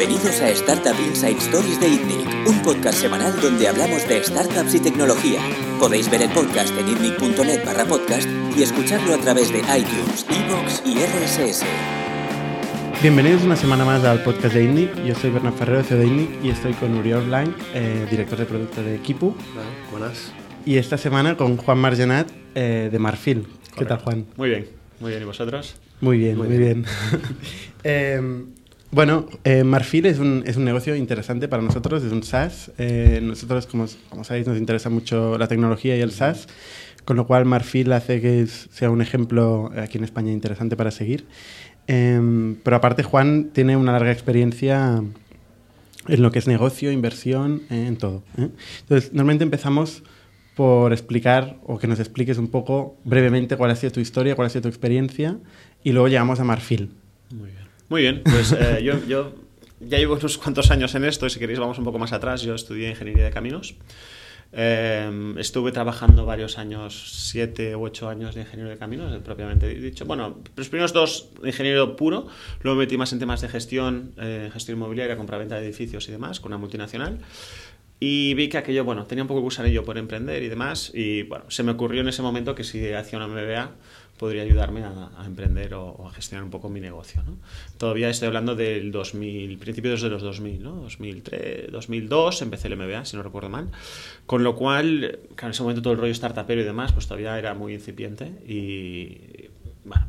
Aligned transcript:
Bienvenidos 0.00 0.40
a 0.40 0.48
Startup 0.48 0.98
Inside 0.98 1.36
Stories 1.36 1.78
de 1.78 1.88
ITNIC, 1.88 2.48
un 2.48 2.62
podcast 2.62 3.02
semanal 3.02 3.38
donde 3.38 3.68
hablamos 3.68 4.08
de 4.08 4.24
startups 4.24 4.74
y 4.74 4.80
tecnología. 4.80 5.42
Podéis 5.78 6.10
ver 6.10 6.22
el 6.22 6.30
podcast 6.30 6.74
en 6.78 6.88
itnic.net 6.88 7.66
barra 7.66 7.84
podcast 7.84 8.26
y 8.56 8.62
escucharlo 8.62 9.12
a 9.12 9.18
través 9.18 9.52
de 9.52 9.58
iTunes, 9.58 10.24
Evox 10.30 10.82
y 10.86 11.04
RSS. 11.04 11.66
Bienvenidos 13.02 13.42
una 13.42 13.56
semana 13.56 13.84
más 13.84 14.02
al 14.04 14.22
podcast 14.22 14.54
de 14.54 14.64
ITNIC. 14.64 15.04
Yo 15.04 15.14
soy 15.14 15.28
Bernard 15.32 15.52
Ferrero, 15.52 15.82
CEO 15.82 15.98
de 15.98 16.06
ITNIC, 16.06 16.44
y 16.44 16.48
estoy 16.48 16.72
con 16.72 16.96
Uriol 16.96 17.26
Blanc, 17.26 17.54
eh, 17.74 18.06
director 18.10 18.38
de 18.38 18.46
producto 18.46 18.82
de 18.82 19.00
Kipu. 19.00 19.36
buenas. 19.90 20.32
Y 20.64 20.78
esta 20.78 20.96
semana 20.96 21.36
con 21.36 21.58
Juan 21.58 21.76
Margenat 21.76 22.26
eh, 22.54 22.88
de 22.90 22.98
Marfil. 22.98 23.46
¿Qué 23.76 23.84
tal, 23.84 23.98
Juan? 23.98 24.24
Muy 24.38 24.48
bien, 24.48 24.66
muy 24.98 25.10
bien. 25.10 25.22
¿Y 25.24 25.26
vosotros? 25.26 25.76
Muy 26.00 26.16
bien, 26.16 26.38
muy, 26.38 26.56
bien. 26.56 26.86
eh, 27.84 28.46
bueno, 28.90 29.26
eh, 29.44 29.64
Marfil 29.64 30.06
es 30.06 30.18
un, 30.18 30.42
es 30.46 30.56
un, 30.56 30.64
negocio 30.64 30.94
interesante 30.96 31.48
para 31.48 31.62
nosotros, 31.62 32.02
es 32.02 32.12
un 32.12 32.22
SaaS. 32.22 32.72
Eh, 32.78 33.20
nosotros, 33.22 33.66
como, 33.66 33.86
como, 34.08 34.24
sabéis, 34.24 34.46
nos 34.46 34.58
interesa 34.58 34.90
mucho 34.90 35.38
la 35.38 35.48
tecnología 35.48 35.96
y 35.96 36.00
el 36.00 36.12
SaaS, 36.12 36.48
con 37.04 37.16
lo 37.16 37.26
cual 37.26 37.44
Marfil 37.44 37.92
hace 37.92 38.20
que 38.20 38.46
sea 38.46 38.90
un 38.90 39.02
ejemplo 39.02 39.70
aquí 39.76 39.98
en 39.98 40.04
España 40.04 40.32
interesante 40.32 40.76
para 40.76 40.90
seguir. 40.90 41.26
Eh, 41.86 42.56
pero 42.62 42.76
aparte, 42.76 43.02
Juan 43.02 43.50
tiene 43.52 43.76
una 43.76 43.92
larga 43.92 44.12
experiencia 44.12 45.02
en 46.08 46.22
lo 46.22 46.30
que 46.30 46.38
es 46.38 46.46
negocio, 46.46 46.92
inversión, 46.92 47.62
eh, 47.70 47.86
en 47.86 47.96
todo. 47.96 48.22
¿eh? 48.38 48.48
Entonces, 48.80 49.12
normalmente 49.12 49.44
empezamos 49.44 50.02
por 50.56 50.92
explicar 50.92 51.58
o 51.64 51.78
que 51.78 51.86
nos 51.86 52.00
expliques 52.00 52.38
un 52.38 52.48
poco 52.48 52.96
brevemente 53.04 53.56
cuál 53.56 53.70
ha 53.70 53.76
sido 53.76 53.92
tu 53.92 54.00
historia, 54.00 54.34
cuál 54.34 54.46
ha 54.46 54.50
sido 54.50 54.62
tu 54.62 54.68
experiencia 54.68 55.38
y 55.82 55.92
luego 55.92 56.08
llegamos 56.08 56.40
a 56.40 56.44
Marfil. 56.44 56.90
Muy 57.30 57.50
bien. 57.50 57.59
Muy 57.90 58.02
bien, 58.02 58.22
pues 58.22 58.52
eh, 58.52 58.84
yo, 58.84 59.04
yo, 59.06 59.34
ya 59.80 59.98
llevo 59.98 60.14
unos 60.14 60.38
cuantos 60.38 60.70
años 60.70 60.94
en 60.94 61.04
esto 61.04 61.26
y 61.26 61.30
si 61.30 61.40
queréis 61.40 61.58
vamos 61.58 61.76
un 61.76 61.84
poco 61.84 61.98
más 61.98 62.12
atrás. 62.12 62.40
Yo 62.42 62.54
estudié 62.54 62.88
Ingeniería 62.88 63.24
de 63.24 63.30
Caminos. 63.32 63.74
Eh, 64.52 65.34
estuve 65.38 65.72
trabajando 65.72 66.24
varios 66.24 66.56
años, 66.56 67.24
siete 67.28 67.74
u 67.74 67.82
ocho 67.84 68.08
años 68.08 68.36
de 68.36 68.42
ingeniero 68.42 68.70
de 68.70 68.78
caminos, 68.78 69.16
propiamente 69.22 69.68
dicho. 69.74 70.04
Bueno, 70.06 70.38
los 70.54 70.68
primeros 70.68 70.92
dos 70.92 71.30
ingeniero 71.44 71.96
puro, 71.96 72.28
luego 72.62 72.78
me 72.78 72.84
metí 72.84 72.96
más 72.96 73.12
en 73.12 73.18
temas 73.18 73.40
de 73.40 73.48
gestión, 73.48 74.12
eh, 74.18 74.50
gestión 74.52 74.78
inmobiliaria, 74.78 75.16
compra-venta 75.16 75.56
de 75.56 75.66
edificios 75.66 76.08
y 76.08 76.12
demás, 76.12 76.38
con 76.38 76.50
una 76.52 76.58
multinacional. 76.58 77.18
Y 77.98 78.34
vi 78.34 78.48
que 78.48 78.58
aquello, 78.58 78.84
bueno, 78.84 79.06
tenía 79.06 79.22
un 79.22 79.28
poco 79.28 79.40
gusanillo 79.40 79.84
por 79.84 79.98
emprender 79.98 80.42
y 80.44 80.48
demás. 80.48 80.92
Y 80.94 81.24
bueno, 81.24 81.44
se 81.48 81.64
me 81.64 81.72
ocurrió 81.72 82.00
en 82.00 82.08
ese 82.08 82.22
momento 82.22 82.54
que 82.54 82.64
si 82.64 82.92
hacía 82.92 83.18
una 83.18 83.28
MBA 83.28 83.72
podría 84.20 84.42
ayudarme 84.42 84.84
a, 84.84 85.10
a 85.16 85.24
emprender 85.24 85.72
o, 85.72 85.82
o, 85.82 86.06
a 86.06 86.12
gestionar 86.12 86.44
un 86.44 86.50
poco 86.50 86.68
mi 86.68 86.78
negocio. 86.78 87.22
¿no? 87.22 87.38
Todavía 87.78 88.10
estoy 88.10 88.26
hablando 88.26 88.54
del 88.54 88.92
2000, 88.92 89.56
principios 89.56 90.02
de 90.02 90.10
los 90.10 90.20
2000, 90.20 90.62
¿no? 90.62 90.72
2003, 90.72 91.72
2002 91.72 92.42
empecé 92.42 92.68
el 92.68 92.76
MBA, 92.76 93.06
si 93.06 93.16
no 93.16 93.22
recuerdo 93.22 93.48
mal. 93.48 93.70
Con 94.26 94.44
lo 94.44 94.56
cual, 94.56 95.20
claro, 95.36 95.46
en 95.46 95.50
ese 95.52 95.62
momento 95.62 95.80
todo 95.80 95.94
el 95.94 95.98
rollo 96.00 96.14
startupero 96.14 96.60
y 96.60 96.64
demás, 96.64 96.92
pues 96.92 97.06
todavía 97.06 97.38
era 97.38 97.54
muy 97.54 97.72
incipiente 97.72 98.26
y, 98.46 99.48
bueno, 99.86 100.06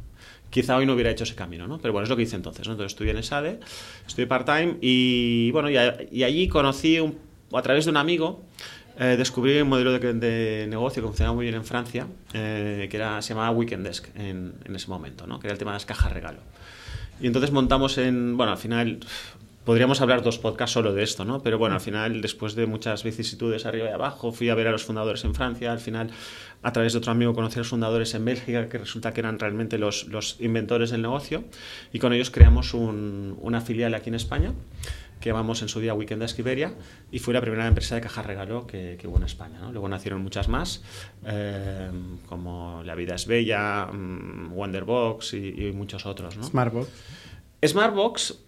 quizá 0.49 0.75
hoy 0.75 0.85
no 0.85 0.93
hubiera 0.93 1.09
hecho 1.09 1.23
ese 1.23 1.35
camino, 1.35 1.65
¿no? 1.65 1.79
Pero 1.79 1.93
bueno, 1.93 2.03
es 2.03 2.09
lo 2.09 2.17
que 2.17 2.23
hice 2.23 2.35
entonces, 2.35 2.67
¿no? 2.67 2.73
Entonces 2.73 2.91
estudié 2.91 3.11
en 3.11 3.17
ESADE, 3.17 3.61
estudié 4.05 4.27
part-time 4.27 4.75
y, 4.81 5.51
bueno, 5.51 5.69
y, 5.69 5.77
a, 5.77 5.97
y 6.11 6.23
allí 6.23 6.49
conocí 6.49 6.99
un, 6.99 7.17
a 7.53 7.61
través 7.61 7.85
de 7.85 7.91
un 7.91 7.97
amigo 7.97 8.43
eh, 9.01 9.17
descubrí 9.17 9.59
un 9.59 9.67
modelo 9.67 9.97
de, 9.97 10.13
de, 10.13 10.67
negocio 10.67 11.01
que 11.01 11.07
funcionaba 11.07 11.33
muy 11.35 11.45
bien 11.45 11.55
en 11.55 11.65
Francia, 11.65 12.05
eh, 12.33 12.87
que 12.87 12.97
era, 12.97 13.19
se 13.23 13.29
llamaba 13.29 13.49
Weekend 13.49 13.83
Desk 13.83 14.07
en, 14.15 14.53
en, 14.63 14.75
ese 14.75 14.89
momento, 14.89 15.25
¿no? 15.25 15.39
que 15.39 15.47
era 15.47 15.53
el 15.53 15.57
tema 15.57 15.71
de 15.71 15.77
las 15.77 15.87
cajas 15.87 16.13
regalo. 16.13 16.37
Y 17.19 17.25
entonces 17.25 17.51
montamos 17.51 17.97
en, 17.97 18.37
bueno, 18.37 18.51
al 18.51 18.59
final 18.59 18.99
podríamos 19.65 20.01
hablar 20.01 20.21
dos 20.21 20.37
podcasts 20.37 20.73
solo 20.73 20.93
de 20.93 21.01
esto, 21.01 21.25
¿no? 21.25 21.41
pero 21.41 21.57
bueno, 21.57 21.73
al 21.73 21.81
final, 21.81 22.21
después 22.21 22.53
de 22.53 22.67
muchas 22.67 23.03
vicisitudes 23.03 23.65
arriba 23.65 23.89
y 23.89 23.91
abajo, 23.91 24.31
fui 24.31 24.49
a 24.49 24.55
ver 24.55 24.67
a 24.67 24.71
los 24.71 24.83
fundadores 24.83 25.25
en 25.25 25.33
Francia, 25.33 25.71
al 25.71 25.79
final, 25.79 26.11
a 26.61 26.71
través 26.71 26.93
de 26.93 26.99
otro 26.99 27.11
amigo, 27.11 27.33
conocí 27.33 27.55
a 27.55 27.61
los 27.61 27.69
fundadores 27.69 28.13
en 28.13 28.23
Bélgica, 28.23 28.69
que 28.69 28.77
resulta 28.77 29.13
que 29.13 29.21
eran 29.21 29.39
realmente 29.39 29.79
los, 29.79 30.09
los 30.09 30.37
inventores 30.39 30.91
del 30.91 31.01
negocio, 31.01 31.43
y 31.91 31.97
con 31.97 32.13
ellos 32.13 32.29
creamos 32.29 32.75
un, 32.75 33.35
una 33.41 33.61
filial 33.61 33.95
aquí 33.95 34.09
en 34.09 34.15
España 34.15 34.53
que 35.21 35.29
llamamos 35.29 35.61
en 35.61 35.69
su 35.69 35.79
día 35.79 35.93
Weekend 35.93 36.21
Desk 36.21 36.37
Iberia 36.39 36.73
y 37.11 37.19
fue 37.19 37.33
la 37.33 37.39
primera 37.39 37.65
empresa 37.67 37.95
de 37.95 38.01
caja 38.01 38.21
regalo 38.21 38.67
que, 38.67 38.97
que 38.99 39.07
hubo 39.07 39.17
en 39.17 39.23
España. 39.23 39.59
¿no? 39.59 39.71
Luego 39.71 39.87
nacieron 39.87 40.21
muchas 40.21 40.49
más, 40.49 40.83
eh, 41.25 41.89
como 42.27 42.81
La 42.83 42.95
Vida 42.95 43.15
es 43.15 43.27
Bella, 43.27 43.87
um, 43.91 44.51
Wonderbox 44.51 45.33
y, 45.35 45.67
y, 45.67 45.71
muchos 45.71 46.05
otros. 46.05 46.35
¿no? 46.35 46.43
Smartbox. 46.43 46.89
Smartbox 47.65 48.39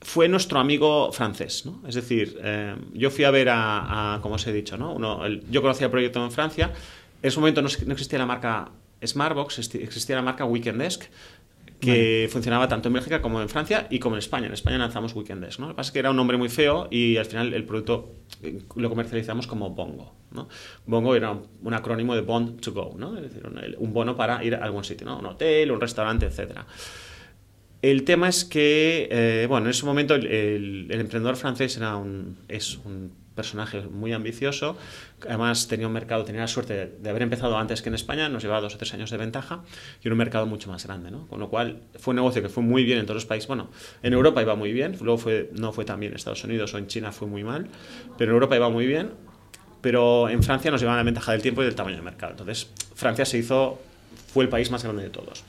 fue 0.00 0.28
nuestro 0.28 0.58
amigo 0.58 1.12
francés, 1.12 1.64
¿no? 1.64 1.80
Es 1.88 1.94
decir, 1.94 2.38
eh, 2.42 2.76
yo 2.92 3.10
fui 3.10 3.24
a 3.24 3.30
ver 3.30 3.48
a, 3.48 4.14
a, 4.14 4.20
como 4.20 4.34
os 4.34 4.46
he 4.46 4.52
dicho, 4.52 4.76
¿no? 4.76 4.92
Uno, 4.92 5.24
el, 5.24 5.48
yo 5.50 5.62
conocía 5.62 5.86
el 5.86 5.90
proyecto 5.90 6.22
en 6.22 6.30
Francia, 6.30 6.72
en 7.22 7.28
ese 7.28 7.38
momento 7.40 7.62
no, 7.62 7.68
no 7.86 7.92
existía 7.92 8.18
la 8.18 8.26
marca 8.26 8.70
Smartbox, 9.04 9.74
existía 9.74 10.16
la 10.16 10.22
marca 10.22 10.44
Weekend 10.44 10.80
Desk, 10.80 11.04
que 11.80 11.90
vale. 11.90 12.28
funcionaba 12.28 12.68
tanto 12.68 12.88
en 12.88 12.94
Bélgica 12.94 13.20
como 13.20 13.40
en 13.40 13.48
Francia 13.48 13.86
y 13.90 13.98
como 13.98 14.16
en 14.16 14.18
España. 14.18 14.46
En 14.46 14.52
España 14.52 14.78
lanzamos 14.78 15.14
Weekend 15.14 15.44
Desk, 15.44 15.58
¿no? 15.60 15.66
Lo 15.66 15.72
que 15.72 15.76
pasa 15.76 15.88
es 15.88 15.92
que 15.92 15.98
era 15.98 16.10
un 16.10 16.16
nombre 16.16 16.36
muy 16.36 16.48
feo 16.48 16.88
y 16.90 17.16
al 17.16 17.26
final 17.26 17.52
el 17.54 17.64
producto 17.64 18.14
lo 18.76 18.88
comercializamos 18.88 19.46
como 19.46 19.70
Bongo, 19.70 20.14
¿no? 20.32 20.48
Bongo 20.86 21.14
era 21.14 21.30
un, 21.30 21.46
un 21.62 21.74
acrónimo 21.74 22.14
de 22.14 22.22
Bond 22.22 22.60
to 22.60 22.72
Go, 22.72 22.94
¿no? 22.98 23.16
Es 23.16 23.22
decir, 23.22 23.46
un, 23.46 23.58
un, 23.78 23.92
bono 23.92 24.16
para 24.16 24.42
ir 24.44 24.54
a 24.54 24.64
algún 24.64 24.84
sitio, 24.84 25.06
¿no? 25.06 25.18
Un 25.18 25.26
hotel, 25.26 25.70
un 25.70 25.80
restaurante, 25.80 26.26
etcétera. 26.26 26.66
El 27.82 28.04
tema 28.04 28.30
es 28.30 28.46
que, 28.46 29.08
eh, 29.10 29.46
bueno, 29.46 29.66
en 29.66 29.70
ese 29.70 29.84
momento 29.84 30.14
el, 30.14 30.26
el, 30.26 30.86
el, 30.90 31.00
emprendedor 31.00 31.36
francés 31.36 31.76
era 31.76 31.96
un, 31.96 32.38
es 32.48 32.78
un 32.78 33.12
personaje 33.34 33.82
muy 33.82 34.12
ambicioso, 34.12 34.76
además 35.22 35.68
tenía 35.68 35.86
un 35.86 35.92
mercado, 35.92 36.24
tenía 36.24 36.42
la 36.42 36.48
suerte 36.48 36.92
de, 37.00 37.10
haber 37.10 37.22
empezado 37.22 37.56
antes 37.58 37.82
que 37.82 37.88
en 37.88 37.94
España, 37.94 38.28
nos 38.28 38.42
llevaba 38.42 38.60
dos 38.60 38.74
o 38.74 38.78
tres 38.78 38.94
años 38.94 39.10
de 39.10 39.16
ventaja 39.16 39.62
y 40.02 40.08
un 40.08 40.16
mercado 40.16 40.46
mucho 40.46 40.70
más 40.70 40.84
grande, 40.86 41.10
¿no? 41.10 41.26
Con 41.26 41.40
lo 41.40 41.48
cual 41.48 41.80
fue 41.98 42.12
un 42.12 42.16
negocio 42.16 42.42
que 42.42 42.48
fue 42.48 42.62
muy 42.62 42.84
bien 42.84 42.98
en 42.98 43.06
todos 43.06 43.16
los 43.16 43.26
países, 43.26 43.48
bueno, 43.48 43.68
en 44.02 44.12
Europa 44.12 44.40
iba 44.42 44.54
muy 44.54 44.72
bien, 44.72 44.96
luego 45.00 45.22
no 45.52 45.72
fue 45.72 45.84
tan 45.84 46.00
bien 46.00 46.12
en 46.12 46.16
Estados 46.16 46.44
Unidos 46.44 46.72
o 46.74 46.78
en 46.78 46.86
China 46.86 47.12
fue 47.12 47.28
muy 47.28 47.44
mal, 47.44 47.68
pero 48.16 48.30
en 48.30 48.34
Europa 48.34 48.56
iba 48.56 48.68
muy 48.68 48.86
bien, 48.86 49.10
pero 49.80 50.28
en 50.28 50.42
Francia 50.42 50.70
nos 50.70 50.80
llevaba 50.80 50.98
la 50.98 51.04
ventaja 51.04 51.32
del 51.32 51.42
tiempo 51.42 51.62
y 51.62 51.66
del 51.66 51.74
tamaño 51.74 51.96
del 51.96 52.04
mercado, 52.04 52.32
entonces 52.32 52.70
Francia 52.94 53.24
se 53.24 53.38
hizo, 53.38 53.80
fue 54.32 54.44
el 54.44 54.50
país 54.50 54.70
más 54.70 54.82
grande 54.84 55.02
de 55.02 55.10
todos. 55.10 55.44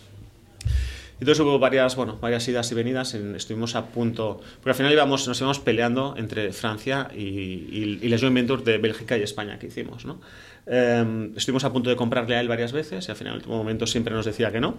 Entonces 1.19 1.39
hubo 1.39 1.57
varias, 1.59 1.95
bueno, 1.95 2.17
varias 2.19 2.47
idas 2.47 2.71
y 2.71 2.75
venidas, 2.75 3.13
en, 3.13 3.35
estuvimos 3.35 3.75
a 3.75 3.87
punto, 3.87 4.41
porque 4.55 4.71
al 4.71 4.75
final 4.75 4.91
íbamos, 4.91 5.27
nos 5.27 5.39
íbamos 5.39 5.59
peleando 5.59 6.13
entre 6.17 6.51
Francia 6.51 7.09
y, 7.15 7.21
y, 7.21 7.99
y 8.01 8.09
las 8.09 8.21
joint 8.21 8.35
ventures 8.35 8.65
de 8.65 8.77
Bélgica 8.77 9.17
y 9.17 9.23
España 9.23 9.57
que 9.57 9.67
hicimos, 9.67 10.05
¿no? 10.05 10.19
Eh, 10.67 11.31
estuvimos 11.35 11.63
a 11.63 11.71
punto 11.71 11.89
de 11.89 11.95
comprarle 11.95 12.35
a 12.35 12.41
él 12.41 12.47
varias 12.47 12.73
veces 12.73 13.07
y 13.07 13.11
al 13.11 13.17
final 13.17 13.33
en 13.33 13.35
el 13.35 13.37
último 13.43 13.57
momento 13.57 13.87
siempre 13.87 14.13
nos 14.13 14.25
decía 14.25 14.51
que 14.51 14.59
no. 14.59 14.77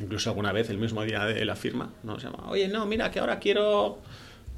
Incluso 0.00 0.28
alguna 0.30 0.52
vez, 0.52 0.68
el 0.70 0.78
mismo 0.78 1.02
día 1.04 1.24
de 1.24 1.44
la 1.44 1.56
firma, 1.56 1.90
nos 2.02 2.22
llamaba, 2.22 2.50
oye, 2.50 2.68
no, 2.68 2.84
mira, 2.86 3.10
que 3.10 3.18
ahora 3.18 3.38
quiero 3.38 3.98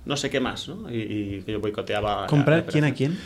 no 0.05 0.17
sé 0.17 0.31
qué 0.31 0.41
más, 0.41 0.69
¿no? 0.69 0.91
Y, 0.91 1.03
y 1.03 1.43
que 1.43 1.53
yo 1.53 1.61
boicoteaba. 1.61 2.27
¿Comprar 2.27 2.67
quién 2.67 2.85
a 2.85 2.95
quién? 2.95 3.19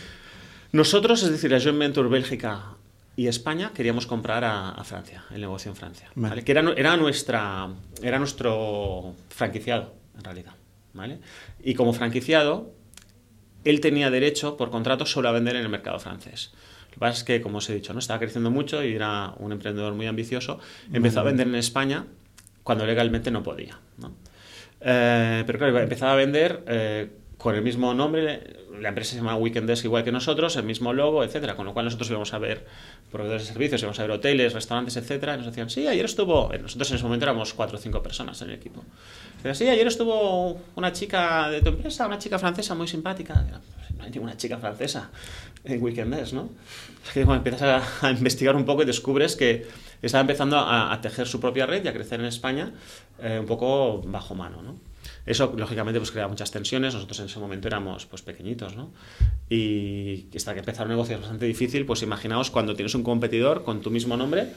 Nosotros, 0.72 1.22
es 1.22 1.31
decir, 1.31 1.50
la 1.50 1.60
joint 1.60 1.78
venture 1.78 2.08
Bélgica 2.08 2.76
y 3.17 3.27
España 3.27 3.73
queríamos 3.75 4.06
comprar 4.06 4.45
a, 4.45 4.71
a, 4.71 4.84
Francia, 4.84 5.25
el 5.34 5.41
negocio 5.41 5.71
en 5.71 5.77
Francia, 5.77 6.09
vale. 6.15 6.31
¿vale? 6.31 6.45
que 6.45 6.53
era, 6.53 6.73
era, 6.77 6.97
nuestra, 6.97 7.69
era 8.03 8.19
nuestro 8.19 9.15
franquiciado, 9.28 9.95
en 10.17 10.25
realidad. 10.25 10.55
¿vale? 10.95 11.19
Y 11.62 11.75
como 11.75 11.93
franquiciado, 11.93 12.73
él 13.65 13.81
tenía 13.81 14.11
derecho, 14.11 14.56
por 14.56 14.71
contrato, 14.71 15.06
solo 15.06 15.28
a 15.28 15.33
vender 15.33 15.56
en 15.56 15.62
el 15.62 15.69
mercado 15.69 15.99
francés. 15.99 16.53
Lo 16.89 16.95
que 16.95 17.00
pasa 17.00 17.19
es 17.19 17.25
que, 17.25 17.41
como 17.41 17.59
os 17.59 17.71
he 17.71 17.75
dicho, 17.75 17.93
¿no? 17.93 17.99
estaba 17.99 18.19
creciendo 18.19 18.50
mucho 18.50 18.84
y 18.84 18.95
era 18.95 19.34
un 19.39 19.53
emprendedor 19.53 19.94
muy 19.94 20.06
ambicioso. 20.06 20.59
Empezó 20.93 21.21
a 21.21 21.23
vender 21.23 21.47
en 21.47 21.55
España 21.55 22.06
cuando 22.62 22.87
legalmente 22.87 23.31
no 23.31 23.43
podía. 23.43 23.79
¿no? 23.99 24.12
Eh, 24.81 25.44
pero 25.47 25.58
claro, 25.58 25.79
empezaba 25.79 26.12
a 26.12 26.17
vender 26.17 26.65
eh, 26.67 27.11
con 27.43 27.56
el 27.56 27.62
mismo 27.62 27.93
nombre, 27.93 28.56
la 28.81 28.91
empresa 28.91 29.11
se 29.11 29.17
llama 29.17 29.35
Weekend 29.35 29.69
Desk 29.69 29.85
igual 29.85 30.05
que 30.05 30.12
nosotros, 30.12 30.55
el 30.55 30.62
mismo 30.62 30.93
logo, 30.93 31.25
etcétera, 31.25 31.56
con 31.56 31.67
lo 31.67 31.73
cual 31.73 31.87
nosotros 31.87 32.09
íbamos 32.09 32.33
a 32.35 32.39
ver 32.39 32.65
proveedores 33.11 33.43
de 33.43 33.53
servicios, 33.53 33.83
íbamos 33.83 33.99
a 33.99 34.03
ver 34.03 34.12
hoteles, 34.12 34.53
restaurantes, 34.53 34.97
etcétera, 34.97 35.35
y 35.35 35.39
nos 35.39 35.47
decían, 35.47 35.69
sí, 35.69 35.89
ayer 35.89 36.05
estuvo, 36.05 36.53
nosotros 36.62 36.91
en 36.91 36.97
ese 36.97 37.05
momento 37.05 37.25
éramos 37.25 37.53
cuatro 37.53 37.79
o 37.79 37.81
cinco 37.81 38.00
personas 38.00 38.41
en 38.43 38.50
el 38.50 38.55
equipo. 38.55 38.85
Pero 39.43 39.56
sí, 39.56 39.69
ayer 39.69 39.85
estuvo 39.89 40.61
una 40.77 40.93
chica 40.93 41.50
de 41.50 41.61
tu 41.61 41.71
empresa, 41.71 42.06
una 42.06 42.19
chica 42.19 42.39
francesa 42.39 42.77
muy 42.77 42.87
simpática. 42.87 43.44
No 43.99 44.05
hay 44.05 44.11
ninguna 44.12 44.37
chica 44.37 44.59
francesa 44.59 45.11
en 45.65 45.83
Weekend 45.83 46.15
Desk, 46.15 46.35
¿no? 46.35 46.49
Es 47.05 47.12
que 47.12 47.25
cuando 47.25 47.44
empiezas 47.44 47.83
a, 48.03 48.06
a, 48.06 48.11
investigar 48.12 48.55
un 48.55 48.65
poco 48.65 48.83
y 48.83 48.87
descubres 48.87 49.35
que 49.35 49.67
está 50.00 50.21
empezando 50.21 50.59
a, 50.59 50.93
a, 50.93 51.00
tejer 51.00 51.27
su 51.27 51.41
propia 51.41 51.67
red 51.67 51.85
y 51.85 51.89
a 51.89 51.93
crecer 51.93 52.21
en 52.21 52.27
España 52.27 52.73
eh, 53.21 53.39
un 53.41 53.47
poco 53.47 54.00
bajo 54.03 54.37
mano, 54.37 54.62
¿no? 54.62 54.92
Eso, 55.24 55.54
lógicamente, 55.56 56.00
pues 56.00 56.10
crea 56.10 56.28
muchas 56.28 56.50
tensiones. 56.50 56.94
Nosotros 56.94 57.20
en 57.20 57.26
ese 57.26 57.38
momento 57.38 57.69
éramos 57.69 58.06
pues 58.06 58.22
pequeñitos, 58.22 58.76
¿no? 58.76 58.92
Y 59.48 60.26
hasta 60.34 60.52
que 60.54 60.60
empezar 60.60 60.86
un 60.86 60.92
negocio 60.92 61.14
es 61.14 61.20
bastante 61.20 61.46
difícil, 61.46 61.86
pues 61.86 62.02
imaginaos 62.02 62.50
cuando 62.50 62.74
tienes 62.74 62.94
un 62.94 63.02
competidor 63.02 63.64
con 63.64 63.80
tu 63.80 63.90
mismo 63.90 64.16
nombre, 64.16 64.48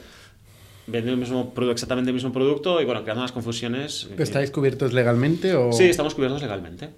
vendiendo 0.86 1.12
el 1.12 1.18
mismo 1.18 1.54
producto, 1.54 1.72
exactamente 1.72 2.10
el 2.10 2.14
mismo 2.14 2.32
producto 2.32 2.80
y, 2.80 2.84
bueno, 2.84 3.02
creando 3.02 3.22
unas 3.22 3.32
confusiones. 3.32 4.08
¿Estáis 4.18 4.50
cubiertos 4.50 4.92
legalmente 4.92 5.54
o...? 5.54 5.72
Sí, 5.72 5.84
estamos 5.84 6.14
cubiertos 6.14 6.42
legalmente. 6.42 6.90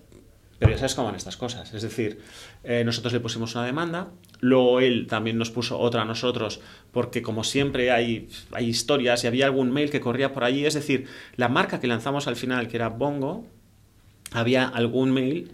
Pero 0.58 0.72
ya 0.72 0.78
sabes 0.78 0.96
cómo 0.96 1.06
van 1.06 1.14
estas 1.14 1.36
cosas. 1.36 1.72
Es 1.72 1.82
decir, 1.82 2.20
eh, 2.64 2.82
nosotros 2.84 3.12
le 3.12 3.20
pusimos 3.20 3.54
una 3.54 3.64
demanda, 3.64 4.08
luego 4.40 4.80
él 4.80 5.06
también 5.06 5.38
nos 5.38 5.50
puso 5.50 5.78
otra 5.78 6.02
a 6.02 6.04
nosotros, 6.04 6.60
porque 6.90 7.22
como 7.22 7.44
siempre 7.44 7.92
hay, 7.92 8.28
hay 8.50 8.66
historias 8.66 9.22
y 9.22 9.28
había 9.28 9.46
algún 9.46 9.70
mail 9.70 9.90
que 9.90 10.00
corría 10.00 10.32
por 10.32 10.42
allí. 10.42 10.66
Es 10.66 10.74
decir, 10.74 11.06
la 11.36 11.48
marca 11.48 11.78
que 11.78 11.86
lanzamos 11.86 12.26
al 12.26 12.34
final, 12.34 12.66
que 12.66 12.76
era 12.76 12.88
Bongo, 12.88 13.46
había 14.32 14.66
algún 14.66 15.12
mail 15.12 15.52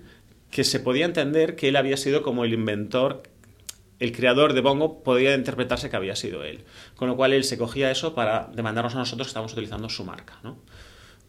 que 0.51 0.65
se 0.65 0.81
podía 0.81 1.05
entender 1.05 1.57
que 1.57 1.69
él 1.69 1.77
había 1.77 1.97
sido 1.97 2.23
como 2.23 2.45
el 2.45 2.53
inventor 2.53 3.23
el 4.01 4.13
creador 4.13 4.53
de 4.53 4.61
Bongo 4.61 5.03
podía 5.03 5.35
interpretarse 5.35 5.89
que 5.89 5.97
había 5.97 6.17
sido 6.17 6.45
él. 6.45 6.65
Con 6.97 7.09
lo 7.09 7.17
cual 7.17 7.33
él 7.33 7.45
se 7.45 7.57
cogía 7.57 7.91
eso 7.91 8.15
para 8.15 8.51
demandarnos 8.55 8.95
a 8.95 8.99
nosotros 8.99 9.27
que 9.27 9.31
estábamos 9.31 9.53
utilizando 9.53 9.89
su 9.89 10.05
marca. 10.05 10.39
¿no? 10.43 10.59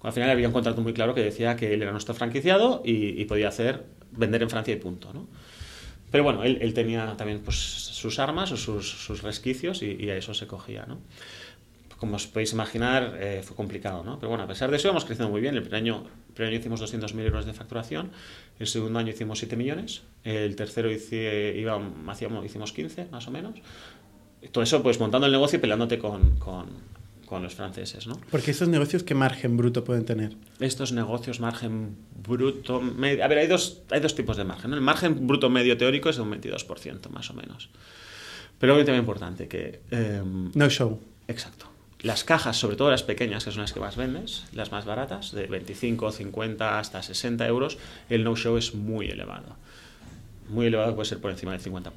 Al 0.01 0.13
final 0.13 0.29
había 0.29 0.47
un 0.47 0.53
contrato 0.53 0.81
muy 0.81 0.93
claro 0.93 1.13
que 1.13 1.21
decía 1.21 1.55
que 1.55 1.73
él 1.73 1.81
era 1.81 1.91
nuestro 1.91 2.13
franquiciado 2.13 2.81
y, 2.85 3.23
podía 3.25 3.47
hacer 3.47 3.85
vender 4.11 4.43
en 4.43 4.49
Francia 4.49 4.73
y 4.73 4.77
punto. 4.77 5.13
¿no? 5.13 5.27
Pero 6.11 6.23
bueno, 6.23 6.43
él, 6.43 6.73
tenía 6.73 7.15
también 7.17 7.41
pues, 7.41 7.55
sus 7.55 8.19
armas 8.19 8.51
o 8.51 8.57
sus, 8.57 9.21
resquicios 9.21 9.81
y, 9.81 10.09
a 10.09 10.17
eso 10.17 10.33
se 10.33 10.47
cogía. 10.47 10.85
¿no? 10.87 10.99
Como 11.97 12.17
os 12.17 12.27
podéis 12.27 12.51
imaginar, 12.53 13.17
eh, 13.19 13.41
fue 13.43 13.55
complicado. 13.55 14.03
¿no? 14.03 14.19
Pero 14.19 14.29
bueno, 14.29 14.43
a 14.43 14.47
pesar 14.47 14.69
de 14.69 14.77
eso, 14.77 14.89
hemos 14.89 15.05
crecido 15.05 15.29
muy 15.29 15.41
bien. 15.41 15.55
El 15.55 15.61
primer 15.61 15.81
año, 15.81 16.03
el 16.27 16.33
primer 16.33 16.49
año 16.49 16.59
hicimos 16.59 16.81
200.000 16.81 17.19
euros 17.21 17.45
de 17.45 17.53
facturación, 17.53 18.11
el 18.59 18.67
segundo 18.67 18.99
año 18.99 19.09
hicimos 19.09 19.39
7 19.39 19.55
millones, 19.55 20.03
el 20.23 20.55
tercero 20.55 20.91
hice, 20.91 21.55
iba, 21.57 21.79
hacíamos, 22.07 22.45
hicimos 22.45 22.71
15 22.73 23.07
más 23.11 23.27
o 23.27 23.31
menos. 23.31 23.55
Todo 24.51 24.63
eso 24.63 24.83
pues 24.83 24.99
montando 24.99 25.25
el 25.25 25.31
negocio 25.31 25.57
y 25.57 25.61
peleándote 25.61 25.97
con, 25.97 26.37
con, 26.37 26.67
con 27.25 27.43
los 27.43 27.55
franceses. 27.55 28.07
¿no? 28.07 28.19
Porque 28.29 28.51
estos 28.51 28.67
negocios, 28.67 29.03
¿qué 29.03 29.15
margen 29.15 29.57
bruto 29.57 29.83
pueden 29.83 30.05
tener? 30.05 30.35
Estos 30.59 30.91
negocios, 30.91 31.39
margen 31.39 31.95
bruto 32.23 32.81
medio. 32.81 33.23
A 33.23 33.27
ver, 33.27 33.39
hay 33.39 33.47
dos, 33.47 33.81
hay 33.89 33.99
dos 33.99 34.15
tipos 34.15 34.37
de 34.37 34.43
margen. 34.43 34.73
El 34.73 34.81
margen 34.81 35.27
bruto 35.27 35.49
medio 35.49 35.77
teórico 35.77 36.09
es 36.09 36.17
de 36.17 36.21
un 36.21 36.31
22%, 36.31 37.09
más 37.09 37.29
o 37.29 37.33
menos. 37.33 37.69
Pero 38.59 38.73
algo 38.73 38.85
también 38.85 39.01
importante, 39.01 39.47
que... 39.47 39.81
Em, 39.91 40.51
no 40.53 40.69
show. 40.69 40.99
Exacto. 41.27 41.67
Las 42.05 42.23
cajas, 42.23 42.55
sobre 42.55 42.75
todo 42.75 42.91
las 42.91 43.01
pequeñas, 43.01 43.43
que 43.45 43.51
son 43.51 43.61
las 43.61 43.73
que 43.73 43.79
más 43.79 43.95
vendes, 43.95 44.43
las 44.53 44.71
más 44.71 44.85
baratas, 44.85 45.31
de 45.31 45.47
25, 45.47 46.11
50 46.11 46.77
hasta 46.77 47.01
60 47.01 47.47
euros, 47.47 47.79
el 48.11 48.23
no-show 48.23 48.57
es 48.57 48.75
muy 48.75 49.07
elevado. 49.07 49.57
Muy 50.49 50.67
elevado, 50.67 50.93
puede 50.93 51.09
ser 51.09 51.17
por 51.17 51.31
encima 51.31 51.53
del 51.53 51.61
50%. 51.61 51.91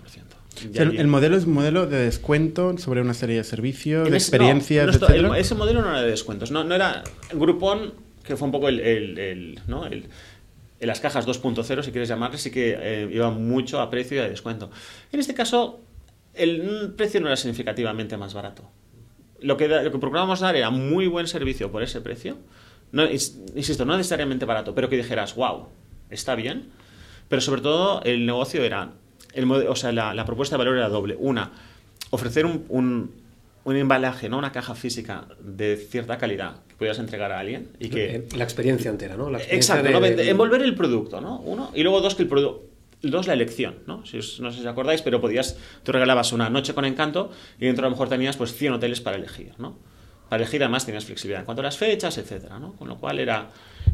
el, 0.76 1.06
modelo 1.08 1.36
es 1.36 1.44
un 1.44 1.52
modelo 1.52 1.86
de 1.86 1.98
descuento 1.98 2.78
sobre 2.78 3.02
una 3.02 3.12
serie 3.12 3.36
de 3.36 3.44
servicios, 3.44 4.10
de 4.10 4.16
experiencias, 4.16 4.98
Ese 5.36 5.54
modelo 5.54 5.82
no 5.82 5.90
era 5.90 6.00
de 6.00 6.08
descuentos. 6.08 6.50
No, 6.50 6.64
no 6.64 6.74
era 6.74 7.04
Groupon, 7.30 7.92
que 8.24 8.34
fue 8.38 8.46
un 8.46 8.52
poco 8.52 8.70
el, 8.70 8.80
el, 8.80 9.60
¿no? 9.66 9.84
el 9.84 10.06
las 10.80 11.00
cajas 11.00 11.26
2.0, 11.26 11.82
si 11.82 11.90
quieres 11.90 12.08
llamarle, 12.08 12.38
sí 12.38 12.50
que 12.50 12.78
eh, 12.80 13.10
iba 13.12 13.30
mucho 13.30 13.78
a 13.78 13.90
precio 13.90 14.16
y 14.16 14.20
a 14.20 14.28
descuento. 14.30 14.70
En 15.12 15.20
este 15.20 15.34
caso, 15.34 15.80
el 16.32 16.94
precio 16.96 17.20
no 17.20 17.26
era 17.26 17.36
significativamente 17.36 18.16
más 18.16 18.32
barato 18.32 18.70
lo 19.40 19.56
que, 19.56 19.68
lo 19.68 19.90
que 19.90 19.98
procurábamos 19.98 20.40
dar 20.40 20.56
era 20.56 20.70
muy 20.70 21.06
buen 21.06 21.26
servicio 21.26 21.70
por 21.70 21.82
ese 21.82 22.00
precio. 22.00 22.36
No, 22.92 23.04
insisto, 23.10 23.84
no 23.84 23.96
necesariamente 23.96 24.44
barato, 24.44 24.74
pero 24.74 24.88
que 24.88 24.96
dijeras, 24.96 25.34
wow, 25.34 25.66
está 26.10 26.34
bien. 26.34 26.70
Pero 27.28 27.42
sobre 27.42 27.60
todo 27.60 28.02
el 28.04 28.24
negocio 28.24 28.64
era, 28.64 28.92
el, 29.34 29.50
o 29.50 29.76
sea, 29.76 29.92
la, 29.92 30.24
propuesta 30.24 30.56
de 30.56 30.58
valor 30.58 30.76
era 30.76 30.88
doble. 30.88 31.16
Una, 31.18 31.52
ofrecer 32.10 32.46
un, 32.46 32.64
un, 33.64 33.76
embalaje, 33.76 34.30
¿no? 34.30 34.38
una 34.38 34.50
caja 34.50 34.74
física 34.74 35.26
de 35.40 35.76
cierta 35.76 36.16
calidad 36.16 36.62
que 36.68 36.74
pudieras 36.76 36.98
entregar 36.98 37.32
a 37.32 37.38
alguien. 37.38 37.68
y 37.78 37.90
que 37.90 38.26
La 38.34 38.44
experiencia 38.44 38.90
entera, 38.90 39.16
¿no? 39.16 39.36
exacto, 39.38 39.88
envolver 39.88 40.62
el 40.62 40.74
producto, 40.74 41.20
¿no? 41.20 41.40
Uno, 41.40 41.70
y 41.74 41.82
luego 41.82 42.00
dos, 42.00 42.14
que 42.14 42.22
el 42.22 42.28
producto 42.28 42.64
Dos, 43.00 43.26
la 43.28 43.34
elección, 43.34 43.76
¿no? 43.86 44.04
Si 44.04 44.16
no 44.16 44.22
sé 44.50 44.58
si 44.58 44.60
os 44.60 44.66
acordáis, 44.66 45.02
pero 45.02 45.20
podías, 45.20 45.56
tú 45.84 45.92
regalabas 45.92 46.32
una 46.32 46.50
noche 46.50 46.74
con 46.74 46.84
encanto 46.84 47.30
y 47.58 47.66
dentro 47.66 47.84
a 47.84 47.88
lo 47.88 47.92
mejor 47.92 48.08
tenías 48.08 48.36
pues 48.36 48.52
100 48.54 48.74
hoteles 48.74 49.00
para 49.00 49.16
elegir, 49.16 49.52
¿no? 49.58 49.78
Para 50.28 50.42
elegir 50.42 50.62
además 50.62 50.84
tenías 50.84 51.04
flexibilidad 51.04 51.40
en 51.40 51.46
cuanto 51.46 51.60
a 51.60 51.64
las 51.64 51.76
fechas, 51.76 52.18
etcétera, 52.18 52.58
¿no? 52.58 52.74
Con 52.74 52.88
lo 52.88 52.98
cual 52.98 53.18
era... 53.18 53.48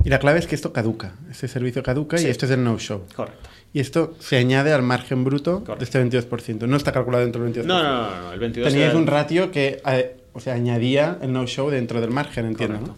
Y 0.04 0.08
la 0.08 0.18
clave 0.18 0.38
es 0.38 0.46
que 0.46 0.54
esto 0.54 0.72
caduca, 0.72 1.14
este 1.30 1.48
servicio 1.48 1.82
caduca 1.82 2.20
y 2.20 2.24
esto 2.24 2.46
es 2.46 2.52
el 2.52 2.64
no-show. 2.64 3.04
Correcto. 3.14 3.50
Y 3.72 3.80
esto 3.80 4.14
se 4.20 4.36
añade 4.38 4.72
al 4.72 4.82
margen 4.82 5.24
bruto 5.24 5.64
de 5.78 5.84
este 5.84 6.02
22%. 6.02 6.66
No 6.66 6.76
está 6.76 6.92
calculado 6.92 7.24
dentro 7.24 7.42
del 7.42 7.52
22%. 7.52 7.64
No, 7.66 7.82
no, 7.82 8.20
no, 8.22 8.32
el 8.32 8.40
22%. 8.40 8.64
Tenías 8.64 8.94
un 8.94 9.06
ratio 9.06 9.50
que, 9.50 9.82
eh, 9.86 10.16
o 10.32 10.40
sea, 10.40 10.54
añadía 10.54 11.18
el 11.20 11.32
no-show 11.32 11.70
dentro 11.70 12.00
del 12.00 12.10
margen, 12.10 12.46
entiendo, 12.46 12.80
¿no? 12.80 12.96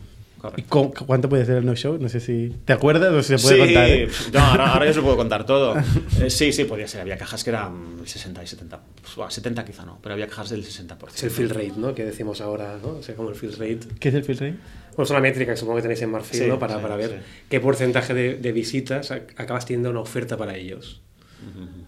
¿Y 0.57 0.63
cuánto 0.63 1.29
puede 1.29 1.45
ser 1.45 1.57
el 1.57 1.67
no-show? 1.67 1.99
No 2.01 2.09
sé 2.09 2.21
si 2.21 2.55
te 2.65 2.73
acuerdas 2.73 3.13
o 3.13 3.23
si 3.23 3.37
se 3.37 3.43
puede 3.43 3.59
contar. 3.59 3.89
¿eh? 3.91 4.09
No, 4.33 4.41
ahora, 4.41 4.87
ya 4.87 4.93
se 4.93 5.01
puedo 5.01 5.17
contar 5.17 5.47
todo. 5.47 5.75
Eh, 6.21 6.31
sí, 6.31 6.53
sí, 6.53 6.65
podía 6.65 6.89
ser. 6.89 7.03
Había 7.03 7.19
cajas 7.19 7.45
que 7.45 7.51
eran 7.51 7.99
60 8.05 8.43
y 8.43 8.47
70. 8.47 8.81
70 9.29 9.65
quizá 9.65 9.85
no, 9.85 9.99
pero 10.03 10.15
había 10.15 10.27
cajas 10.27 10.51
del 10.51 10.65
60%. 10.65 10.97
Es 11.15 11.23
el 11.25 11.31
fill 11.31 11.51
rate, 11.51 11.73
¿no? 11.77 11.95
Que 11.95 12.05
decimos 12.05 12.41
ahora, 12.41 12.79
¿no? 12.83 12.99
O 12.99 13.03
sea, 13.03 13.15
como 13.15 13.29
el 13.29 13.35
fill 13.35 13.53
rate. 13.53 13.81
¿Qué 14.01 14.09
es 14.09 14.15
el 14.15 14.25
fill 14.25 14.39
rate? 14.39 14.57
Bueno, 14.97 15.05
es 15.05 15.11
una 15.11 15.21
métrica 15.21 15.53
que 15.53 15.59
supongo 15.59 15.77
que 15.77 15.83
tenéis 15.83 16.01
en 16.03 16.11
Marfil, 16.11 16.49
¿no? 16.49 16.59
Para, 16.59 16.81
para 16.81 16.97
ver 16.97 17.21
qué 17.51 17.61
porcentaje 17.61 18.15
de, 18.15 18.53
visitas 18.53 19.11
acabas 19.11 19.67
teniendo 19.67 19.91
una 19.91 20.01
oferta 20.01 20.39
para 20.39 20.57
ellos. 20.57 21.03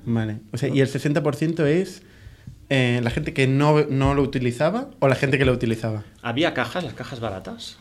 Vale. 0.05 0.40
O 0.52 0.58
sea, 0.58 0.69
¿y 0.69 0.81
el 0.81 0.88
60% 0.88 1.64
es 1.66 2.02
eh, 2.69 3.00
la 3.02 3.10
gente 3.10 3.32
que 3.32 3.46
no, 3.46 3.87
no 3.87 4.14
lo 4.14 4.22
utilizaba 4.22 4.90
o 4.99 5.08
la 5.08 5.14
gente 5.14 5.38
que 5.38 5.46
lo 5.46 5.52
utilizaba? 5.52 6.05
Había 6.20 6.52
cajas, 6.52 6.84
las 6.84 6.93
cajas 6.93 7.20
baratas, 7.20 7.78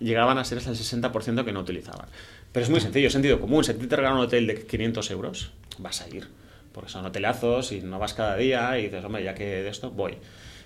llegaban 0.00 0.38
a 0.38 0.44
ser 0.44 0.58
hasta 0.58 0.70
el 0.70 0.76
60% 0.76 1.44
que 1.44 1.52
no 1.52 1.60
utilizaban. 1.60 2.06
Pero 2.52 2.64
es 2.64 2.70
muy 2.70 2.80
sencillo, 2.80 3.10
sentido 3.10 3.40
común. 3.40 3.62
Si 3.62 3.72
te 3.74 3.96
regalan 3.96 4.18
un 4.18 4.24
hotel 4.24 4.46
de 4.46 4.64
500 4.64 5.10
euros, 5.10 5.52
vas 5.78 6.02
a 6.02 6.08
ir. 6.08 6.26
Porque 6.72 6.90
son 6.90 7.04
hotelazos 7.04 7.72
y 7.72 7.80
no 7.80 7.98
vas 7.98 8.14
cada 8.14 8.36
día 8.36 8.78
y 8.78 8.84
dices, 8.84 9.04
hombre, 9.04 9.22
ya 9.22 9.34
que 9.34 9.44
de 9.44 9.68
esto 9.68 9.90
voy. 9.90 10.16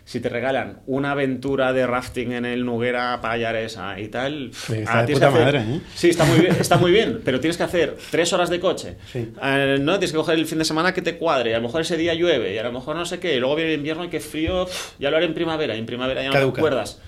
Si 0.06 0.20
te 0.20 0.28
regalan 0.28 0.81
una 0.86 1.12
aventura 1.12 1.72
de 1.72 1.86
rafting 1.86 2.32
en 2.32 2.44
el 2.44 2.66
Nuguera 2.66 3.19
Pallaresa 3.22 3.98
y 3.98 4.08
tal, 4.08 4.50
está 4.50 5.06
puta 5.06 5.31
madre, 5.31 5.60
¿eh? 5.60 5.81
Sí, 5.94 6.10
está 6.10 6.26
muy, 6.26 6.40
bien, 6.40 6.56
está 6.60 6.76
muy 6.76 6.90
bien, 6.90 7.22
pero 7.25 7.40
tienes 7.40 7.56
que 7.56 7.62
hacer 7.62 7.96
tres 8.10 8.31
horas 8.34 8.50
de 8.50 8.60
coche. 8.60 8.98
Eh, 9.14 9.78
no, 9.81 9.92
tienes 9.92 10.12
que 10.12 10.19
coger 10.19 10.38
el 10.38 10.44
fin 10.44 10.58
de 10.58 10.66
semana 10.66 10.92
que 10.92 11.00
te 11.00 11.16
cuadre. 11.16 11.54
A 11.54 11.58
lo 11.58 11.64
mejor 11.64 11.81
ese 11.81 11.96
día 11.96 12.12
llueve 12.12 12.52
y 12.54 12.58
a 12.58 12.62
lo 12.64 12.72
mejor 12.72 12.96
no 12.96 13.06
sé 13.06 13.19
qué. 13.19 13.36
Y 13.36 13.40
luego 13.40 13.56
viene 13.56 13.72
el 13.72 13.78
invierno 13.78 14.04
y 14.04 14.08
qué 14.08 14.20
frío, 14.20 14.69
ya 14.98 15.10
lo 15.10 15.16
haré 15.16 15.25
en 15.25 15.32
primavera. 15.32 15.75
Y 15.75 15.78
en 15.78 15.86
primavera 15.86 16.22
ya 16.22 16.28
no 16.28 16.52
te 16.52 16.58
acuerdas. 16.58 17.00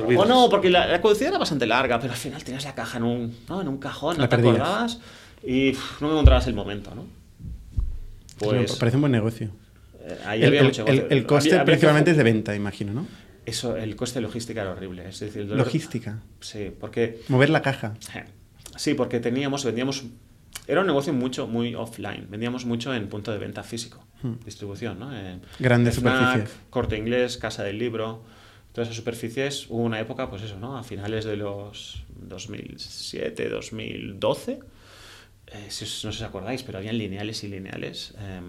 O 0.00 0.24
no, 0.24 0.48
porque 0.48 0.70
la, 0.70 0.86
la 0.86 1.00
era 1.20 1.38
bastante 1.38 1.66
larga, 1.66 2.00
pero 2.00 2.12
al 2.12 2.18
final 2.18 2.42
tenías 2.42 2.64
la 2.64 2.74
caja 2.74 2.98
en 2.98 3.04
un, 3.04 3.36
¿no? 3.48 3.60
en 3.60 3.68
un 3.68 3.78
cajón, 3.78 4.16
no 4.18 4.28
te 4.28 4.36
acordabas 4.36 5.00
y 5.44 5.76
no 6.00 6.08
me 6.08 6.14
encontrabas 6.14 6.46
el 6.46 6.54
momento, 6.54 6.94
¿no? 6.94 7.06
Pues, 8.38 8.76
parece 8.76 8.96
un 8.96 9.02
buen 9.02 9.12
negocio. 9.12 9.50
Eh, 10.00 10.18
ahí 10.24 10.42
el, 10.42 10.48
había 10.48 10.64
mucho 10.64 10.86
el, 10.86 11.06
el, 11.10 11.26
coste 11.26 11.58
principalmente 11.60 12.12
es 12.12 12.16
de 12.16 12.22
venta, 12.22 12.54
imagino, 12.54 12.92
¿no? 12.92 13.06
Eso, 13.44 13.76
el 13.76 13.96
coste 13.96 14.20
de 14.20 14.22
logística 14.22 14.62
era 14.62 14.70
horrible. 14.70 15.08
Es 15.08 15.20
decir, 15.20 15.46
¿Logística? 15.46 16.20
Sí, 16.40 16.72
porque... 16.78 17.20
Mover 17.28 17.50
la 17.50 17.60
caja. 17.60 17.94
Sí, 18.76 18.94
porque 18.94 19.20
teníamos, 19.20 19.64
vendíamos... 19.64 20.04
Era 20.68 20.80
un 20.82 20.86
negocio 20.86 21.12
mucho, 21.12 21.48
muy 21.48 21.74
offline. 21.74 22.28
Vendíamos 22.30 22.64
mucho 22.66 22.94
en 22.94 23.08
punto 23.08 23.32
de 23.32 23.38
venta 23.38 23.64
físico. 23.64 24.04
Hmm. 24.22 24.34
Distribución, 24.44 25.00
¿no? 25.00 25.10
Grandes 25.58 25.96
superficies. 25.96 26.50
Corte 26.70 26.96
inglés, 26.96 27.36
casa 27.36 27.64
del 27.64 27.78
libro 27.78 28.22
todas 28.72 28.88
esas 28.88 28.96
superficies, 28.96 29.66
hubo 29.68 29.82
una 29.82 30.00
época, 30.00 30.28
pues 30.28 30.42
eso, 30.42 30.58
¿no? 30.58 30.76
A 30.76 30.82
finales 30.82 31.24
de 31.24 31.36
los 31.36 32.04
2007, 32.16 33.48
2012, 33.48 34.60
eh, 35.48 35.66
si 35.68 35.84
no 36.04 36.10
os 36.10 36.22
acordáis, 36.22 36.62
pero 36.62 36.78
habían 36.78 36.96
lineales 36.98 37.44
y 37.44 37.48
lineales, 37.48 38.14
eh, 38.18 38.40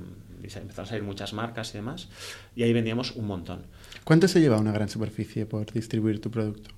empezaron 0.41 0.85
a 0.85 0.85
salir 0.85 1.03
muchas 1.03 1.33
marcas 1.33 1.71
y 1.71 1.77
demás, 1.77 2.09
y 2.55 2.63
ahí 2.63 2.73
vendíamos 2.73 3.11
un 3.11 3.27
montón. 3.27 3.65
¿Cuánto 4.03 4.27
se 4.27 4.39
lleva 4.39 4.57
una 4.57 4.71
gran 4.71 4.89
superficie 4.89 5.45
por 5.45 5.71
distribuir 5.71 6.21
tu 6.21 6.31
producto? 6.31 6.69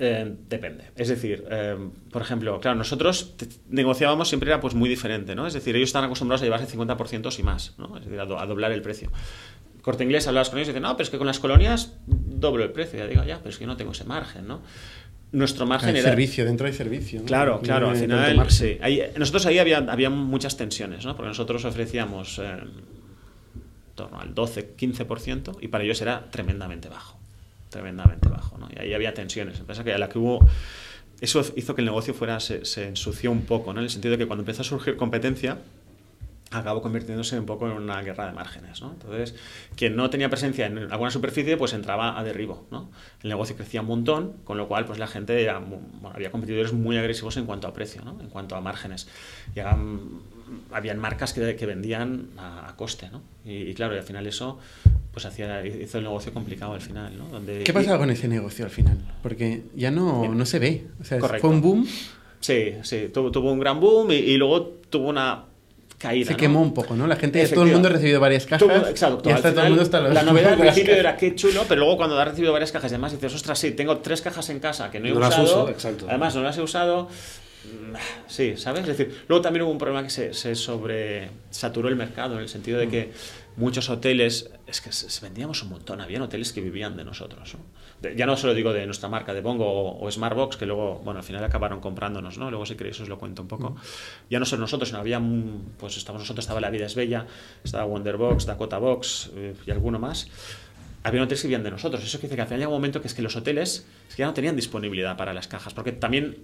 Eh, 0.00 0.36
depende. 0.48 0.84
Es 0.94 1.08
decir, 1.08 1.44
eh, 1.50 1.76
por 2.12 2.22
ejemplo, 2.22 2.60
claro, 2.60 2.78
nosotros 2.78 3.34
negociábamos 3.68 4.28
siempre 4.28 4.48
era 4.48 4.60
pues 4.60 4.74
muy 4.74 4.88
diferente, 4.88 5.34
¿no? 5.34 5.44
Es 5.44 5.54
decir, 5.54 5.74
ellos 5.74 5.88
están 5.88 6.04
acostumbrados 6.04 6.42
a 6.42 6.44
llevarse 6.44 6.66
50% 6.76 7.36
y 7.36 7.42
más, 7.42 7.74
¿no? 7.78 7.96
Es 7.96 8.04
decir, 8.04 8.20
a, 8.20 8.22
a 8.22 8.46
doblar 8.46 8.70
el 8.70 8.80
precio. 8.80 9.10
Corte 9.88 10.04
Inglés 10.04 10.26
hablabas 10.26 10.50
con 10.50 10.58
ellos 10.58 10.68
y 10.68 10.72
dicen, 10.72 10.82
no, 10.82 10.94
pero 10.98 11.04
es 11.04 11.08
que 11.08 11.16
con 11.16 11.26
las 11.26 11.38
colonias 11.38 11.94
doblo 12.06 12.62
el 12.62 12.72
precio. 12.72 12.98
Ya 12.98 13.06
digo, 13.06 13.24
ya, 13.24 13.38
pero 13.38 13.48
es 13.48 13.56
que 13.56 13.64
yo 13.64 13.68
no 13.68 13.78
tengo 13.78 13.92
ese 13.92 14.04
margen, 14.04 14.46
¿no? 14.46 14.60
Nuestro 15.32 15.64
margen 15.64 15.96
era... 15.96 16.10
servicio, 16.10 16.44
dentro 16.44 16.66
hay 16.66 16.74
servicio. 16.74 17.24
Claro, 17.24 17.58
claro, 17.62 17.88
al 17.88 17.96
final, 17.96 18.50
sí. 18.50 18.78
nosotros 19.16 19.46
ahí 19.46 19.58
había, 19.58 19.78
había, 19.78 20.10
muchas 20.10 20.58
tensiones, 20.58 21.06
¿no? 21.06 21.16
Porque 21.16 21.28
nosotros 21.28 21.64
ofrecíamos 21.64 22.38
eh, 22.38 22.50
en 22.50 22.70
torno 23.94 24.20
al 24.20 24.34
12-15% 24.34 25.56
y 25.62 25.68
para 25.68 25.84
ellos 25.84 26.02
era 26.02 26.30
tremendamente 26.30 26.90
bajo, 26.90 27.18
tremendamente 27.70 28.28
bajo, 28.28 28.58
¿no? 28.58 28.68
Y 28.70 28.78
ahí 28.78 28.92
había 28.92 29.14
tensiones. 29.14 29.58
Pasa 29.60 29.84
que 29.84 29.94
a 29.94 29.98
la 29.98 30.10
que 30.10 30.18
hubo... 30.18 30.46
Eso 31.22 31.42
hizo 31.56 31.74
que 31.74 31.80
el 31.80 31.86
negocio 31.86 32.12
fuera 32.12 32.40
se, 32.40 32.66
se 32.66 32.88
ensució 32.88 33.30
un 33.30 33.46
poco, 33.46 33.72
¿no? 33.72 33.80
En 33.80 33.84
el 33.84 33.90
sentido 33.90 34.12
de 34.12 34.18
que 34.18 34.26
cuando 34.26 34.42
empezó 34.42 34.60
a 34.60 34.66
surgir 34.66 34.96
competencia, 34.96 35.56
acabó 36.50 36.80
convirtiéndose 36.82 37.38
un 37.38 37.46
poco 37.46 37.66
en 37.66 37.72
una 37.72 38.00
guerra 38.02 38.26
de 38.26 38.32
márgenes. 38.32 38.80
¿no? 38.80 38.92
Entonces, 38.92 39.34
quien 39.76 39.96
no 39.96 40.10
tenía 40.10 40.28
presencia 40.28 40.66
en 40.66 40.90
alguna 40.90 41.10
superficie, 41.10 41.56
pues 41.56 41.72
entraba 41.72 42.18
a 42.18 42.24
derribo. 42.24 42.66
¿no? 42.70 42.90
El 43.22 43.30
negocio 43.30 43.56
crecía 43.56 43.80
un 43.80 43.88
montón, 43.88 44.34
con 44.44 44.56
lo 44.56 44.68
cual 44.68 44.84
pues 44.84 44.98
la 44.98 45.06
gente 45.06 45.40
era, 45.42 45.58
bueno, 45.58 45.86
había 46.14 46.30
competidores 46.30 46.72
muy 46.72 46.96
agresivos 46.96 47.36
en 47.36 47.46
cuanto 47.46 47.68
a 47.68 47.72
precio, 47.72 48.02
¿no? 48.04 48.18
en 48.20 48.28
cuanto 48.28 48.56
a 48.56 48.60
márgenes. 48.60 49.08
Llegaban, 49.54 50.20
habían 50.72 50.98
marcas 50.98 51.32
que, 51.32 51.56
que 51.56 51.66
vendían 51.66 52.30
a, 52.38 52.70
a 52.70 52.76
coste. 52.76 53.08
¿no? 53.10 53.22
Y, 53.44 53.70
y, 53.70 53.74
claro, 53.74 53.94
y 53.94 53.98
al 53.98 54.04
final 54.04 54.26
eso 54.26 54.58
pues 55.12 55.26
hacía, 55.26 55.66
hizo 55.66 55.98
el 55.98 56.04
negocio 56.04 56.32
complicado 56.32 56.74
al 56.74 56.80
final. 56.80 57.16
¿no? 57.16 57.28
Donde, 57.28 57.64
¿Qué 57.64 57.72
pasaba 57.72 57.98
con 57.98 58.10
ese 58.10 58.28
negocio 58.28 58.64
al 58.64 58.70
final? 58.70 58.98
Porque 59.22 59.64
ya 59.74 59.90
no, 59.90 60.32
no 60.32 60.46
se 60.46 60.58
ve. 60.58 60.86
O 61.00 61.04
sea, 61.04 61.18
fue 61.20 61.50
un 61.50 61.60
boom. 61.60 61.86
Sí, 62.40 62.74
sí, 62.82 63.10
tuvo, 63.12 63.32
tuvo 63.32 63.52
un 63.52 63.58
gran 63.58 63.80
boom 63.80 64.12
y, 64.12 64.14
y 64.14 64.36
luego 64.36 64.62
tuvo 64.90 65.08
una 65.08 65.47
caída. 65.98 66.28
Se 66.28 66.36
quemó 66.36 66.62
un 66.62 66.72
poco, 66.72 66.94
¿no? 66.94 67.06
La 67.06 67.16
gente, 67.16 67.46
todo 67.48 67.64
el 67.64 67.72
mundo 67.72 67.88
ha 67.88 67.92
recibido 67.92 68.20
varias 68.20 68.46
cajas. 68.46 68.66
Todo, 68.66 68.88
exacto. 68.88 69.28
Y 69.28 69.32
hasta 69.32 69.50
todo 69.50 69.62
el 69.62 69.68
mundo 69.68 69.82
está 69.82 70.00
los, 70.00 70.14
la 70.14 70.22
novedad 70.24 70.52
al 70.54 70.58
principio 70.58 70.94
era 70.94 71.16
qué 71.16 71.34
chulo, 71.34 71.64
pero 71.68 71.80
luego 71.80 71.96
cuando 71.96 72.18
has 72.18 72.28
recibido 72.28 72.52
varias 72.52 72.72
cajas 72.72 72.90
y 72.92 72.94
además 72.94 73.12
dices, 73.12 73.34
ostras, 73.34 73.58
sí, 73.58 73.72
tengo 73.72 73.98
tres 73.98 74.22
cajas 74.22 74.48
en 74.50 74.60
casa 74.60 74.90
que 74.90 75.00
no 75.00 75.08
he 75.08 75.10
no 75.10 75.18
usado. 75.18 75.42
Las 75.42 75.50
uso, 75.50 75.68
exacto. 75.68 76.06
Además, 76.08 76.34
no 76.34 76.42
las 76.42 76.56
he 76.56 76.62
usado. 76.62 77.08
Sí, 78.28 78.56
¿sabes? 78.56 78.82
Es 78.82 78.96
decir, 78.96 79.24
luego 79.28 79.42
también 79.42 79.64
hubo 79.64 79.72
un 79.72 79.78
problema 79.78 80.02
que 80.02 80.10
se, 80.10 80.32
se 80.32 80.54
sobresaturó 80.54 81.88
el 81.88 81.96
mercado 81.96 82.36
en 82.36 82.40
el 82.40 82.48
sentido 82.48 82.78
de 82.78 82.88
que 82.88 83.12
muchos 83.58 83.90
hoteles, 83.90 84.50
es 84.66 84.80
que 84.80 84.90
vendíamos 85.20 85.62
un 85.62 85.70
montón, 85.70 86.00
habían 86.00 86.22
hoteles 86.22 86.52
que 86.52 86.60
vivían 86.60 86.96
de 86.96 87.04
nosotros. 87.04 87.54
¿no? 87.54 87.60
De, 88.00 88.16
ya 88.16 88.24
no 88.24 88.36
solo 88.36 88.54
digo 88.54 88.72
de 88.72 88.86
nuestra 88.86 89.08
marca, 89.08 89.34
de 89.34 89.40
Bongo 89.40 89.66
o, 89.66 90.04
o, 90.04 90.10
Smartbox, 90.10 90.56
que 90.56 90.66
luego, 90.66 91.00
bueno, 91.04 91.20
al 91.20 91.24
final 91.24 91.44
acabaron 91.44 91.80
comprándonos, 91.80 92.38
¿no? 92.38 92.50
Luego 92.50 92.64
si 92.64 92.76
queréis 92.76 93.00
os 93.00 93.08
lo 93.08 93.18
cuento 93.18 93.42
un 93.42 93.48
poco. 93.48 93.70
Mm. 93.70 93.76
Ya 94.30 94.38
no 94.38 94.46
solo 94.46 94.60
nosotros, 94.60 94.88
sino 94.88 95.00
había, 95.00 95.20
pues 95.78 95.96
estábamos 95.96 96.22
nosotros, 96.22 96.44
estaba 96.44 96.60
La 96.60 96.70
Vida 96.70 96.86
es 96.86 96.94
Bella, 96.94 97.26
estaba 97.62 97.84
Wonderbox, 97.84 98.46
Dakota 98.46 98.78
Box 98.78 99.30
eh, 99.34 99.54
y 99.66 99.70
alguno 99.70 99.98
más 99.98 100.28
había 101.02 101.22
hoteles 101.22 101.42
que 101.42 101.48
vivían 101.48 101.62
de 101.62 101.70
nosotros. 101.70 102.02
Eso 102.02 102.18
quiere 102.18 102.28
decir 102.28 102.36
que 102.36 102.42
al 102.42 102.48
final 102.48 102.60
llega 102.60 102.68
un 102.68 102.74
momento 102.74 103.00
que 103.00 103.08
es 103.08 103.14
que 103.14 103.22
los 103.22 103.36
hoteles 103.36 103.86
es 104.08 104.14
que 104.14 104.20
ya 104.20 104.26
no 104.26 104.34
tenían 104.34 104.56
disponibilidad 104.56 105.16
para 105.16 105.32
las 105.32 105.48
cajas. 105.48 105.74
Porque 105.74 105.92
también, 105.92 106.38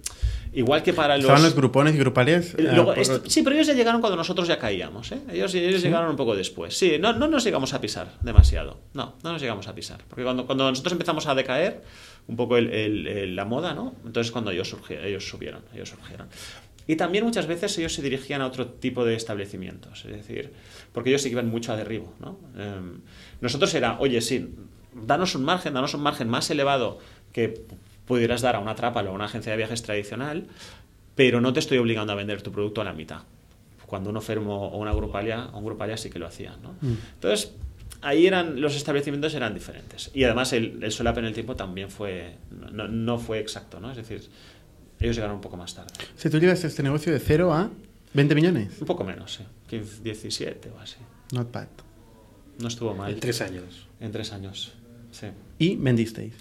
igual 0.53 0.83
que 0.83 0.93
para 0.93 1.15
los. 1.15 1.25
Estaban 1.25 1.43
los 1.43 1.55
grupones 1.55 1.95
y 1.95 1.97
grupales. 1.97 2.55
Luego, 2.57 2.91
uh, 2.91 2.93
esto, 2.93 3.21
sí, 3.27 3.41
pero 3.43 3.55
ellos 3.55 3.67
ya 3.67 3.73
llegaron 3.73 4.01
cuando 4.01 4.17
nosotros 4.17 4.47
ya 4.47 4.57
caíamos. 4.57 5.11
¿eh? 5.11 5.19
Ellos, 5.31 5.53
ellos 5.55 5.81
¿Sí? 5.81 5.87
llegaron 5.87 6.09
un 6.09 6.15
poco 6.15 6.35
después. 6.35 6.77
Sí, 6.77 6.97
no, 6.99 7.13
no 7.13 7.27
nos 7.27 7.43
llegamos 7.43 7.73
a 7.73 7.81
pisar 7.81 8.13
demasiado. 8.21 8.79
No, 8.93 9.15
no 9.23 9.33
nos 9.33 9.41
llegamos 9.41 9.67
a 9.67 9.75
pisar. 9.75 10.03
Porque 10.07 10.23
cuando, 10.23 10.45
cuando 10.45 10.69
nosotros 10.69 10.93
empezamos 10.93 11.27
a 11.27 11.35
decaer, 11.35 11.83
un 12.27 12.35
poco 12.35 12.57
el, 12.57 12.69
el, 12.69 13.07
el, 13.07 13.35
la 13.35 13.45
moda, 13.45 13.73
¿no? 13.73 13.95
Entonces 14.05 14.31
cuando 14.31 14.51
ellos, 14.51 14.69
surgieron, 14.69 15.05
ellos 15.05 15.27
subieron, 15.27 15.61
ellos 15.73 15.89
surgieron. 15.89 16.27
Y 16.87 16.97
también 16.97 17.23
muchas 17.23 17.47
veces 17.47 17.77
ellos 17.77 17.93
se 17.93 18.01
dirigían 18.01 18.41
a 18.41 18.47
otro 18.47 18.67
tipo 18.67 19.05
de 19.05 19.15
establecimientos, 19.15 20.05
es 20.05 20.11
decir, 20.11 20.53
porque 20.93 21.09
ellos 21.09 21.23
que 21.23 21.29
iban 21.29 21.49
mucho 21.49 21.73
a 21.73 21.77
derribo. 21.77 22.13
¿no? 22.19 22.37
Eh, 22.57 22.79
nosotros 23.41 23.73
era, 23.73 23.99
oye, 23.99 24.21
sí, 24.21 24.55
danos 24.93 25.35
un 25.35 25.43
margen, 25.43 25.73
danos 25.73 25.93
un 25.93 26.01
margen 26.01 26.29
más 26.29 26.49
elevado 26.49 26.99
que 27.31 27.65
pudieras 28.05 28.41
dar 28.41 28.55
a 28.55 28.59
una 28.59 28.75
trápalo 28.75 29.09
o 29.09 29.13
a 29.13 29.15
una 29.15 29.25
agencia 29.25 29.51
de 29.51 29.57
viajes 29.57 29.81
tradicional, 29.81 30.47
pero 31.15 31.41
no 31.41 31.53
te 31.53 31.59
estoy 31.59 31.77
obligando 31.77 32.13
a 32.13 32.15
vender 32.15 32.41
tu 32.41 32.51
producto 32.51 32.81
a 32.81 32.83
la 32.83 32.93
mitad. 32.93 33.21
Cuando 33.85 34.09
uno 34.09 34.21
fermo 34.21 34.67
o 34.67 34.77
una 34.77 34.93
grupalia, 34.93 35.49
un 35.53 35.63
grupalia 35.63 35.97
sí 35.97 36.09
que 36.09 36.19
lo 36.19 36.27
hacían. 36.27 36.61
¿no? 36.61 36.75
Mm. 36.81 36.97
Entonces, 37.15 37.53
ahí 38.01 38.25
eran 38.27 38.59
los 38.61 38.75
establecimientos 38.75 39.33
eran 39.33 39.53
diferentes. 39.53 40.11
Y 40.13 40.23
además 40.23 40.53
el, 40.53 40.83
el 40.83 40.91
solap 40.91 41.17
en 41.17 41.25
el 41.25 41.33
tiempo 41.33 41.55
también 41.55 41.89
fue, 41.89 42.37
no, 42.71 42.87
no 42.87 43.17
fue 43.17 43.39
exacto, 43.39 43.79
¿no? 43.79 43.91
Es 43.91 43.97
decir, 43.97 44.27
ellos 44.99 45.15
llegaron 45.15 45.35
un 45.35 45.41
poco 45.41 45.57
más 45.57 45.73
tarde. 45.73 45.93
Si 46.15 46.29
tú 46.29 46.39
llevas 46.39 46.63
este 46.63 46.83
negocio 46.83 47.13
de 47.13 47.19
0 47.19 47.53
a 47.53 47.69
20 48.13 48.35
millones. 48.35 48.79
Un 48.79 48.87
poco 48.87 49.03
menos, 49.03 49.33
sí. 49.33 49.43
15, 49.67 50.01
17 50.03 50.71
o 50.71 50.79
así. 50.79 50.97
Not 51.33 51.51
bad. 51.51 51.67
No 52.59 52.67
estuvo 52.67 52.93
mal. 52.93 53.13
En 53.13 53.19
tres 53.19 53.41
años. 53.41 53.87
En 53.99 54.11
tres 54.11 54.31
años, 54.31 54.73
sí. 55.11 55.27
¿Y 55.59 55.75
vendisteis? 55.75 56.33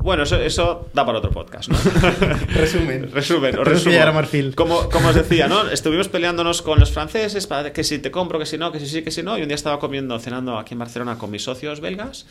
Bueno, 0.00 0.24
eso, 0.24 0.40
eso 0.40 0.88
da 0.94 1.06
para 1.06 1.18
otro 1.18 1.30
podcast, 1.30 1.68
¿no? 1.68 1.78
resumen. 2.54 3.10
resumen. 3.12 3.56
Os 3.58 4.14
Marfil. 4.14 4.54
Como, 4.54 4.88
como 4.88 5.08
os 5.08 5.14
decía, 5.14 5.46
¿no? 5.46 5.68
Estuvimos 5.70 6.08
peleándonos 6.08 6.62
con 6.62 6.80
los 6.80 6.90
franceses 6.90 7.46
para 7.46 7.72
que 7.72 7.84
si 7.84 7.98
te 7.98 8.10
compro, 8.10 8.38
que 8.38 8.46
si 8.46 8.58
no, 8.58 8.72
que 8.72 8.80
si 8.80 8.86
sí, 8.86 9.02
que 9.02 9.10
si 9.10 9.22
no. 9.22 9.38
Y 9.38 9.42
un 9.42 9.48
día 9.48 9.54
estaba 9.54 9.78
comiendo, 9.78 10.18
cenando 10.18 10.58
aquí 10.58 10.74
en 10.74 10.80
Barcelona 10.80 11.18
con 11.18 11.30
mis 11.30 11.44
socios 11.44 11.80
belgas 11.80 12.26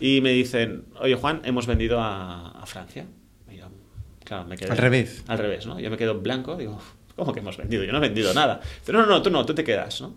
y 0.00 0.20
me 0.20 0.30
dicen, 0.30 0.84
oye 1.00 1.14
Juan, 1.14 1.40
hemos 1.44 1.66
vendido 1.66 2.00
a, 2.00 2.50
a 2.50 2.66
Francia. 2.66 3.06
Y 3.50 3.56
yo, 3.56 3.66
claro, 4.24 4.46
me 4.46 4.56
quedé... 4.56 4.70
Al 4.70 4.78
revés. 4.78 5.24
Al 5.28 5.38
revés, 5.38 5.66
¿no? 5.66 5.78
Yo 5.78 5.90
me 5.90 5.96
quedo 5.96 6.20
blanco, 6.20 6.56
digo, 6.56 6.80
¿cómo 7.16 7.32
que 7.32 7.40
hemos 7.40 7.56
vendido? 7.56 7.84
Yo 7.84 7.92
no 7.92 7.98
he 7.98 8.02
vendido 8.02 8.34
nada. 8.34 8.60
No, 8.88 9.00
no, 9.00 9.06
no, 9.06 9.22
tú 9.22 9.30
no, 9.30 9.46
tú 9.46 9.54
te 9.54 9.64
quedas, 9.64 10.00
¿no? 10.00 10.14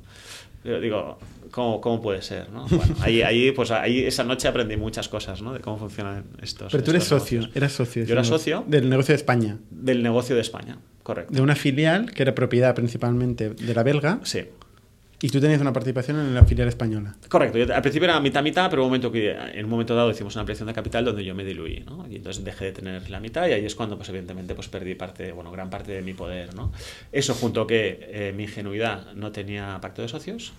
Digo, 0.63 1.17
¿cómo, 1.49 1.81
cómo 1.81 2.01
puede 2.01 2.21
ser? 2.21 2.49
¿no? 2.49 2.67
Bueno, 2.67 2.95
ahí, 3.01 3.21
ahí, 3.21 3.51
pues 3.51 3.71
ahí 3.71 4.05
esa 4.05 4.23
noche 4.23 4.47
aprendí 4.47 4.77
muchas 4.77 5.09
cosas 5.09 5.41
¿no? 5.41 5.53
de 5.53 5.59
cómo 5.59 5.77
funcionan 5.77 6.23
estos. 6.41 6.71
Pero 6.71 6.83
tú 6.83 6.91
eres 6.91 7.03
socio, 7.03 7.49
eras 7.53 7.71
socio. 7.71 8.03
Yo 8.05 8.13
era 8.13 8.23
socio. 8.23 8.63
Del 8.67 8.89
negocio 8.89 9.13
de 9.13 9.17
España. 9.17 9.57
Del 9.69 10.03
negocio 10.03 10.35
de 10.35 10.41
España, 10.41 10.77
correcto. 11.03 11.33
De 11.33 11.41
una 11.41 11.55
filial 11.55 12.11
que 12.11 12.23
era 12.23 12.35
propiedad 12.35 12.75
principalmente 12.75 13.49
de 13.49 13.73
la 13.73 13.83
belga. 13.83 14.19
Sí. 14.23 14.45
Y 15.23 15.29
tú 15.29 15.39
tenías 15.39 15.61
una 15.61 15.71
participación 15.71 16.19
en 16.19 16.33
la 16.33 16.43
filial 16.45 16.67
española. 16.67 17.15
Correcto. 17.29 17.59
Yo, 17.59 17.73
al 17.73 17.81
principio 17.81 18.05
era 18.05 18.19
mitad-mitad, 18.19 18.69
pero 18.71 18.81
un 18.81 18.87
momento 18.87 19.11
que, 19.11 19.31
en 19.31 19.65
un 19.65 19.69
momento 19.69 19.93
dado 19.93 20.09
hicimos 20.09 20.33
una 20.35 20.41
ampliación 20.41 20.67
de 20.67 20.73
capital 20.73 21.05
donde 21.05 21.23
yo 21.23 21.35
me 21.35 21.43
diluí, 21.43 21.83
¿no? 21.85 22.07
Y 22.09 22.15
entonces 22.15 22.43
dejé 22.43 22.65
de 22.65 22.71
tener 22.71 23.09
la 23.09 23.19
mitad 23.19 23.47
y 23.47 23.51
ahí 23.51 23.65
es 23.65 23.75
cuando, 23.75 23.97
pues 23.97 24.09
evidentemente, 24.09 24.55
pues 24.55 24.67
perdí 24.67 24.95
parte, 24.95 25.31
bueno, 25.31 25.51
gran 25.51 25.69
parte 25.69 25.91
de 25.91 26.01
mi 26.01 26.13
poder, 26.13 26.55
¿no? 26.55 26.71
Eso 27.11 27.35
junto 27.35 27.67
que 27.67 27.99
eh, 28.11 28.33
mi 28.35 28.43
ingenuidad 28.43 29.13
no 29.13 29.31
tenía 29.31 29.77
pacto 29.79 30.01
de 30.01 30.07
socios, 30.07 30.53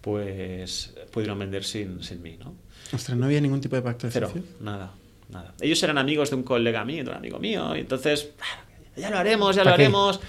pues 0.00 0.94
pudieron 1.10 1.38
vender 1.38 1.64
sin, 1.64 2.02
sin 2.02 2.22
mí, 2.22 2.38
¿no? 2.38 2.54
Ostras, 2.92 3.18
¿no 3.18 3.26
había 3.26 3.40
ningún 3.40 3.60
tipo 3.60 3.76
de 3.76 3.82
pacto 3.82 4.06
de 4.06 4.12
Cero, 4.12 4.28
socios? 4.28 4.46
nada, 4.60 4.92
nada. 5.28 5.52
Ellos 5.60 5.82
eran 5.82 5.98
amigos 5.98 6.30
de 6.30 6.36
un 6.36 6.42
colega 6.42 6.84
mío, 6.84 7.04
de 7.04 7.10
un 7.10 7.16
amigo 7.16 7.38
mío, 7.38 7.76
y 7.76 7.80
entonces, 7.80 8.30
ya 8.96 9.10
lo 9.10 9.18
haremos, 9.18 9.54
ya 9.56 9.62
lo 9.62 9.66
¿Para 9.66 9.76
qué? 9.76 9.82
haremos. 9.84 10.20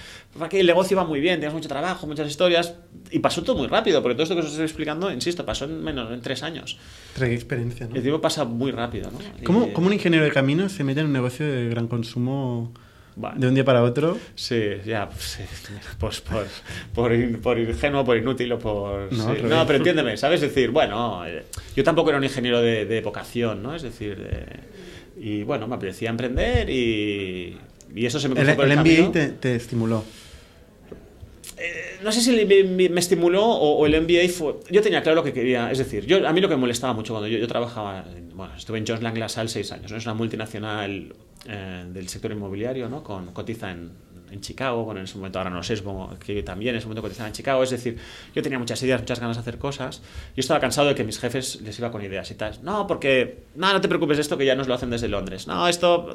El 0.52 0.68
negocio 0.68 0.96
iba 0.96 1.04
muy 1.04 1.20
bien, 1.20 1.36
teníamos 1.36 1.56
mucho 1.56 1.70
trabajo, 1.70 2.06
muchas 2.08 2.28
historias, 2.28 2.76
y 3.12 3.20
pasó 3.20 3.44
todo 3.44 3.58
muy 3.58 3.68
rápido, 3.68 4.02
porque 4.02 4.16
todo 4.16 4.24
esto 4.24 4.36
que 4.36 4.42
os 4.42 4.48
estoy 4.48 4.66
explicando, 4.66 5.12
insisto, 5.12 5.46
pasó 5.46 5.66
en 5.66 5.84
menos 5.84 6.12
en 6.12 6.22
tres 6.22 6.44
años. 6.44 6.78
Trae 7.16 7.34
experiencia, 7.34 7.88
¿no? 7.88 7.96
El 7.96 8.02
tiempo 8.02 8.22
pasa 8.22 8.46
muy 8.46 8.72
rápido, 8.72 9.10
¿no? 9.12 9.20
¿Cómo, 9.44 9.68
Y- 9.68 9.74
¿Cómo 9.74 9.88
un 9.88 9.94
ingeniero 9.94 10.24
de 10.26 10.32
caminos 10.32 10.72
se 10.74 10.84
mete 10.84 11.00
en 11.02 11.08
un 11.08 11.14
negocio 11.14 11.46
de 11.46 11.70
gran 11.70 11.88
consumo 11.88 12.72
Bueno. 13.16 13.40
de 13.40 13.48
un 13.48 13.56
día 13.56 13.66
para 13.66 13.82
otro? 13.84 14.18
Sí, 14.36 14.62
ya, 14.86 15.10
pues, 15.10 15.24
sí, 15.24 15.44
pues 16.00 16.22
por, 16.22 16.46
por, 16.94 17.14
in- 17.14 17.42
por 17.42 17.58
ingenuo, 17.58 18.06
por 18.06 18.16
inútil 18.18 18.52
o 18.52 18.60
por... 18.60 19.12
No, 19.14 19.34
sí. 19.36 19.42
No, 19.44 19.66
pero 19.66 19.78
entiéndeme, 19.78 20.18
¿sabes? 20.18 20.42
Es 20.44 20.54
decir, 20.54 20.70
bueno, 20.70 21.26
eh, 21.26 21.46
yo 21.76 21.84
tampoco 21.84 22.10
era 22.10 22.18
un 22.20 22.24
ingeniero 22.26 22.62
de, 22.62 22.86
de 22.86 23.02
vocación, 23.02 23.64
¿no? 23.64 23.74
Es 23.76 23.82
decir, 23.82 24.18
de- 24.18 24.78
y 25.20 25.42
bueno, 25.44 25.68
me 25.68 25.76
apetecía 25.76 26.12
emprender 26.12 26.70
y, 26.70 27.58
y 27.96 28.06
eso 28.06 28.20
se 28.20 28.30
me 28.30 28.40
El, 28.40 28.56
por 28.56 28.66
el, 28.66 28.72
el 28.72 28.78
camino. 28.78 29.04
MBA 29.06 29.12
te, 29.14 29.28
te 29.30 29.56
estimuló. 29.56 30.04
No 32.04 32.12
sé 32.12 32.22
si 32.22 32.46
me 32.46 33.00
estimuló 33.00 33.44
o, 33.44 33.86
el 33.86 34.00
MBA 34.02 34.30
fue... 34.30 34.56
Yo 34.70 34.82
tenía 34.82 35.02
claro 35.02 35.16
lo 35.16 35.24
que 35.24 35.34
quería, 35.34 35.72
es 35.72 35.80
decir, 35.80 36.06
yo, 36.06 36.28
a 36.28 36.34
mí 36.34 36.42
lo 36.42 36.48
que 36.48 36.56
me 36.56 36.62
molestaba 36.62 36.94
mucho 36.94 37.14
cuando 37.14 37.28
yo, 37.28 37.48
trabajaba, 37.48 38.06
en- 38.16 38.36
bueno, 38.36 38.54
estuve 38.56 38.78
en 38.78 38.86
Jones 38.86 39.02
Lang 39.02 39.18
seis 39.48 39.72
años, 39.72 39.92
¿no? 39.92 39.98
es 39.98 40.06
una 40.06 40.14
multinacional 40.14 41.14
eh, 41.48 41.86
del 41.88 42.08
sector 42.08 42.32
inmobiliario, 42.32 42.88
¿no? 42.88 43.02
Con, 43.04 43.32
cotiza 43.34 43.72
en, 43.72 43.90
en 44.32 44.42
Chicago, 44.42 44.84
bueno, 44.84 45.00
en 45.00 45.06
ese 45.06 45.16
momento 45.18 45.40
ahora 45.40 45.50
no 45.50 45.64
sé, 45.64 45.76
supongo 45.76 46.18
que 46.20 46.44
también 46.44 46.76
en 46.76 46.80
ese 46.80 46.86
momento 46.88 47.02
cotizaba 47.02 47.30
en 47.30 47.34
Chicago, 47.34 47.64
es 47.64 47.70
decir, 47.72 47.98
yo 48.36 48.42
tenía 48.44 48.60
muchas 48.60 48.82
ideas, 48.84 49.00
muchas 49.02 49.20
ganas 49.20 49.38
de 49.38 49.42
hacer 49.42 49.58
cosas, 49.58 50.02
yo 50.36 50.40
estaba 50.42 50.60
cansado 50.60 50.90
de 50.90 50.96
que 50.96 51.04
mis 51.04 51.18
jefes 51.20 51.62
les 51.62 51.80
iba 51.80 51.92
con 51.92 52.04
ideas 52.04 52.30
y 52.30 52.36
tal, 52.36 52.60
no, 52.62 52.86
porque, 52.86 53.44
no, 53.56 53.72
no 53.74 53.82
te 53.82 53.88
preocupes 53.88 54.18
de 54.18 54.22
esto 54.22 54.38
que 54.38 54.46
ya 54.46 54.54
nos 54.56 54.68
lo 54.68 54.74
hacen 54.76 54.90
desde 54.90 55.08
Londres, 55.08 55.48
no, 55.48 55.68
esto, 55.68 56.14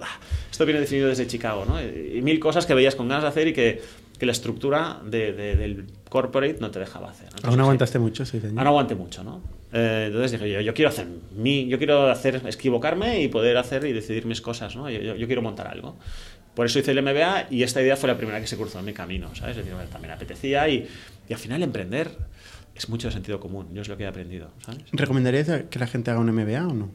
esto 0.51 0.65
viene 0.67 0.81
definido 0.81 1.09
desde 1.09 1.27
Chicago, 1.27 1.65
¿no? 1.67 1.81
Y, 1.83 2.19
y 2.19 2.23
mil 2.23 2.39
cosas 2.39 2.67
que 2.67 2.75
veías 2.75 2.95
con 2.95 3.09
ganas 3.09 3.23
de 3.25 3.29
hacer 3.31 3.49
y 3.49 3.53
que, 3.55 3.81
que 4.23 4.27
la 4.27 4.31
estructura 4.31 5.01
de, 5.05 5.33
de- 5.33 5.57
del 5.57 5.85
corporate 6.09 6.59
no 6.61 6.71
te 6.71 6.79
dejaba 6.79 7.11
hacer. 7.11 7.25
Entonces, 7.25 7.45
Aún 7.49 7.55
sí. 7.57 7.61
aguantaste 7.61 7.99
mucho, 7.99 8.25
seis 8.25 8.45
años. 8.45 8.55
Ah, 8.57 8.63
no 8.63 8.71
aguanté 8.71 8.95
mucho, 8.95 9.25
¿no? 9.25 9.41
Eh, 9.73 10.05
entonces 10.07 10.31
dije 10.31 10.49
yo, 10.49 10.61
yo 10.61 10.73
quiero 10.75 10.91
hacer 10.91 11.09
mi, 11.37 11.67
yo 11.67 11.77
quiero 11.77 12.09
hacer, 12.09 12.41
equivocarme 12.47 13.21
y 13.21 13.27
poder 13.27 13.57
hacer 13.57 13.85
y 13.85 13.93
decidir 13.93 14.25
mis 14.27 14.41
cosas, 14.41 14.77
¿no? 14.77 14.89
Yo, 14.89 15.01
yo- 15.01 15.17
yo 15.17 15.27
quiero 15.27 15.43
montar 15.43 15.67
algo. 15.67 15.97
Por 16.55 16.67
eso 16.67 16.79
hice 16.79 16.93
el 16.93 17.03
MBA 17.03 17.49
y 17.51 17.65
esta 17.65 17.83
idea 17.83 17.97
fue 17.97 18.09
la 18.11 18.17
primera 18.17 18.41
que 18.41 18.47
se 18.47 18.57
cruzó 18.57 18.79
en 18.79 18.85
mi 18.85 18.93
camino, 18.93 19.35
¿sabes? 19.35 19.57
Es 19.57 19.65
decir, 19.67 19.77
también 19.91 20.13
apetecía 20.13 20.69
y, 20.69 20.87
y 21.29 21.33
al 21.33 21.41
final 21.41 21.61
emprender 21.65 22.09
es 22.77 22.89
mucho 22.89 23.09
de 23.09 23.13
sentido 23.15 23.41
común, 23.41 23.71
yo 23.75 23.83
es 23.83 23.89
lo 23.89 23.97
que 23.97 24.05
he 24.05 24.07
aprendido, 24.07 24.53
¿sabes? 24.65 24.85
¿Recomendarías 24.93 25.65
que 25.69 25.79
la 25.81 25.89
gente 25.89 26.13
haga 26.13 26.21
un 26.21 26.31
MBA 26.31 26.69
o 26.69 26.75
no? 26.75 26.91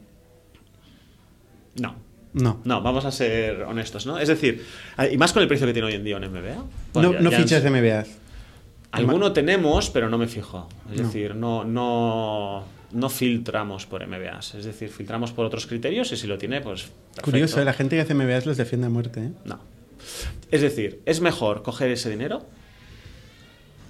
No, 1.78 1.94
No. 2.38 2.60
no, 2.64 2.80
vamos 2.82 3.04
a 3.04 3.10
ser 3.12 3.62
honestos, 3.62 4.06
¿no? 4.06 4.18
Es 4.18 4.28
decir, 4.28 4.64
y 5.10 5.16
más 5.16 5.32
con 5.32 5.42
el 5.42 5.48
precio 5.48 5.66
que 5.66 5.72
tiene 5.72 5.88
hoy 5.88 5.94
en 5.94 6.04
día 6.04 6.16
un 6.16 6.24
MBA. 6.24 6.64
no 7.00 7.12
ya- 7.12 7.20
no 7.20 7.30
ya 7.30 7.38
fichas 7.38 7.62
de 7.62 7.70
MBAs. 7.70 8.08
Alguno 8.92 9.32
tenemos, 9.32 9.90
pero 9.90 10.08
no 10.08 10.16
me 10.18 10.26
fijo. 10.28 10.68
Es 10.92 11.00
No. 11.00 11.06
decir, 11.06 11.34
no, 11.34 11.64
no, 11.64 12.64
no 12.92 13.08
filtramos 13.10 13.84
por 13.86 14.02
MBAs. 14.06 14.54
Es 14.54 14.64
decir, 14.64 14.88
filtramos 14.88 15.32
por 15.32 15.44
otros 15.44 15.66
criterios 15.66 16.10
y 16.12 16.16
si 16.16 16.26
lo 16.26 16.38
tiene, 16.38 16.60
pues. 16.62 16.82
perfecto. 16.84 17.22
Curioso, 17.22 17.60
¿eh? 17.60 17.64
la 17.64 17.72
gente 17.74 17.96
que 17.96 18.02
hace 18.02 18.14
MBAs 18.14 18.46
los 18.46 18.56
defiende 18.56 18.86
a 18.86 18.90
muerte. 18.90 19.20
¿eh? 19.24 19.30
No. 19.44 19.58
Es 20.50 20.62
decir, 20.62 21.00
es 21.04 21.20
mejor 21.20 21.62
coger 21.62 21.90
ese 21.90 22.08
dinero 22.08 22.46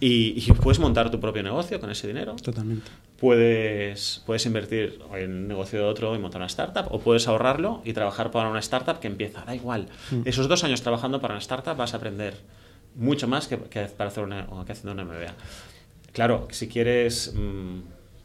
y, 0.01 0.41
puedes 0.53 0.79
montar 0.79 1.11
tu 1.11 1.21
propio 1.21 1.43
negocio 1.43 1.79
con 1.81 1.91
ese 1.91 2.07
dinero. 2.07 2.35
Totalmente. 2.43 2.91
Puedes, 3.19 4.23
puedes 4.27 4.47
invertir 4.47 5.01
en 5.15 5.33
un 5.33 5.49
negocio 5.49 5.81
de 5.81 5.85
otro 5.85 6.15
y 6.15 6.19
montar 6.19 6.41
una 6.41 6.47
startup, 6.47 6.87
o 6.91 7.01
puedes 7.01 7.27
ahorrarlo 7.27 7.83
y 7.85 7.93
trabajar 7.93 8.31
para 8.31 8.49
una 8.49 8.61
startup 8.61 9.01
que 9.01 9.09
empieza. 9.09 9.45
Da 9.45 9.57
igual. 9.57 9.89
Mm. 10.11 10.23
Esos 10.25 10.49
dos 10.49 10.63
años 10.63 10.83
trabajando 10.83 11.21
para 11.21 11.35
una 11.35 11.41
startup 11.41 11.77
vas 11.77 11.95
a 11.95 11.97
aprender 11.97 12.35
mucho 12.95 13.27
más 13.27 13.49
que, 13.49 13.59
que 13.59 13.81
para 13.87 14.11
hacer 14.11 14.23
una, 14.23 14.47
que 14.65 14.73
haciendo 14.73 14.93
una 14.93 15.05
MBA. 15.05 15.35
Claro, 16.13 16.47
si 16.51 16.69
quieres 16.69 17.35
mm, 17.35 17.81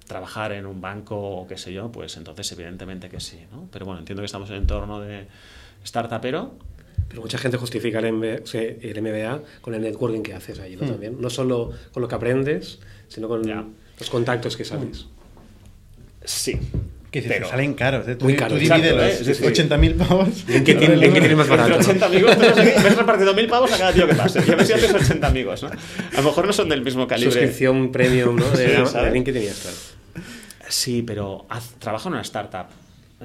trabajar 0.08 0.52
en 0.52 0.66
un 0.68 0.80
banco 0.80 1.18
o 1.18 1.48
qué 1.48 1.58
sé 1.58 1.74
yo, 1.74 1.92
pues 1.92 2.16
entonces 2.18 2.52
evidentemente 2.52 3.10
que 3.10 3.20
sí. 3.20 3.40
¿no? 3.52 3.68
Pero 3.72 3.86
bueno, 3.86 4.00
entiendo 4.00 4.22
que 4.22 4.28
estamos 4.28 4.50
en 4.50 4.56
el 4.56 4.62
entorno 4.62 5.00
de 5.00 5.28
startupero 5.84 6.54
pero 7.08 7.22
mucha 7.22 7.38
gente 7.38 7.58
justifica 7.58 8.00
el 8.00 8.12
MBA, 8.12 9.42
con 9.62 9.76
el 9.76 9.82
networking 9.82 10.22
que 10.22 10.34
haces 10.34 10.60
ahí, 10.60 10.76
¿no? 10.76 10.86
Hmm. 10.86 10.90
También. 10.90 11.22
No 11.22 11.30
solo 11.30 11.72
con 11.92 12.02
lo 12.02 12.08
que 12.08 12.16
aprendes, 12.16 12.80
sino 13.08 13.28
con 13.28 13.44
los 14.00 14.10
contactos 14.10 14.58
que 14.58 14.66
sales. 14.66 15.08
Sí. 16.24 16.60
Que 17.12 17.22
pero, 17.22 17.48
salen 17.48 17.76
caros, 17.76 18.08
¿eh? 18.08 18.18
muy 18.22 18.36
caros. 18.36 18.58
Tú 18.58 18.64
divides 18.64 19.28
los 19.28 19.40
¿eh? 19.40 19.54
80.000 19.54 19.98
pavos. 19.98 20.30
¿En 20.48 20.64
qué, 20.64 20.74
tienes 20.74 21.38
más 21.38 21.48
barato? 21.48 21.76
80 21.78 22.06
amigos, 22.08 22.38
me 22.40 22.48
has 22.48 22.98
repartido 22.98 23.36
1.000 23.36 23.50
pavos 23.50 23.72
a 23.72 23.78
cada 23.78 23.94
tío 23.94 24.08
que 24.08 24.16
pase. 24.16 24.44
Yo 24.44 24.58
me 24.58 24.66
siento 24.66 24.98
80 24.98 25.28
amigos, 25.28 25.62
¿no? 25.62 25.70
A 25.70 26.18
lo 26.18 26.24
mejor 26.24 26.48
no 26.48 26.54
son 26.54 26.70
del 26.70 26.82
mismo 26.82 27.08
calibre. 27.08 27.32
Suscripción 27.32 27.92
premium, 27.92 28.36
¿no? 28.36 28.50
De, 28.50 28.84
sí, 28.88 28.98
de 28.98 29.12
LinkedIn 29.12 29.44
y 29.44 29.50
Sí, 30.70 31.04
pero 31.04 31.46
haz, 31.50 31.76
trabaja 31.78 32.10
en 32.10 32.14
una 32.14 32.24
startup 32.24 32.66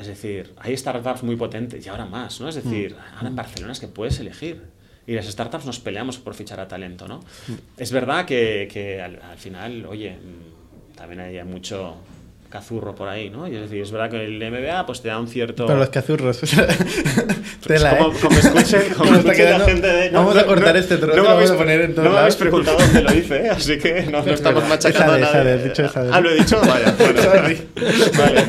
es 0.00 0.06
decir, 0.06 0.52
hay 0.58 0.76
startups 0.76 1.22
muy 1.22 1.36
potentes 1.36 1.84
y 1.84 1.88
ahora 1.88 2.06
más, 2.06 2.40
¿no? 2.40 2.48
Es 2.48 2.54
decir, 2.54 2.94
mm. 2.94 3.16
ahora 3.16 3.28
en 3.28 3.36
Barcelona 3.36 3.72
es 3.72 3.80
que 3.80 3.88
puedes 3.88 4.18
elegir. 4.20 4.62
Y 5.06 5.14
las 5.14 5.26
startups 5.26 5.64
nos 5.64 5.80
peleamos 5.80 6.18
por 6.18 6.34
fichar 6.34 6.60
a 6.60 6.68
talento, 6.68 7.08
¿no? 7.08 7.18
Mm. 7.18 7.54
Es 7.78 7.90
verdad 7.90 8.24
que, 8.24 8.68
que 8.70 9.00
al, 9.00 9.20
al, 9.22 9.38
final, 9.38 9.86
oye, 9.86 10.12
mm, 10.12 10.57
también 10.98 11.20
hay 11.20 11.44
mucho, 11.44 11.96
cazurro 12.48 12.94
por 12.94 13.08
ahí, 13.08 13.28
¿no? 13.28 13.46
Y 13.46 13.54
es 13.54 13.62
decir, 13.62 13.82
es 13.82 13.90
verdad 13.90 14.10
que 14.10 14.24
el 14.24 14.38
MBA 14.38 14.86
pues 14.86 15.02
te 15.02 15.08
da 15.08 15.18
un 15.20 15.28
cierto... 15.28 15.66
Pero 15.66 15.78
los 15.78 15.90
cazurros... 15.90 16.38
pues 17.66 17.84
como, 17.84 18.08
¿eh? 18.08 18.16
como 18.22 18.38
escuchen, 18.38 18.82
como 18.96 19.14
escuchen 19.14 19.50
la 19.50 19.60
gente 19.60 19.86
de... 19.86 20.10
vamos 20.10 20.36
a 20.36 20.46
cortar 20.46 20.76
este 20.76 20.96
trozo, 20.96 21.16
no, 21.16 21.24
vamos 21.24 21.50
a 21.50 21.56
poner 21.56 21.82
en 21.82 21.94
todos 21.94 22.08
No 22.08 22.14
me 22.14 22.18
habéis 22.20 22.36
preguntado 22.36 22.78
dónde 22.78 23.02
lo 23.02 23.14
hice, 23.14 23.46
¿eh? 23.46 23.50
así 23.50 23.78
que 23.78 24.04
no, 24.04 24.22
no 24.22 24.32
estamos 24.32 24.66
machacando 24.66 25.14
a 25.14 25.18
nadie. 25.18 25.58
dicho 25.58 25.84
esa 25.84 26.08
Ah, 26.10 26.20
¿lo 26.20 26.30
he 26.30 26.34
dicho? 26.36 26.58
Vaya, 26.60 26.94
bueno. 26.98 27.22
vale. 28.16 28.46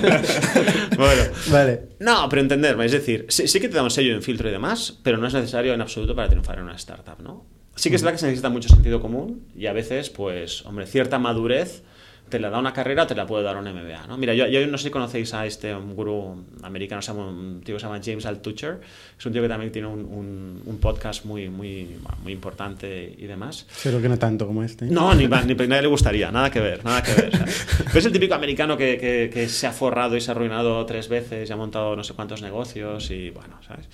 bueno. 0.98 1.24
Vale. 1.48 1.82
No, 2.00 2.30
pero 2.30 2.42
entenderme, 2.42 2.86
es 2.86 2.94
decir, 2.94 3.26
sí, 3.30 3.48
sí 3.48 3.60
que 3.60 3.68
te 3.68 3.76
da 3.76 3.84
un 3.84 3.92
sello 3.92 4.14
en 4.14 4.24
filtro 4.24 4.48
y 4.48 4.52
demás, 4.52 4.98
pero 5.04 5.18
no 5.18 5.28
es 5.28 5.34
necesario 5.34 5.74
en 5.74 5.82
absoluto 5.82 6.16
para 6.16 6.30
triunfar 6.30 6.58
en 6.58 6.64
una 6.66 6.76
startup, 6.76 7.20
¿no? 7.22 7.46
Sí 7.76 7.90
que 7.90 7.96
es 7.98 8.02
verdad 8.02 8.14
que 8.14 8.20
se 8.20 8.26
necesita 8.26 8.50
mucho 8.50 8.70
sentido 8.70 9.02
común 9.02 9.48
y 9.56 9.68
a 9.68 9.74
veces, 9.74 10.10
pues, 10.10 10.66
hombre, 10.66 10.86
cierta 10.86 11.20
madurez 11.20 11.84
te 12.30 12.40
la 12.40 12.50
da 12.50 12.60
una 12.60 12.74
carrera 12.74 13.08
te 13.08 13.16
la 13.16 13.26
puede 13.26 13.44
dar 13.44 13.58
un 13.58 13.66
MBA. 13.66 14.08
¿no? 14.08 14.18
Mira, 14.18 14.34
yo, 14.34 14.48
yo 14.48 14.66
no 14.68 14.78
sé 14.78 14.86
si 14.86 14.90
conocéis 14.90 15.34
a 15.34 15.46
este 15.46 15.74
un 15.74 15.96
gurú 15.96 16.46
americano, 16.64 17.02
un 17.16 17.62
tío 17.64 17.76
que 17.76 17.80
se 17.80 17.86
llama 17.86 18.00
James 18.04 18.26
Altucher. 18.26 18.80
Es 19.18 19.26
un 19.26 19.34
tío 19.34 19.42
que 19.42 19.50
también 19.50 19.72
tiene 19.72 19.88
un, 19.88 20.62
un, 20.66 20.78
podcast 20.80 21.26
muy, 21.26 21.50
muy, 21.50 21.98
muy 22.24 22.32
importante 22.32 23.16
y 23.18 23.26
demás. 23.26 23.66
Pero 23.84 24.02
que 24.02 24.08
no 24.08 24.18
tanto 24.18 24.48
como 24.48 24.64
este. 24.64 24.86
No, 24.86 25.14
ni, 25.14 25.28
ni, 25.28 25.56
ni 25.56 25.68
nadie 25.68 25.82
le 25.82 25.88
gustaría, 25.88 26.32
nada 26.32 26.50
que 26.50 26.60
ver, 26.60 26.86
nada 26.86 27.04
que 27.04 27.14
ver. 27.14 27.32
Pero 27.86 28.00
es 28.00 28.06
el 28.06 28.12
típico 28.14 28.36
americano 28.36 28.78
que, 28.78 28.98
que, 28.98 29.30
que, 29.34 29.50
se 29.50 29.68
ha 29.68 29.72
forrado 29.72 30.16
y 30.16 30.22
se 30.22 30.32
ha 30.32 30.34
arruinado 30.34 30.86
tres 30.86 31.10
veces 31.10 31.50
y 31.50 31.54
ha 31.54 31.58
montado 31.58 31.96
no 31.96 32.04
sé 32.04 32.14
cuántos 32.14 32.42
negocios 32.42 33.12
y 33.12 33.30
bueno, 33.32 33.60
¿sabes? 33.68 33.88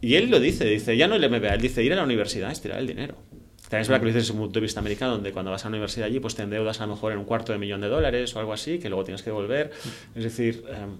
Y 0.00 0.16
él 0.16 0.30
lo 0.30 0.38
dice, 0.38 0.66
dice, 0.66 0.96
ya 0.96 1.08
no 1.08 1.14
el 1.14 1.30
MBA, 1.30 1.54
él 1.54 1.60
dice, 1.62 1.82
ir 1.82 1.92
a 1.94 1.96
la 1.96 2.04
universidad 2.04 2.52
es 2.52 2.60
tirar 2.60 2.78
el 2.78 2.86
dinero. 2.86 3.16
También 3.74 3.82
es 3.82 3.88
verdad 3.88 4.02
que 4.02 4.06
lo 4.06 4.12
dices 4.12 4.28
desde 4.28 4.34
un 4.34 4.44
punto 4.44 4.60
de 4.60 4.62
vista 4.62 4.78
americano, 4.78 5.12
donde 5.14 5.32
cuando 5.32 5.50
vas 5.50 5.64
a 5.64 5.68
la 5.68 5.70
universidad 5.70 6.06
allí, 6.06 6.20
pues 6.20 6.36
te 6.36 6.44
endeudas 6.44 6.80
a 6.80 6.86
lo 6.86 6.94
mejor 6.94 7.10
en 7.10 7.18
un 7.18 7.24
cuarto 7.24 7.52
de 7.52 7.58
millón 7.58 7.80
de 7.80 7.88
dólares 7.88 8.36
o 8.36 8.38
algo 8.38 8.52
así, 8.52 8.78
que 8.78 8.88
luego 8.88 9.02
tienes 9.02 9.24
que 9.24 9.30
devolver. 9.30 9.72
Es 10.14 10.22
decir, 10.22 10.64
em, 10.68 10.98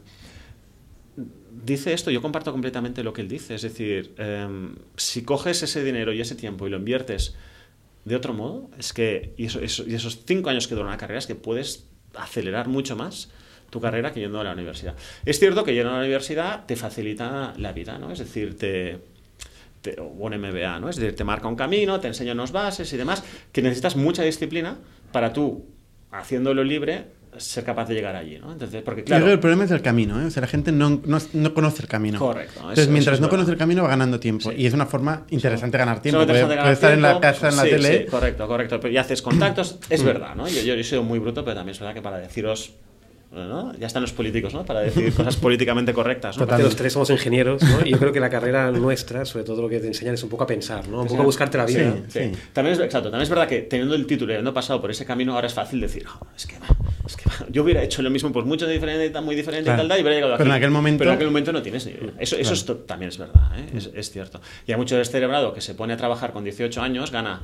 dice 1.64 1.93
esto, 1.93 2.11
yo 2.11 2.21
comparto 2.21 2.50
completamente 2.50 3.04
lo 3.04 3.12
que 3.12 3.21
él 3.21 3.28
dice. 3.28 3.54
Es 3.54 3.62
decir, 3.62 4.12
em, 4.19 4.75
si 4.97 5.23
coges 5.23 5.62
ese 5.62 5.85
dinero 5.85 6.12
y 6.12 6.21
ese 6.21 6.35
tiempo 6.35 6.66
y 6.66 6.71
lo 6.71 6.76
inviertes 6.78 7.37
de 8.05 8.16
otro 8.16 8.35
modo, 8.35 8.68
es 8.77 8.92
que, 8.92 9.35
y, 9.37 9.44
y 9.44 9.94
esos 9.94 10.25
cinco 10.27 10.51
años 10.51 10.66
que 10.66 10.75
dura 10.75 10.88
una 10.88 10.96
carrera, 10.96 11.20
es 11.20 11.29
que 11.29 11.37
puedes 11.37 11.87
acelerar 12.16 12.66
mucho 12.66 12.96
más 12.96 13.31
tu 13.70 13.81
carrera 13.81 14.12
que 14.12 14.18
yendo 14.18 14.40
a 14.40 14.44
la 14.44 14.53
universidad. 14.53 14.96
Es 15.25 15.38
cierto 15.38 15.62
que 15.62 15.75
yendo 15.75 15.90
a 15.90 15.94
la 15.94 16.01
universidad 16.01 16.66
te 16.66 16.75
facilita 16.75 17.55
la 17.57 17.72
vida, 17.72 17.98
¿no? 17.98 18.11
Es 18.11 18.18
decir, 18.18 18.59
te 18.59 18.98
o 19.99 20.05
un 20.05 20.37
MBA, 20.37 20.81
¿no? 20.81 20.88
Es 20.88 20.97
decir, 20.97 21.14
te 21.14 21.25
marca 21.25 21.49
un 21.49 21.57
camino, 21.57 22.01
te 22.01 22.09
enseña 22.09 22.33
unas 22.33 22.53
bases 22.53 22.92
y 22.92 22.97
demás, 22.97 23.23
que 23.53 23.62
necesitas 23.62 23.97
mucha 23.97 24.23
disciplina 24.23 24.79
para 25.12 25.33
tú, 25.33 25.66
haciéndolo 26.11 26.64
libre, 26.64 27.07
ser 27.37 27.64
capaz 27.64 27.87
de 27.87 27.94
llegar 27.94 28.14
allí, 28.14 28.38
¿no? 28.38 28.53
Entonces, 28.53 28.83
porque 28.83 29.03
claro... 29.05 29.31
el 29.31 29.40
problema 29.40 29.64
es 29.64 29.70
el 29.70 29.83
camino, 29.83 30.20
¿eh? 30.20 30.27
O 30.27 30.31
sea, 30.31 30.40
la 30.42 30.47
gente 30.47 30.70
no, 30.73 31.01
no, 31.05 31.55
conoce 31.55 31.83
el 31.83 31.88
camino. 31.88 32.18
Correcto. 32.18 32.61
Entonces, 32.61 32.88
mientras 32.88 33.20
no 33.20 33.29
conoce 33.29 33.51
el 33.51 33.57
camino, 33.57 33.83
va 33.83 33.88
ganando 33.88 34.20
tiempo. 34.20 34.53
Y 34.53 34.66
es 34.66 34.75
una 34.75 34.87
forma 34.87 35.27
interesante 35.31 35.77
de 35.77 35.79
ganar 35.79 36.01
tiempo. 36.01 36.25
Puede, 36.25 36.73
estar 36.73 36.92
en 36.92 37.03
la 37.03 37.20
casa, 37.20 37.49
en 37.49 37.57
la 37.57 37.62
tele... 37.64 38.05
Sí, 38.05 38.11
correcto, 38.11 38.47
correcto. 38.47 38.88
Y 38.88 38.97
haces 38.97 39.23
contactos, 39.23 39.79
es 39.90 40.03
mm. 40.03 40.07
verdad, 40.07 40.35
¿no? 40.35 40.47
Yo, 40.49 40.61
yo, 40.61 40.75
yo 40.75 40.81
he 40.81 40.85
sido 40.85 41.03
muy 41.03 41.18
bruto, 41.18 41.44
pero 41.44 41.57
también 41.57 41.73
es 41.73 41.81
verdad 41.81 41.94
que 41.94 42.03
para 42.03 42.18
deciros 42.18 42.75
ya 43.79 43.87
están 43.87 44.03
los 44.03 44.12
políticos, 44.12 44.55
¿no? 44.55 44.64
Para 44.64 44.81
decir 44.81 45.12
cosas 45.14 45.37
políticamente 45.37 45.92
correctas. 45.92 46.38
¿no? 46.38 46.47
los 46.59 46.77
tres 46.77 46.92
somos 46.92 47.11
ingenieros, 47.11 47.62
¿no? 47.62 47.85
Y 47.85 47.90
yo 47.90 47.99
creo 47.99 48.12
que 48.12 48.20
la 48.20 48.31
carrera 48.31 48.70
nuestra, 48.70 49.25
sobre 49.25 49.44
todo 49.44 49.62
lo 49.62 49.68
que 49.68 49.81
te 49.81 49.87
enseñan 49.87 50.14
es 50.14 50.23
un 50.23 50.29
poco 50.29 50.44
a 50.44 50.47
pensar, 50.47 50.88
¿no? 50.88 51.03
Un 51.03 51.09
poco 51.09 51.23
a 51.23 51.25
buscarte 51.25 51.59
la 51.59 51.66
vida. 51.66 51.94
Sí, 52.09 52.33
También 52.53 52.75
es, 52.75 52.81
exacto, 52.81 53.11
también 53.11 53.23
es 53.23 53.29
verdad 53.29 53.49
que 53.49 53.62
teniendo 53.62 53.94
el 53.94 54.07
título 54.07 54.33
y 54.33 54.35
habiendo 54.35 54.55
pasado 54.55 54.81
por 54.81 54.90
ese 54.90 55.05
camino, 55.05 55.35
ahora 55.35 55.47
es 55.47 55.55
fácil 55.55 55.81
decir, 55.81 56.05
oh, 56.09 56.27
es 56.37 56.47
que 56.47 56.57
es 57.07 57.16
que 57.16 57.25
yo 57.51 57.62
hubiera 57.62 57.83
hecho 57.83 58.01
lo 58.01 58.11
mismo, 58.11 58.33
pues 58.33 58.47
mucho 58.47 58.66
diferente, 58.66 59.20
muy 59.20 59.35
diferente 59.35 59.70
y 59.70 59.77
tal, 59.77 59.87
y 59.87 59.92
hubiera 59.92 60.14
llegado 60.14 60.35
aquí. 60.35 60.38
Pero 60.38 60.51
en 60.51 60.57
aquel 60.57 60.70
momento... 60.70 60.99
Pero 60.99 61.11
en 61.11 61.16
aquel 61.16 61.29
momento 61.29 61.53
no 61.53 61.61
tienes 61.61 61.85
ni 61.87 61.92
idea. 61.92 62.12
Eso, 62.18 62.37
eso 62.37 62.77
también 62.79 63.11
es 63.11 63.18
verdad, 63.18 63.59
¿eh? 63.59 63.66
es, 63.77 63.90
es, 63.94 64.11
cierto. 64.11 64.40
Y 64.66 64.73
hay 64.73 64.79
mucho 64.79 64.97
descerebrado 64.97 65.53
que 65.53 65.61
se 65.61 65.75
pone 65.75 65.92
a 65.92 65.97
trabajar 65.97 66.33
con 66.33 66.44
18 66.44 66.81
años, 66.81 67.11
gana 67.11 67.42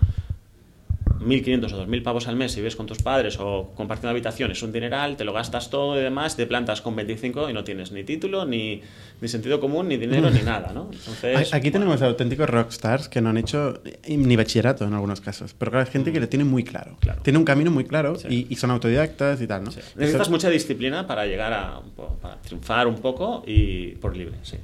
1.500 1.20 1.72
o 1.72 1.86
2.000 1.86 2.02
pavos 2.02 2.28
al 2.28 2.36
mes 2.36 2.52
si 2.52 2.60
vives 2.60 2.76
con 2.76 2.86
tus 2.86 3.02
padres 3.02 3.38
o 3.38 3.72
compartiendo 3.74 4.10
habitación 4.10 4.50
es 4.50 4.62
un 4.62 4.72
dineral, 4.72 5.16
te 5.16 5.24
lo 5.24 5.32
gastas 5.32 5.70
todo 5.70 5.98
y 5.98 6.02
demás, 6.02 6.36
te 6.36 6.46
plantas 6.46 6.80
con 6.80 6.96
25 6.96 7.50
y 7.50 7.52
no 7.52 7.64
tienes 7.64 7.92
ni 7.92 8.04
título, 8.04 8.44
ni, 8.44 8.80
ni 9.20 9.28
sentido 9.28 9.60
común, 9.60 9.88
ni 9.88 9.96
dinero, 9.96 10.30
ni 10.30 10.42
nada, 10.42 10.72
¿no? 10.72 10.90
Entonces, 10.92 11.52
Aquí 11.52 11.70
tenemos 11.70 12.00
auténticos 12.02 12.48
rockstars 12.48 13.08
que 13.08 13.20
no 13.20 13.30
han 13.30 13.36
hecho 13.36 13.82
ni 14.08 14.36
bachillerato 14.36 14.84
en 14.84 14.94
algunos 14.94 15.20
casos, 15.20 15.54
pero 15.58 15.70
claro, 15.70 15.86
hay 15.86 15.92
gente 15.92 16.12
que 16.12 16.20
lo 16.20 16.28
tiene 16.28 16.44
muy 16.44 16.64
claro. 16.64 16.96
claro. 17.00 17.22
Tiene 17.22 17.38
un 17.38 17.44
camino 17.44 17.70
muy 17.70 17.84
claro 17.84 18.16
y, 18.28 18.56
son 18.56 18.70
autodidactas 18.70 19.40
y 19.40 19.46
tal, 19.46 19.64
¿no? 19.64 19.70
Necesitas 19.96 20.28
mucha 20.28 20.50
disciplina 20.50 21.06
para 21.06 21.24
llegar 21.26 21.52
a 21.52 21.80
para 22.20 22.36
triunfar 22.40 22.86
un 22.86 22.96
poco 22.96 23.42
y 23.46 23.92
por 23.92 24.16
libre, 24.16 24.36
sí. 24.42 24.56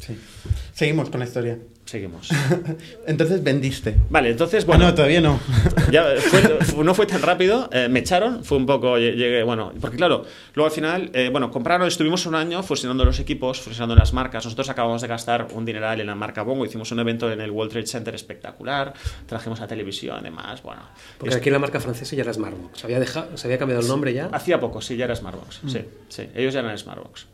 Seguimos 0.73 1.11
con 1.11 1.21
la 1.21 1.27
historia. 1.27 1.59
Seguimos. 1.87 2.29
entonces 3.07 3.44
vendiste. 3.44 3.96
Vale, 4.11 4.31
entonces, 4.31 4.66
bueno. 4.66 4.87
no, 4.87 4.94
todavía 4.94 5.20
no. 5.20 5.38
ya 5.92 6.05
no 6.85 6.94
fue 6.94 7.07
tan 7.07 7.22
rápido. 7.22 7.70
Eh, 7.72 7.88
me 7.88 8.01
echaron, 8.01 8.44
fue 8.44 8.59
un 8.59 8.66
poco. 8.66 8.99
Llegué, 8.99 9.44
bueno, 9.44 9.72
porque 9.81 9.96
claro, 9.96 10.25
luego 10.55 10.66
al 10.66 10.72
final, 10.72 11.11
eh, 11.14 11.29
bueno, 11.31 11.49
compraron, 11.53 11.87
estuvimos 11.87 12.27
un 12.27 12.35
año 12.35 12.64
fusionando 12.64 13.05
los 13.05 13.20
equipos, 13.20 13.61
fusionando 13.61 13.94
las 13.94 14.12
marcas. 14.12 14.44
Nosotros 14.44 14.68
acabamos 14.68 15.01
de 15.01 15.07
gastar 15.07 15.46
un 15.53 15.64
dineral 15.64 16.01
en 16.01 16.09
la 16.09 16.16
marca 16.16 16.42
Bongo, 16.42 16.64
hicimos 16.64 16.90
un 16.90 16.99
evento 16.99 17.31
en 17.31 17.40
el 17.40 17.53
World 17.53 17.70
Trade 17.70 17.87
Center 17.87 18.14
espectacular, 18.16 18.92
trajimos 19.27 19.61
a 19.61 19.68
televisión, 19.68 20.16
además, 20.18 20.61
bueno. 20.64 20.83
Porque 21.18 21.37
aquí 21.37 21.51
la 21.51 21.61
marca 21.61 21.79
francesa 21.79 22.16
ya 22.16 22.22
era 22.25 22.33
Smartbox. 22.33 22.81
¿Se 22.81 22.87
había, 22.87 22.99
dejado, 22.99 23.37
¿Se 23.37 23.46
había 23.46 23.59
cambiado 23.59 23.83
el 23.83 23.88
nombre 23.88 24.12
ya? 24.12 24.27
Hacía 24.33 24.59
poco, 24.59 24.81
sí, 24.81 24.96
ya 24.96 25.05
era 25.05 25.14
Smartbox. 25.14 25.61
Sí, 25.68 25.85
sí, 26.09 26.29
ellos 26.35 26.53
ya 26.53 26.61
eran 26.61 26.77
Smartbox. 26.77 27.29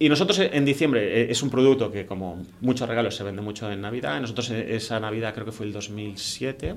Y 0.00 0.08
nosotros 0.08 0.38
en 0.38 0.64
diciembre 0.64 1.22
eh, 1.22 1.30
es 1.30 1.42
un 1.42 1.50
producto 1.50 1.90
que 1.90 2.06
como 2.06 2.44
muchos 2.60 2.88
regalos 2.88 3.16
se 3.16 3.24
vende 3.24 3.42
mucho 3.42 3.70
en 3.70 3.80
Navidad. 3.80 4.20
Nosotros 4.20 4.50
eh, 4.50 4.76
esa 4.76 5.00
Navidad 5.00 5.34
creo 5.34 5.44
que 5.44 5.50
fue 5.50 5.66
el 5.66 5.72
2007. 5.72 6.76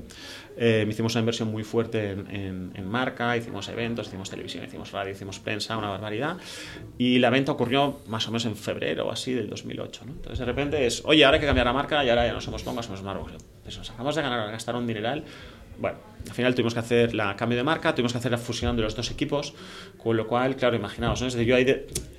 Eh, 0.58 0.88
hicimos 0.90 1.14
una 1.14 1.20
inversión 1.20 1.52
muy 1.52 1.64
fuerte 1.64 2.12
en, 2.12 2.72
en, 2.74 2.88
marca, 2.88 3.38
hicimos 3.38 3.70
eventos, 3.70 4.08
hicimos 4.08 4.30
televisión, 4.30 4.66
hicimos 4.66 4.92
radio, 4.92 5.14
hicimos 5.14 5.40
prensa, 5.40 5.78
una 5.78 5.90
barbaridad. 5.90 6.38
Y 6.98 7.20
la 7.20 7.30
venta 7.30 7.52
ocurrió 7.52 8.00
más 8.08 8.28
o 8.28 8.32
menos 8.32 8.46
en 8.46 8.56
febrero 8.56 9.08
o 9.08 9.12
así 9.12 9.34
del 9.34 9.50
2008. 9.50 10.06
¿no? 10.06 10.12
Entonces 10.14 10.40
de 10.40 10.46
repente 10.46 10.86
es, 10.88 11.04
oye, 11.06 11.24
ahora 11.24 11.36
hay 11.36 11.42
que 11.42 11.48
cambiar 11.48 11.68
la 11.68 11.74
marca 11.74 12.04
y 12.04 12.10
ahora 12.10 12.26
ya 12.26 12.34
no 12.34 12.42
somos 12.42 12.64
Ponga, 12.64 12.82
somos 12.82 13.04
Marvel. 13.04 13.38
Pues 13.64 13.78
nos 13.78 13.90
acabamos 13.90 14.16
de 14.16 14.22
ganar, 14.24 14.52
gastar 14.52 14.76
un 14.76 14.88
dineral 14.88 15.24
bueno, 15.82 15.98
al 16.28 16.34
final 16.34 16.56
tuvimos 16.56 16.74
que 16.74 16.80
hacer 16.80 17.14
la 17.14 17.36
cambio 17.36 17.58
de 17.58 17.64
marca, 17.64 17.94
tuvimos 17.94 18.12
que 18.12 18.18
hacer 18.18 18.32
la 18.32 18.38
fusión 18.38 18.76
de 18.76 18.82
los 18.82 18.96
dos 18.96 19.12
equipos, 19.12 19.54
con 19.98 20.18
lo 20.18 20.28
cual, 20.28 20.56
claro, 20.56 20.76
imaginaos, 20.76 21.22
¿no? 21.22 21.28
yo, 21.28 21.58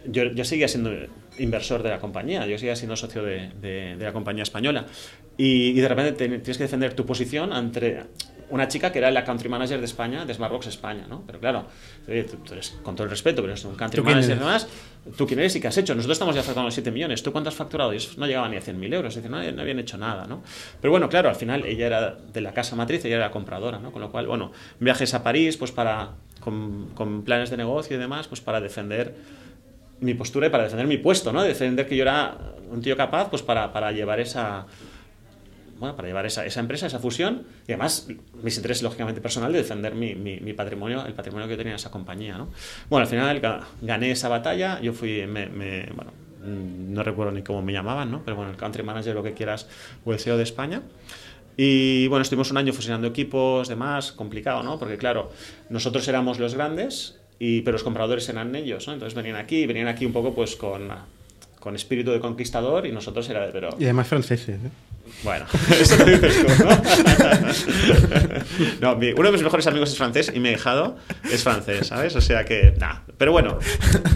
yo, 0.06 0.24
yo, 0.32 0.44
seguía 0.44 0.68
siendo 0.68 0.90
inversor 1.38 1.82
de 1.82 1.90
la 1.90 1.98
compañía, 1.98 2.46
yo 2.46 2.58
seguía 2.58 2.76
siendo 2.76 2.96
socio 2.96 3.22
de, 3.22 3.50
de, 3.60 3.96
la 3.98 4.12
compañía 4.12 4.42
española, 4.42 4.86
y, 5.36 5.70
y, 5.70 5.80
de 5.80 5.88
repente 5.88 6.12
tienes 6.12 6.58
que 6.58 6.64
defender 6.64 6.94
tu 6.94 7.06
posición 7.06 7.52
ante, 7.52 8.04
una 8.52 8.68
chica 8.68 8.92
que 8.92 8.98
era 8.98 9.10
la 9.10 9.24
country 9.24 9.48
manager 9.48 9.80
de 9.80 9.86
España, 9.86 10.26
de 10.26 10.34
Smartbox 10.34 10.66
España, 10.66 11.06
¿no? 11.08 11.22
Pero 11.26 11.40
claro, 11.40 11.64
oye, 12.06 12.24
tú, 12.24 12.36
tú 12.36 12.52
eres, 12.52 12.78
con 12.82 12.94
todo 12.94 13.04
el 13.04 13.10
respeto, 13.10 13.40
pero 13.40 13.54
eres 13.54 13.64
un 13.64 13.74
country 13.74 13.96
¿Tú 13.96 14.04
quién 14.04 14.16
manager 14.16 14.36
y 14.36 14.38
demás, 14.38 14.68
¿tú 15.16 15.26
quién 15.26 15.40
eres 15.40 15.56
y 15.56 15.60
qué 15.60 15.68
has 15.68 15.78
hecho? 15.78 15.94
Nosotros 15.94 16.16
estamos 16.16 16.34
ya 16.34 16.42
facturando 16.42 16.70
7 16.70 16.90
millones, 16.90 17.22
¿tú 17.22 17.32
cuánto 17.32 17.48
has 17.48 17.56
facturado? 17.56 17.94
Y 17.94 17.96
eso 17.96 18.12
no 18.18 18.26
llegaba 18.26 18.50
ni 18.50 18.56
a 18.56 18.60
100.000 18.60 18.94
euros, 18.94 19.16
es 19.16 19.22
decir, 19.22 19.30
no, 19.30 19.42
no 19.52 19.62
habían 19.62 19.78
hecho 19.78 19.96
nada, 19.96 20.26
¿no? 20.26 20.42
Pero 20.82 20.90
bueno, 20.90 21.08
claro, 21.08 21.30
al 21.30 21.36
final 21.36 21.64
ella 21.64 21.86
era 21.86 22.10
de 22.14 22.40
la 22.42 22.52
casa 22.52 22.76
matriz, 22.76 23.02
ella 23.06 23.16
era 23.16 23.30
compradora, 23.30 23.78
¿no? 23.78 23.90
Con 23.90 24.02
lo 24.02 24.12
cual, 24.12 24.26
bueno, 24.26 24.52
viajes 24.80 25.14
a 25.14 25.22
París, 25.22 25.56
pues 25.56 25.72
para, 25.72 26.10
con, 26.40 26.90
con 26.94 27.22
planes 27.22 27.48
de 27.48 27.56
negocio 27.56 27.96
y 27.96 27.98
demás, 27.98 28.28
pues 28.28 28.42
para 28.42 28.60
defender 28.60 29.14
mi 30.00 30.12
postura 30.12 30.48
y 30.48 30.50
para 30.50 30.64
defender 30.64 30.86
mi 30.86 30.98
puesto, 30.98 31.32
¿no? 31.32 31.42
Defender 31.42 31.86
que 31.88 31.96
yo 31.96 32.02
era 32.02 32.36
un 32.70 32.82
tío 32.82 32.98
capaz, 32.98 33.30
pues 33.30 33.40
para, 33.40 33.72
para 33.72 33.92
llevar 33.92 34.20
esa 34.20 34.66
bueno, 35.82 35.96
para 35.96 36.08
llevar 36.08 36.24
esa, 36.26 36.46
esa 36.46 36.60
empresa, 36.60 36.86
esa 36.86 36.98
fusión, 37.00 37.42
y 37.68 37.72
además 37.72 38.06
mis 38.42 38.56
intereses, 38.56 38.82
lógicamente, 38.82 39.20
personal 39.20 39.52
de 39.52 39.58
defender 39.58 39.94
mi, 39.94 40.14
mi, 40.14 40.38
mi 40.40 40.52
patrimonio, 40.52 41.04
el 41.04 41.12
patrimonio 41.12 41.46
que 41.48 41.54
yo 41.54 41.58
tenía 41.58 41.72
en 41.72 41.76
esa 41.76 41.90
compañía, 41.90 42.38
¿no? 42.38 42.48
Bueno, 42.88 43.02
al 43.02 43.08
final 43.10 43.42
ga- 43.42 43.64
gané 43.82 44.12
esa 44.12 44.28
batalla, 44.28 44.80
yo 44.80 44.92
fui, 44.92 45.26
me, 45.26 45.46
me- 45.48 45.88
bueno, 45.94 46.12
no 46.44 47.02
recuerdo 47.02 47.32
ni 47.32 47.42
cómo 47.42 47.62
me 47.62 47.72
llamaban, 47.72 48.10
¿no? 48.10 48.22
Pero 48.24 48.36
bueno, 48.36 48.50
el 48.52 48.56
country 48.56 48.82
manager, 48.82 49.14
lo 49.14 49.22
que 49.22 49.32
quieras, 49.34 49.68
o 50.04 50.12
el 50.12 50.18
CEO 50.20 50.36
de 50.36 50.44
España. 50.44 50.82
Y 51.56 52.06
bueno, 52.08 52.22
estuvimos 52.22 52.50
un 52.50 52.56
año 52.56 52.72
fusionando 52.72 53.06
equipos, 53.08 53.68
demás, 53.68 54.12
complicado, 54.12 54.62
¿no? 54.62 54.78
Porque 54.78 54.96
claro, 54.96 55.30
nosotros 55.68 56.06
éramos 56.08 56.38
los 56.38 56.54
grandes, 56.54 57.18
y, 57.38 57.62
pero 57.62 57.72
los 57.72 57.82
compradores 57.82 58.28
eran 58.28 58.54
ellos, 58.54 58.86
¿no? 58.86 58.94
Entonces 58.94 59.14
venían 59.14 59.36
aquí, 59.36 59.66
venían 59.66 59.88
aquí 59.88 60.06
un 60.06 60.12
poco 60.12 60.32
pues 60.34 60.56
con, 60.56 60.88
con 61.60 61.74
espíritu 61.74 62.10
de 62.12 62.20
conquistador 62.20 62.86
y 62.86 62.92
nosotros 62.92 63.28
era 63.28 63.44
de, 63.46 63.52
pero... 63.52 63.68
Y 63.78 63.84
además 63.84 64.08
franceses. 64.08 64.60
¿eh? 64.64 64.70
Bueno, 65.22 65.44
eso 65.80 65.96
lo 65.98 66.04
dices 66.04 66.46
tú, 66.46 66.64
¿no? 66.64 66.82
No, 68.80 68.96
mi- 68.96 69.12
uno 69.12 69.24
de 69.24 69.32
mis 69.32 69.42
mejores 69.42 69.66
amigos 69.66 69.90
es 69.90 69.96
francés 69.96 70.32
y 70.34 70.40
me 70.40 70.48
he 70.48 70.52
dejado 70.52 70.96
es 71.30 71.42
francés, 71.42 71.86
¿sabes? 71.88 72.14
O 72.16 72.20
sea 72.20 72.44
que, 72.44 72.74
nada. 72.78 73.04
Pero 73.18 73.32
bueno, 73.32 73.58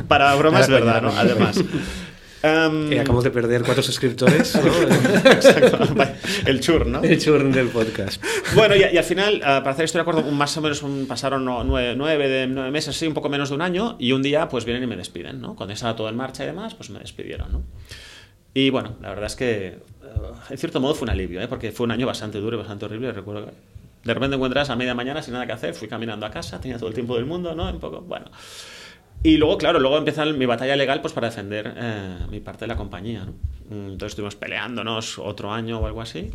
para 0.08 0.34
broma 0.34 0.60
es 0.60 0.68
verdad, 0.68 1.02
¿no? 1.02 1.10
Además. 1.16 1.60
Em, 2.42 2.92
Y 2.92 2.98
acabamos 2.98 3.24
de 3.24 3.30
perder 3.30 3.62
cuatro 3.62 3.82
suscriptores, 3.82 4.54
¿no? 4.56 5.30
exacto, 5.30 5.78
el 6.46 6.60
chur, 6.60 6.86
¿no? 6.86 7.02
El 7.02 7.18
churn 7.20 7.50
del 7.50 7.68
podcast. 7.68 8.22
Bueno, 8.54 8.76
y, 8.76 8.80
y 8.80 8.96
al 8.98 9.04
final, 9.04 9.40
ah, 9.44 9.60
para 9.60 9.70
hacer 9.70 9.86
historia 9.86 10.04
corta, 10.04 10.20
un- 10.22 10.36
más 10.36 10.56
o 10.56 10.60
menos 10.60 10.82
un- 10.82 11.06
pasaron 11.06 11.44
nueve, 11.44 11.94
nueve, 11.96 12.28
de- 12.28 12.46
nueve 12.46 12.70
meses, 12.70 12.96
sí, 12.96 13.06
un 13.06 13.14
poco 13.14 13.28
menos 13.30 13.48
de 13.48 13.54
un 13.54 13.62
año, 13.62 13.96
y 13.98 14.12
un 14.12 14.22
día 14.22 14.48
pues 14.48 14.64
vienen 14.64 14.82
y 14.84 14.86
me 14.86 14.96
despiden, 14.96 15.40
¿no? 15.40 15.56
Cuando 15.56 15.72
estaba 15.72 15.96
todo 15.96 16.08
en 16.08 16.16
marcha 16.16 16.42
y 16.44 16.46
demás, 16.46 16.74
pues 16.74 16.90
me 16.90 16.98
despidieron, 16.98 17.50
¿no? 17.52 17.62
Y 18.54 18.70
bueno, 18.70 18.96
la 19.02 19.08
verdad 19.10 19.26
es 19.26 19.36
que, 19.36 19.66
eh, 19.66 19.78
en 20.50 20.58
cierto 20.58 20.80
modo, 20.80 20.94
fue 20.94 21.06
un 21.06 21.10
alivio, 21.10 21.40
¿eh? 21.40 21.48
Porque 21.48 21.72
fue 21.72 21.84
un 21.84 21.90
año 21.90 22.06
bastante 22.06 22.38
duro 22.38 22.56
y 22.56 22.58
bastante 22.58 22.84
horrible. 22.84 23.12
Recuerdo 23.12 23.46
que 23.46 23.52
de 24.04 24.14
repente 24.14 24.36
encuentras 24.36 24.70
a 24.70 24.76
media 24.76 24.94
mañana 24.94 25.22
sin 25.22 25.32
nada 25.32 25.46
que 25.46 25.52
hacer, 25.52 25.74
fui 25.74 25.88
caminando 25.88 26.26
a 26.26 26.30
casa, 26.30 26.60
tenía 26.60 26.78
todo 26.78 26.88
el 26.88 26.94
tiempo 26.94 27.16
del 27.16 27.26
mundo, 27.26 27.54
¿no? 27.54 27.68
Un 27.68 27.80
poco, 27.80 28.00
bueno. 28.02 28.26
Y 29.22 29.38
luego, 29.38 29.58
claro, 29.58 29.80
luego 29.80 29.98
empieza 29.98 30.24
mi 30.24 30.46
batalla 30.46 30.76
legal 30.76 31.00
pues 31.00 31.12
para 31.12 31.28
defender 31.28 31.74
eh, 31.76 32.18
mi 32.30 32.40
parte 32.40 32.60
de 32.60 32.68
la 32.68 32.76
compañía. 32.76 33.24
¿no? 33.24 33.32
Entonces 33.70 34.12
estuvimos 34.12 34.36
peleándonos 34.36 35.18
otro 35.18 35.52
año 35.52 35.80
o 35.80 35.86
algo 35.86 36.00
así. 36.00 36.30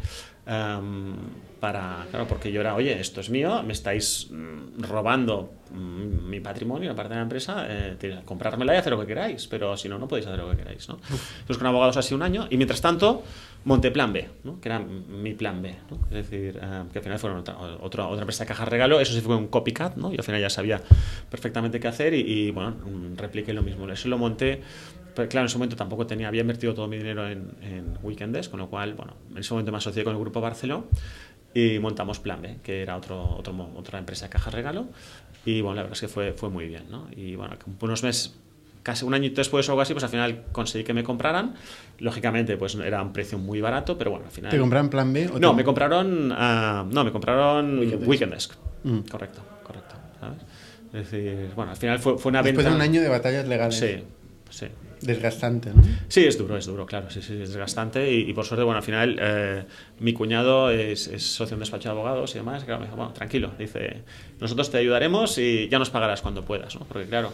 em, 0.45 1.15
para, 1.61 2.07
claro, 2.09 2.27
porque 2.27 2.51
yo 2.51 2.59
era, 2.59 2.75
oye, 2.75 2.99
esto 2.99 3.21
es 3.21 3.29
mío, 3.29 3.61
me 3.63 3.73
estáis 3.73 4.27
mm, 4.31 4.81
robando 4.81 5.53
mm, 5.71 6.27
mi 6.27 6.39
patrimonio, 6.39 6.89
la 6.89 6.95
parte 6.95 7.09
de 7.13 7.17
la 7.17 7.21
empresa, 7.21 7.65
eh, 7.69 8.19
comprármela 8.25 8.73
y 8.73 8.77
hacer 8.77 8.91
lo 8.91 8.99
que 8.99 9.05
queráis, 9.05 9.45
pero 9.47 9.77
si 9.77 9.87
no, 9.87 9.99
no 9.99 10.07
podéis 10.07 10.25
hacer 10.25 10.39
lo 10.39 10.49
que 10.49 10.57
queráis. 10.57 10.89
¿no? 10.89 10.95
Entonces 10.95 11.57
con 11.57 11.67
abogados 11.67 11.97
así 11.97 12.13
un 12.15 12.23
año 12.23 12.47
y 12.49 12.57
mientras 12.57 12.81
tanto 12.81 13.23
monté 13.63 13.91
plan 13.91 14.11
B, 14.11 14.27
¿no? 14.43 14.59
que 14.59 14.69
era 14.69 14.79
mi 14.79 15.33
plan 15.33 15.61
B. 15.61 15.75
¿no? 15.89 15.97
Es 16.05 16.29
decir, 16.29 16.59
eh, 16.61 16.83
que 16.91 16.99
al 16.99 17.03
final 17.03 17.19
fueron 17.19 17.39
otra, 17.39 17.57
otra, 17.59 18.05
empresa 18.19 18.43
de 18.43 18.47
caja 18.47 18.65
regalo, 18.65 18.99
eso 18.99 19.13
sí 19.13 19.21
fue 19.21 19.35
un 19.35 19.47
copycat, 19.47 19.97
¿no? 19.97 20.11
y 20.11 20.17
al 20.17 20.23
final 20.23 20.41
ya 20.41 20.49
sabía 20.49 20.81
perfectamente 21.29 21.79
qué 21.79 21.87
hacer 21.87 22.13
y, 22.13 22.51
bueno, 22.51 22.71
mm, 22.71 23.17
repliqué 23.17 23.53
lo 23.53 23.61
mismo. 23.61 23.89
Eso 23.89 24.09
lo 24.09 24.17
monté, 24.17 24.61
pero 25.15 25.27
claro, 25.29 25.45
en 25.45 25.47
ese 25.47 25.57
momento 25.57 25.75
tampoco 25.75 26.07
tenía, 26.07 26.27
había 26.27 26.41
invertido 26.41 26.73
todo 26.73 26.87
mi 26.87 26.97
dinero 26.97 27.27
en, 27.27 27.51
en 27.61 27.97
con 28.49 28.59
lo 28.59 28.69
cual, 28.69 28.93
bueno, 28.93 29.13
en 29.31 29.37
ese 29.37 29.53
momento 29.53 29.71
me 29.71 29.77
asocié 29.77 30.03
con 30.03 30.13
el 30.13 30.19
grupo 30.19 30.41
Barceló 30.41 30.85
y 31.53 31.79
montamos 31.79 32.19
Plan 32.19 32.41
B, 32.41 32.57
que 32.63 32.81
era 32.81 32.95
otro, 32.95 33.41
otra 33.75 33.99
empresa 33.99 34.25
de 34.25 34.29
caja 34.29 34.51
regalo. 34.51 34.87
Y 35.45 35.61
bueno, 35.61 35.75
la 35.75 35.81
verdad 35.83 35.95
es 35.95 36.01
que 36.01 36.07
fue, 36.07 36.33
fue 36.33 36.49
muy 36.49 36.67
bien, 36.67 36.83
¿no? 36.89 37.07
Y 37.15 37.35
bueno, 37.35 37.55
unos 37.81 38.03
meses, 38.03 38.35
casi 38.83 39.05
un 39.05 39.13
añito 39.13 39.41
después 39.41 39.67
o 39.69 39.71
algo 39.73 39.81
así, 39.81 39.93
pues 39.93 40.03
al 40.03 40.09
final 40.09 40.43
conseguí 40.51 40.83
que 40.83 40.93
me 40.93 41.03
compraran. 41.03 41.55
Lógicamente, 41.99 42.57
pues 42.57 42.75
era 42.75 43.01
un 43.01 43.13
precio 43.13 43.37
muy 43.37 43.61
barato, 43.61 43.97
pero 43.97 44.11
bueno, 44.11 44.25
al 44.25 44.31
final... 44.31 44.51
¿Te 44.51 44.57
compraron 44.59 44.89
plan 44.89 45.13
B? 45.13 45.27
o 45.33 45.39
No, 45.39 45.51
te- 45.51 45.55
me 45.57 45.63
compraron, 45.63 46.31
ah, 46.35 46.85
no, 46.89 47.03
me 47.03 47.11
compraron 47.11 47.79
Weekend. 48.07 48.33
Desk. 48.33 48.53
Mm. 48.83 48.99
Correcto, 49.09 49.41
correcto. 49.63 49.95
¿sabes? 50.19 50.37
Es 50.93 51.11
decir, 51.11 51.51
bueno, 51.55 51.71
al 51.71 51.77
final 51.77 51.99
fue, 51.99 52.17
fue 52.17 52.29
una 52.31 52.41
Después 52.43 52.65
venta... 52.65 52.69
de 52.71 52.75
un 52.75 52.81
año 52.81 53.01
de 53.01 53.09
batallas 53.09 53.47
legales. 53.47 53.77
Sí, 53.77 54.03
sí. 54.49 54.67
Desgastante, 55.01 55.71
¿no? 55.73 55.81
Sí, 56.09 56.25
es 56.25 56.37
duro, 56.37 56.55
es 56.57 56.67
duro, 56.67 56.85
claro, 56.85 57.09
sí, 57.09 57.23
sí, 57.23 57.33
es 57.41 57.49
desgastante 57.49 58.11
y, 58.11 58.29
y 58.29 58.33
por 58.33 58.45
suerte, 58.45 58.63
bueno, 58.63 58.77
al 58.77 58.83
final 58.83 59.17
eh, 59.19 59.63
mi 59.99 60.13
cuñado 60.13 60.69
es, 60.69 61.07
es 61.07 61.23
socio 61.23 61.51
de 61.51 61.53
un 61.55 61.59
despacho 61.61 61.89
de 61.89 61.93
abogados 61.93 62.35
y 62.35 62.37
demás, 62.37 62.61
y 62.61 62.65
claro, 62.65 62.81
me 62.81 62.85
dijo, 62.85 62.97
bueno, 62.97 63.11
tranquilo, 63.11 63.51
dice, 63.57 64.03
nosotros 64.39 64.69
te 64.69 64.77
ayudaremos 64.77 65.35
y 65.39 65.67
ya 65.69 65.79
nos 65.79 65.89
pagarás 65.89 66.21
cuando 66.21 66.43
puedas, 66.45 66.75
¿no? 66.75 66.85
Porque 66.85 67.07
claro, 67.07 67.33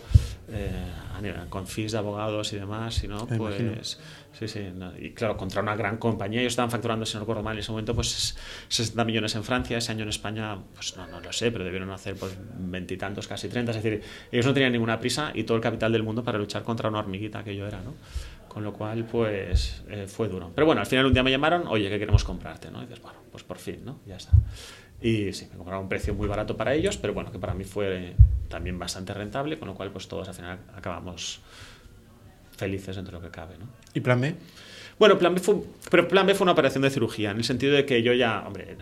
eh, 0.50 1.46
con 1.50 1.68
fees 1.68 1.92
de 1.92 1.98
abogados 1.98 2.54
y 2.54 2.58
demás, 2.58 2.96
si 2.96 3.08
no, 3.08 3.26
Me 3.26 3.38
imagino. 3.38 3.74
pues, 3.74 4.00
sí, 4.34 4.48
sí, 4.48 4.68
no, 4.74 4.98
y 4.98 5.12
claro, 5.12 5.36
contra 5.36 5.62
una 5.62 5.76
gran 5.76 5.98
compañía, 5.98 6.42
ellos 6.42 6.54
estaban 6.54 6.72
facturando, 6.72 7.06
si 7.06 7.16
no 7.16 7.22
recuerdo 7.22 7.44
mal, 7.44 7.56
en 7.56 7.60
ese 7.60 7.72
momento, 7.72 7.96
pues 7.96 8.38
60 8.68 9.04
millones 9.04 9.36
en 9.36 9.44
Francia, 9.44 9.78
ese 9.78 9.92
año 9.92 10.04
en 10.04 10.10
España, 10.10 10.58
pues 10.74 10.96
no, 10.96 11.08
no 11.08 11.20
lo 11.20 11.34
sé, 11.34 11.52
pero 11.52 11.64
debieron 11.64 11.90
hacer 11.92 12.16
pues 12.16 12.38
veintitantos, 12.60 13.28
casi 13.28 13.50
30, 13.50 13.72
es 13.72 13.84
decir, 13.84 14.02
ellos 14.32 14.46
no 14.46 14.54
tenían 14.54 14.72
ninguna 14.72 15.00
prisa 15.00 15.32
y 15.34 15.44
todo 15.44 15.58
el 15.58 15.64
capital 15.64 15.92
del 15.92 16.04
mundo 16.04 16.24
para 16.24 16.38
luchar 16.38 16.64
contra 16.64 16.90
una 16.90 17.00
hormiguita 17.00 17.44
que 17.44 17.56
yo 17.56 17.68
era, 17.68 17.82
¿no? 17.82 17.94
Con 18.48 18.64
lo 18.64 18.74
cual, 18.74 19.06
pues 19.06 19.84
eh, 19.90 20.08
fue 20.08 20.30
duro. 20.30 20.52
Pero 20.56 20.66
bueno, 20.66 20.82
al 20.82 20.88
final 20.88 21.06
un 21.06 21.14
día 21.14 21.22
me 21.22 21.30
llamaron, 21.30 21.68
oye, 21.68 21.90
que 21.90 22.00
queremos 22.00 22.24
comprarte, 22.24 22.72
¿no? 22.72 22.80
Y 22.82 22.86
dices, 22.86 23.02
bueno, 23.02 23.20
pues 23.32 23.44
por 23.44 23.58
fin, 23.58 23.82
¿no? 23.86 24.00
Ya 24.08 24.16
está. 24.16 24.32
Y 25.02 25.32
sí, 25.34 25.48
me 25.52 25.58
compraron 25.58 25.84
un 25.84 25.90
precio 25.90 26.14
muy 26.14 26.28
barato 26.28 26.58
para 26.58 26.74
ellos, 26.74 26.98
pero 26.98 27.14
bueno, 27.14 27.32
que 27.32 27.40
para 27.40 27.54
mí 27.54 27.64
fue 27.64 28.16
también 28.50 28.80
bastante 28.80 29.14
rentable, 29.14 29.60
con 29.60 29.68
lo 29.68 29.76
cual, 29.76 29.92
pues 29.92 30.08
todos 30.08 30.28
al 30.28 30.34
final 30.34 30.60
acabamos 30.76 31.40
felices 32.56 32.96
dentro 32.96 33.18
de 33.18 33.24
lo 33.24 33.30
que 33.30 33.36
cabe, 33.36 33.58
¿no? 33.58 33.68
¿Y 33.94 34.00
plan 34.00 34.20
B? 34.20 34.36
Bueno, 34.98 35.20
plan 35.20 35.36
B 35.36 35.40
fue, 35.40 35.58
pero 35.92 36.08
plan 36.08 36.26
B 36.26 36.34
fue 36.34 36.46
una 36.46 36.54
operación 36.54 36.82
de 36.82 36.90
cirugía, 36.90 37.32
en 37.32 37.38
el 37.38 37.44
sentido 37.44 37.74
de 37.74 37.86
que 37.86 38.02
yo 38.02 38.14
ya, 38.14 38.44
hombre, 38.48 38.76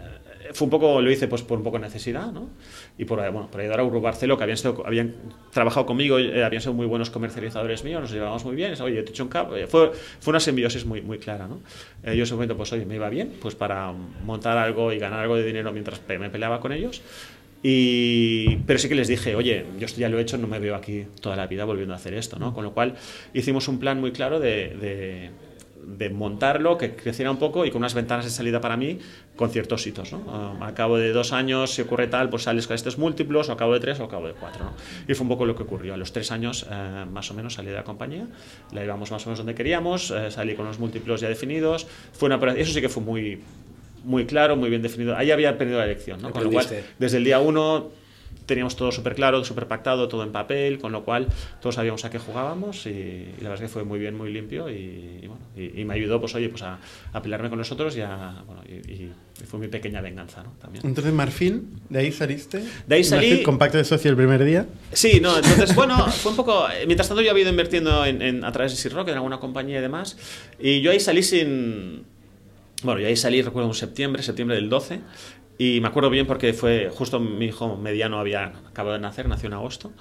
fue 0.53 0.65
un 0.65 0.69
poco, 0.71 1.01
lo 1.01 1.11
hice 1.11 1.27
pues 1.27 1.41
por 1.41 1.57
un 1.57 1.63
poco 1.63 1.79
necesidad, 1.79 2.31
¿no? 2.31 2.49
Y 2.97 3.05
por, 3.05 3.19
eh, 3.19 3.29
bueno, 3.29 3.49
por 3.51 3.61
ayudar 3.61 3.79
a 3.79 3.83
Barceló, 3.83 4.37
que 4.37 4.43
habían, 4.43 4.57
sido- 4.57 4.83
habían 4.85 5.15
trabajado 5.51 5.85
conmigo, 5.85 6.19
eh, 6.19 6.43
habían 6.43 6.61
sido 6.61 6.73
muy 6.73 6.85
buenos 6.85 7.09
comercializadores 7.09 7.83
míos, 7.83 8.01
nos 8.01 8.11
llevábamos 8.11 8.45
muy 8.45 8.55
bien, 8.55 8.73
es, 8.73 8.81
oye, 8.81 9.01
te 9.03 9.09
he 9.09 9.11
hecho 9.11 9.23
un 9.23 9.29
cap, 9.29 9.51
eh, 9.55 9.67
fue, 9.67 9.91
fue 10.19 10.31
una 10.31 10.39
simbiosis 10.39 10.85
muy, 10.85 11.01
muy 11.01 11.17
clara, 11.17 11.47
¿no? 11.47 11.61
Eh, 12.03 12.07
yo 12.07 12.13
en 12.13 12.21
ese 12.21 12.33
momento, 12.33 12.55
pues, 12.57 12.71
oye, 12.73 12.85
me 12.85 12.95
iba 12.95 13.09
bien, 13.09 13.33
pues 13.41 13.55
para 13.55 13.91
montar 14.23 14.57
algo 14.57 14.91
y 14.93 14.99
ganar 14.99 15.19
algo 15.19 15.35
de 15.35 15.43
dinero 15.45 15.71
mientras 15.71 16.01
me 16.07 16.29
peleaba 16.29 16.59
con 16.59 16.71
ellos. 16.71 17.01
Y, 17.67 18.57
pero 18.67 18.77
sí 18.77 18.87
que 18.87 18.93
les 18.93 19.07
dije, 19.07 19.35
oye, 19.35 19.65
yo 19.79 19.85
esto 19.87 19.99
ya 19.99 20.07
lo 20.07 20.19
he 20.19 20.21
hecho, 20.21 20.37
no 20.37 20.45
me 20.45 20.59
veo 20.59 20.75
aquí 20.75 21.07
toda 21.19 21.35
la 21.35 21.47
vida 21.47 21.65
volviendo 21.65 21.93
a 21.95 21.97
hacer 21.97 22.13
esto, 22.13 22.37
¿no? 22.37 22.53
Con 22.53 22.63
lo 22.63 22.73
cual 22.75 22.93
hicimos 23.33 23.67
un 23.67 23.79
plan 23.79 23.99
muy 23.99 24.11
claro 24.11 24.39
de, 24.39 24.75
de, 24.79 25.31
de 25.85 26.09
montarlo, 26.09 26.77
que 26.77 26.95
creciera 26.95 27.29
un 27.29 27.37
poco 27.37 27.65
y 27.65 27.71
con 27.71 27.79
unas 27.79 27.93
ventanas 27.93 28.25
de 28.25 28.31
salida 28.31 28.59
para 28.59 28.75
mí 28.75 28.99
con 29.35 29.49
ciertos 29.49 29.85
hitos, 29.85 30.11
¿no? 30.11 30.23
Ah, 30.27 30.67
a 30.67 30.73
cabo 30.73 30.97
de 30.97 31.11
dos 31.11 31.33
años, 31.33 31.71
si 31.71 31.81
ocurre 31.81 32.07
tal, 32.07 32.29
pues 32.29 32.43
sales 32.43 32.67
con 32.67 32.75
estos 32.75 32.97
múltiplos, 32.97 33.49
o 33.49 33.51
a 33.51 33.57
cabo 33.57 33.73
de 33.73 33.79
tres 33.79 33.99
o 33.99 34.05
a 34.05 34.09
cabo 34.09 34.27
de 34.27 34.33
cuatro, 34.33 34.65
¿no? 34.65 34.73
Y 35.07 35.13
fue 35.13 35.23
un 35.23 35.29
poco 35.29 35.45
lo 35.45 35.55
que 35.55 35.63
ocurrió. 35.63 35.93
A 35.93 35.97
los 35.97 36.11
tres 36.11 36.31
años, 36.31 36.65
eh, 36.69 37.05
más 37.11 37.29
o 37.31 37.33
menos, 37.33 37.53
salí 37.53 37.69
de 37.69 37.75
la 37.75 37.83
compañía, 37.83 38.27
la 38.71 38.81
llevamos 38.81 39.11
más 39.11 39.25
o 39.25 39.29
menos 39.29 39.39
donde 39.39 39.55
queríamos, 39.55 40.11
eh, 40.11 40.31
salí 40.31 40.55
con 40.55 40.65
los 40.65 40.79
múltiplos 40.79 41.21
ya 41.21 41.29
definidos, 41.29 41.87
fue 42.13 42.27
una 42.27 42.53
eso 42.53 42.73
sí 42.73 42.81
que 42.81 42.89
fue 42.89 43.03
muy 43.03 43.41
muy 44.03 44.25
claro, 44.25 44.55
muy 44.55 44.69
bien 44.69 44.81
definido. 44.81 45.15
Ahí 45.15 45.31
había 45.31 45.57
perdido 45.57 45.79
la 45.79 45.85
elección, 45.85 46.21
¿no? 46.21 46.31
Con 46.31 46.43
lo 46.43 46.51
cual, 46.51 46.67
desde 46.99 47.17
el 47.17 47.23
día 47.23 47.39
uno 47.39 47.89
teníamos 48.45 48.75
todo 48.75 48.91
súper 48.91 49.15
claro, 49.15 49.43
súper 49.43 49.67
pactado, 49.67 50.07
todo 50.07 50.23
en 50.23 50.31
papel, 50.31 50.77
con 50.79 50.91
lo 50.91 51.03
cual 51.03 51.27
todos 51.61 51.75
sabíamos 51.75 52.05
a 52.05 52.09
qué 52.09 52.19
jugábamos 52.19 52.85
y, 52.85 52.89
y 52.89 53.35
la 53.41 53.49
verdad 53.49 53.65
es 53.65 53.69
que 53.71 53.73
fue 53.73 53.83
muy 53.83 53.97
bien, 53.99 54.15
muy 54.15 54.31
limpio 54.31 54.69
y, 54.69 55.19
y 55.23 55.27
bueno, 55.27 55.43
y, 55.55 55.81
y 55.81 55.85
me 55.85 55.95
ayudó, 55.95 56.19
pues 56.19 56.35
oye, 56.35 56.49
pues 56.49 56.61
a, 56.61 56.77
a 57.13 57.21
pelearme 57.21 57.49
con 57.49 57.57
nosotros 57.57 57.95
y, 57.97 58.01
a, 58.01 58.43
bueno, 58.45 58.61
y, 58.67 59.09
fue 59.45 59.59
mi 59.59 59.67
pequeña 59.67 59.99
venganza, 60.01 60.43
¿no? 60.43 60.51
También. 60.61 60.85
Entonces, 60.85 61.11
Marfil, 61.13 61.63
¿de 61.89 61.99
ahí 61.99 62.11
saliste? 62.11 62.63
De 62.87 62.95
ahí 62.95 63.03
salí- 63.03 63.27
Marfil, 63.29 63.43
con 63.43 63.57
pacto 63.57 63.77
de 63.77 63.83
socio 63.83 64.09
el 64.09 64.15
primer 64.17 64.43
día. 64.45 64.65
Sí, 64.93 65.19
no, 65.19 65.35
entonces, 65.35 65.75
bueno, 65.75 65.97
fue 66.09 66.31
un 66.31 66.37
poco. 66.37 66.67
eh, 66.69 66.85
Mientras 66.85 67.07
tanto, 67.09 67.21
yo 67.21 67.31
había 67.31 67.41
ido 67.43 67.51
invirtiendo 67.51 68.05
en, 68.05 68.21
en- 68.21 68.45
a 68.45 68.51
través 68.53 68.71
de 68.71 68.77
Sirrock, 68.77 69.07
en 69.09 69.15
alguna 69.15 69.39
compañía 69.39 69.79
y 69.79 69.81
demás, 69.81 70.17
y 70.59 70.81
yo 70.81 70.91
ahí 70.91 70.99
salí 71.01 71.21
sin. 71.21 72.03
Bueno, 72.83 73.01
yo 73.01 73.07
ahí 73.07 73.15
salí, 73.17 73.41
recuerdo, 73.41 73.67
en 73.69 73.75
septiembre, 73.75 74.21
septiembre 74.23 74.55
del 74.55 74.69
12, 74.69 74.99
y 75.57 75.79
me 75.81 75.87
acuerdo 75.87 76.09
bien 76.09 76.27
porque 76.27 76.53
fue 76.53 76.89
justo 76.89 77.19
mi 77.19 77.45
hijo 77.45 77.77
mediano 77.77 78.19
había 78.19 78.53
acabado 78.67 78.93
de 78.93 79.01
nacer, 79.01 79.27
nació 79.27 79.47
en 79.47 79.53
agosto, 79.53 79.91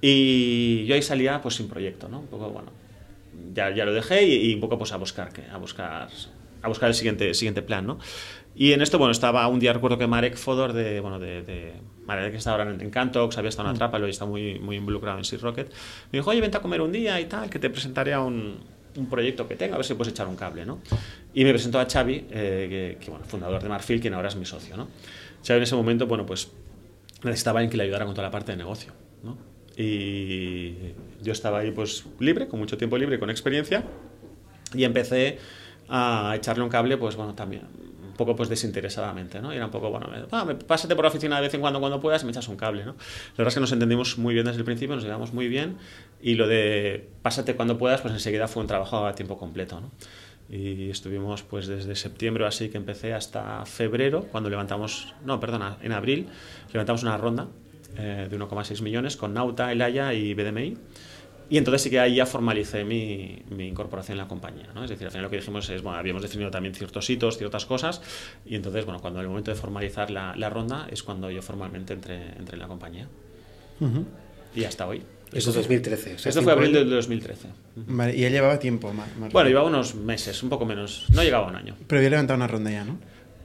y 0.00 0.84
yo 0.86 0.94
ahí 0.94 1.02
salía 1.02 1.40
pues 1.40 1.56
sin 1.56 1.68
proyecto, 1.68 2.08
¿no? 2.08 2.20
Un 2.20 2.26
poco, 2.26 2.50
bueno, 2.50 2.70
ya, 3.54 3.74
ya 3.74 3.84
lo 3.84 3.92
dejé 3.92 4.24
y, 4.24 4.50
y 4.50 4.54
un 4.54 4.60
poco 4.60 4.78
pues 4.78 4.92
a 4.92 4.96
buscar, 4.96 5.32
¿qué? 5.32 5.42
a 5.52 5.56
buscar 5.58 6.08
a 6.62 6.68
buscar 6.68 6.88
el 6.88 6.94
siguiente, 6.94 7.34
siguiente 7.34 7.62
plan, 7.62 7.86
¿no? 7.86 7.98
Y 8.54 8.72
en 8.72 8.82
esto, 8.82 8.98
bueno, 8.98 9.12
estaba 9.12 9.46
un 9.48 9.58
día, 9.58 9.72
recuerdo 9.72 9.98
que 9.98 10.06
Marek 10.06 10.36
Fodor, 10.36 10.72
de, 10.72 11.00
bueno, 11.00 11.18
de, 11.18 11.42
de 11.42 11.72
Marek 12.06 12.32
que 12.32 12.36
está 12.36 12.52
ahora 12.52 12.70
en, 12.70 12.80
en 12.80 12.90
Cantox, 12.90 13.36
había 13.38 13.48
estado 13.48 13.68
en 13.68 13.74
Atrápalo 13.74 14.06
y 14.06 14.10
está 14.10 14.26
muy, 14.26 14.58
muy 14.58 14.76
involucrado 14.76 15.18
en 15.18 15.24
Sea 15.24 15.38
Rocket, 15.40 15.72
me 16.12 16.18
dijo, 16.18 16.30
oye, 16.30 16.40
vente 16.40 16.58
a 16.58 16.60
comer 16.60 16.80
un 16.80 16.92
día 16.92 17.20
y 17.20 17.24
tal, 17.26 17.50
que 17.50 17.58
te 17.58 17.70
presentaré 17.70 18.12
a 18.12 18.20
un, 18.20 18.58
un 18.96 19.06
proyecto 19.06 19.48
que 19.48 19.56
tenga, 19.56 19.74
a 19.74 19.78
ver 19.78 19.86
si 19.86 19.94
puedes 19.94 20.12
echar 20.12 20.26
un 20.26 20.36
cable, 20.36 20.66
¿no? 20.66 20.80
Y 21.34 21.44
me 21.44 21.50
presentó 21.50 21.78
a 21.80 21.86
Xavi, 21.86 22.26
eh, 22.30 22.96
que, 22.98 23.04
que, 23.04 23.10
bueno, 23.10 23.24
fundador 23.24 23.62
de 23.62 23.68
Marfil, 23.68 24.00
quien 24.00 24.14
ahora 24.14 24.28
es 24.28 24.36
mi 24.36 24.44
socio, 24.44 24.76
¿no? 24.76 24.88
Xavi 25.46 25.58
en 25.58 25.62
ese 25.62 25.74
momento, 25.74 26.06
bueno, 26.06 26.26
pues 26.26 26.50
necesitaba 27.22 27.60
alguien 27.60 27.70
que 27.70 27.76
le 27.76 27.84
ayudara 27.84 28.04
con 28.04 28.14
toda 28.14 28.26
la 28.26 28.30
parte 28.30 28.52
de 28.52 28.58
negocio, 28.58 28.92
¿no? 29.22 29.38
Y 29.76 30.74
yo 31.22 31.32
estaba 31.32 31.60
ahí, 31.60 31.70
pues, 31.70 32.04
libre, 32.18 32.48
con 32.48 32.60
mucho 32.60 32.76
tiempo 32.76 32.98
libre, 32.98 33.18
con 33.18 33.30
experiencia, 33.30 33.84
y 34.74 34.84
empecé 34.84 35.38
a 35.88 36.34
echarle 36.36 36.62
un 36.62 36.70
cable, 36.70 36.96
pues, 36.96 37.16
bueno, 37.16 37.34
también 37.34 37.62
un 38.12 38.16
poco 38.16 38.36
pues 38.36 38.48
desinteresadamente, 38.48 39.40
¿no? 39.40 39.52
Y 39.52 39.56
era 39.56 39.64
un 39.64 39.70
poco, 39.70 39.90
bueno, 39.90 40.08
ah, 40.30 40.46
pásate 40.66 40.94
por 40.94 41.04
la 41.04 41.08
oficina 41.08 41.36
de 41.36 41.42
vez 41.42 41.54
en 41.54 41.60
cuando 41.60 41.80
cuando 41.80 41.98
puedas 42.00 42.22
y 42.22 42.26
me 42.26 42.32
echas 42.32 42.46
un 42.48 42.56
cable, 42.56 42.84
¿no? 42.84 42.92
La 42.92 43.38
verdad 43.38 43.48
es 43.48 43.54
que 43.54 43.60
nos 43.60 43.72
entendimos 43.72 44.18
muy 44.18 44.34
bien 44.34 44.46
desde 44.46 44.58
el 44.58 44.64
principio, 44.64 44.94
nos 44.94 45.04
llevamos 45.04 45.32
muy 45.32 45.48
bien 45.48 45.78
y 46.20 46.34
lo 46.34 46.46
de 46.46 47.08
pásate 47.22 47.56
cuando 47.56 47.78
puedas, 47.78 48.02
pues 48.02 48.12
enseguida 48.12 48.48
fue 48.48 48.60
un 48.60 48.66
trabajo 48.68 49.06
a 49.06 49.14
tiempo 49.14 49.38
completo, 49.38 49.80
¿no? 49.80 49.90
Y 50.54 50.90
estuvimos 50.90 51.42
pues 51.42 51.66
desde 51.66 51.96
septiembre 51.96 52.46
así 52.46 52.68
que 52.68 52.76
empecé 52.76 53.14
hasta 53.14 53.64
febrero, 53.64 54.26
cuando 54.30 54.50
levantamos, 54.50 55.14
no, 55.24 55.40
perdona, 55.40 55.78
en 55.82 55.92
abril, 55.92 56.28
levantamos 56.72 57.02
una 57.02 57.16
ronda 57.16 57.48
eh, 57.96 58.28
de 58.30 58.38
1,6 58.38 58.82
millones 58.82 59.16
con 59.16 59.32
Nauta, 59.32 59.72
Elaya 59.72 60.12
y 60.12 60.34
BDMI. 60.34 60.76
Y 61.52 61.58
entonces 61.58 61.82
sí 61.82 61.90
que 61.90 62.00
ahí 62.00 62.14
ya 62.14 62.24
formalicé 62.24 62.82
mi, 62.82 63.42
mi, 63.50 63.68
incorporación 63.68 64.14
en 64.14 64.22
la 64.22 64.26
compañía. 64.26 64.68
¿no? 64.74 64.84
Es 64.84 64.88
decir, 64.88 65.04
al 65.04 65.10
final 65.10 65.24
lo 65.24 65.28
que 65.30 65.36
dijimos 65.36 65.68
es, 65.68 65.82
bueno, 65.82 65.98
habíamos 65.98 66.22
definido 66.22 66.50
también 66.50 66.74
ciertos 66.74 67.10
hitos, 67.10 67.36
ciertas 67.36 67.66
cosas, 67.66 68.00
y 68.46 68.54
entonces, 68.54 68.86
bueno, 68.86 69.02
cuando 69.02 69.20
el 69.20 69.28
momento 69.28 69.50
de 69.50 69.54
formalizar 69.54 70.10
la, 70.10 70.34
la 70.34 70.48
ronda 70.48 70.86
es 70.90 71.02
cuando 71.02 71.30
yo 71.30 71.42
formalmente 71.42 71.92
entré, 71.92 72.22
entré 72.38 72.54
en 72.54 72.58
la 72.58 72.68
compañía. 72.68 73.06
Uh 73.80 73.84
-huh. 73.84 74.04
Y 74.54 74.64
hasta 74.64 74.86
hoy. 74.86 75.02
Eso 75.30 75.50
es 75.50 75.56
2013. 75.56 76.14
O 76.14 76.18
sea, 76.18 76.30
Esto 76.30 76.40
fue 76.40 76.52
abril 76.52 76.72
del 76.72 76.88
2013. 76.88 77.48
Vale, 77.76 78.16
y 78.16 78.24
él 78.24 78.32
llevaba 78.32 78.58
tiempo 78.58 78.90
más. 78.94 79.14
más 79.18 79.30
bueno, 79.30 79.50
llevaba 79.50 79.68
unos 79.68 79.94
meses, 79.94 80.42
un 80.42 80.48
poco 80.48 80.64
menos. 80.64 81.04
No 81.10 81.22
llegaba 81.22 81.48
a 81.48 81.50
un 81.50 81.56
año. 81.56 81.76
Pero 81.86 81.98
había 81.98 82.08
levantado 82.08 82.38
una 82.38 82.46
ronda 82.46 82.70
ya, 82.70 82.84
¿no? 82.84 82.98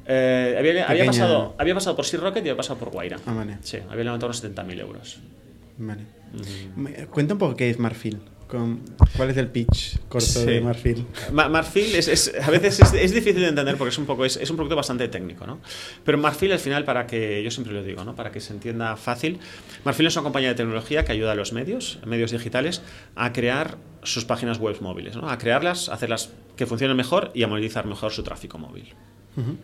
Eh, 0.05 0.55
había, 0.57 0.87
había, 0.87 1.05
pasado, 1.07 1.55
había 1.57 1.73
pasado 1.73 1.97
por 1.97 2.05
Sea 2.05 2.21
Rocket 2.21 2.37
y 2.37 2.47
había 2.47 2.55
pasado 2.55 2.79
por 2.79 2.89
Guaira. 2.89 3.19
Ah, 3.25 3.33
vale. 3.33 3.57
Sí, 3.63 3.79
había 3.89 4.05
levantado 4.05 4.27
unos 4.27 4.41
70.000 4.41 4.79
euros. 4.79 5.19
Vale. 5.77 6.16
Cuenta 7.09 7.33
un 7.33 7.39
poco 7.39 7.55
qué 7.55 7.69
es 7.69 7.79
Marfil. 7.79 8.19
Con, 8.47 8.79
¿Cuál 9.17 9.31
es 9.31 9.37
el 9.37 9.49
pitch 9.49 9.99
corto 10.07 10.25
sí. 10.25 10.45
de 10.45 10.61
Marfil? 10.61 11.05
Ma 11.33 11.49
Marfil 11.49 11.93
es, 11.95 12.07
es, 12.07 12.33
a 12.41 12.49
veces 12.49 12.79
es, 12.79 12.93
es, 12.93 13.13
difícil 13.13 13.41
de 13.41 13.49
entender 13.49 13.75
porque 13.75 13.89
es 13.89 13.97
un, 13.97 14.05
poco, 14.05 14.23
es, 14.23 14.37
es, 14.37 14.49
un 14.49 14.55
producto 14.55 14.77
bastante 14.77 15.09
técnico, 15.09 15.45
¿no? 15.45 15.59
Pero 16.05 16.17
Marfil 16.17 16.53
al 16.53 16.59
final, 16.59 16.85
para 16.85 17.05
que, 17.07 17.43
yo 17.43 17.51
siempre 17.51 17.73
lo 17.73 17.83
digo, 17.83 18.05
¿no? 18.05 18.15
Para 18.15 18.31
que 18.31 18.39
se 18.39 18.53
entienda 18.53 18.95
fácil, 18.95 19.39
Marfil 19.83 20.07
es 20.07 20.15
una 20.15 20.23
compañía 20.23 20.49
de 20.49 20.55
tecnología 20.55 21.03
que 21.03 21.11
ayuda 21.11 21.33
a 21.33 21.35
los 21.35 21.51
medios, 21.51 21.99
medios 22.05 22.31
digitales, 22.31 22.81
a 23.15 23.33
crear 23.33 23.77
sus 24.03 24.23
páginas 24.23 24.59
web 24.59 24.77
móviles, 24.79 25.17
¿no? 25.17 25.29
A 25.29 25.37
crearlas, 25.37 25.89
a 25.89 25.95
hacerlas 25.95 26.31
que 26.55 26.65
funcionen 26.65 26.95
mejor 26.95 27.31
y 27.33 27.43
a 27.43 27.47
monetizar 27.49 27.85
mejor 27.85 28.13
su 28.13 28.23
tráfico 28.23 28.57
móvil. 28.57 28.93
Uh 29.35 29.41
-huh. 29.41 29.57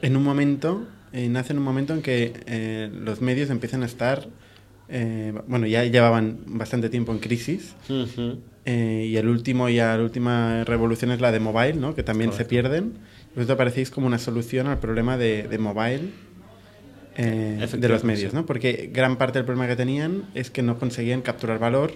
En 0.00 0.16
un 0.16 0.22
momento, 0.22 0.86
eh, 1.12 1.28
nace 1.28 1.52
en 1.52 1.58
un 1.58 1.64
momento 1.64 1.92
en 1.92 2.02
que 2.02 2.34
eh, 2.46 2.88
los 2.92 3.20
medios 3.20 3.50
empiezan 3.50 3.82
a 3.82 3.86
estar 3.86 4.28
eh, 4.88 5.32
bueno, 5.46 5.66
ya 5.66 5.84
llevaban 5.84 6.38
bastante 6.46 6.88
tiempo 6.88 7.12
en 7.12 7.18
crisis 7.18 7.74
Uh 7.88 7.92
-huh. 8.06 8.38
eh, 8.64 9.06
y 9.10 9.16
el 9.16 9.28
último 9.28 9.68
ya 9.68 9.96
la 9.96 10.02
última 10.02 10.64
revolución 10.64 11.10
es 11.10 11.20
la 11.20 11.30
de 11.32 11.40
mobile, 11.40 11.74
¿no? 11.74 11.94
Que 11.94 12.02
también 12.02 12.30
Correcto. 12.30 12.44
se 12.44 12.48
pierden. 12.48 12.92
Vosotros 13.34 13.54
aparecéis 13.54 13.90
como 13.90 14.06
una 14.06 14.18
solución 14.18 14.66
al 14.66 14.78
problema 14.78 15.16
de, 15.16 15.46
de 15.48 15.58
mobile 15.58 16.10
eh, 17.16 17.66
de 17.76 17.88
los 17.88 18.04
medios, 18.04 18.32
¿no? 18.32 18.46
Porque 18.46 18.90
gran 18.92 19.16
parte 19.16 19.38
del 19.38 19.44
problema 19.46 19.66
que 19.68 19.76
tenían 19.76 20.24
es 20.34 20.50
que 20.50 20.62
no 20.62 20.78
conseguían 20.78 21.20
capturar 21.22 21.58
valor. 21.58 21.92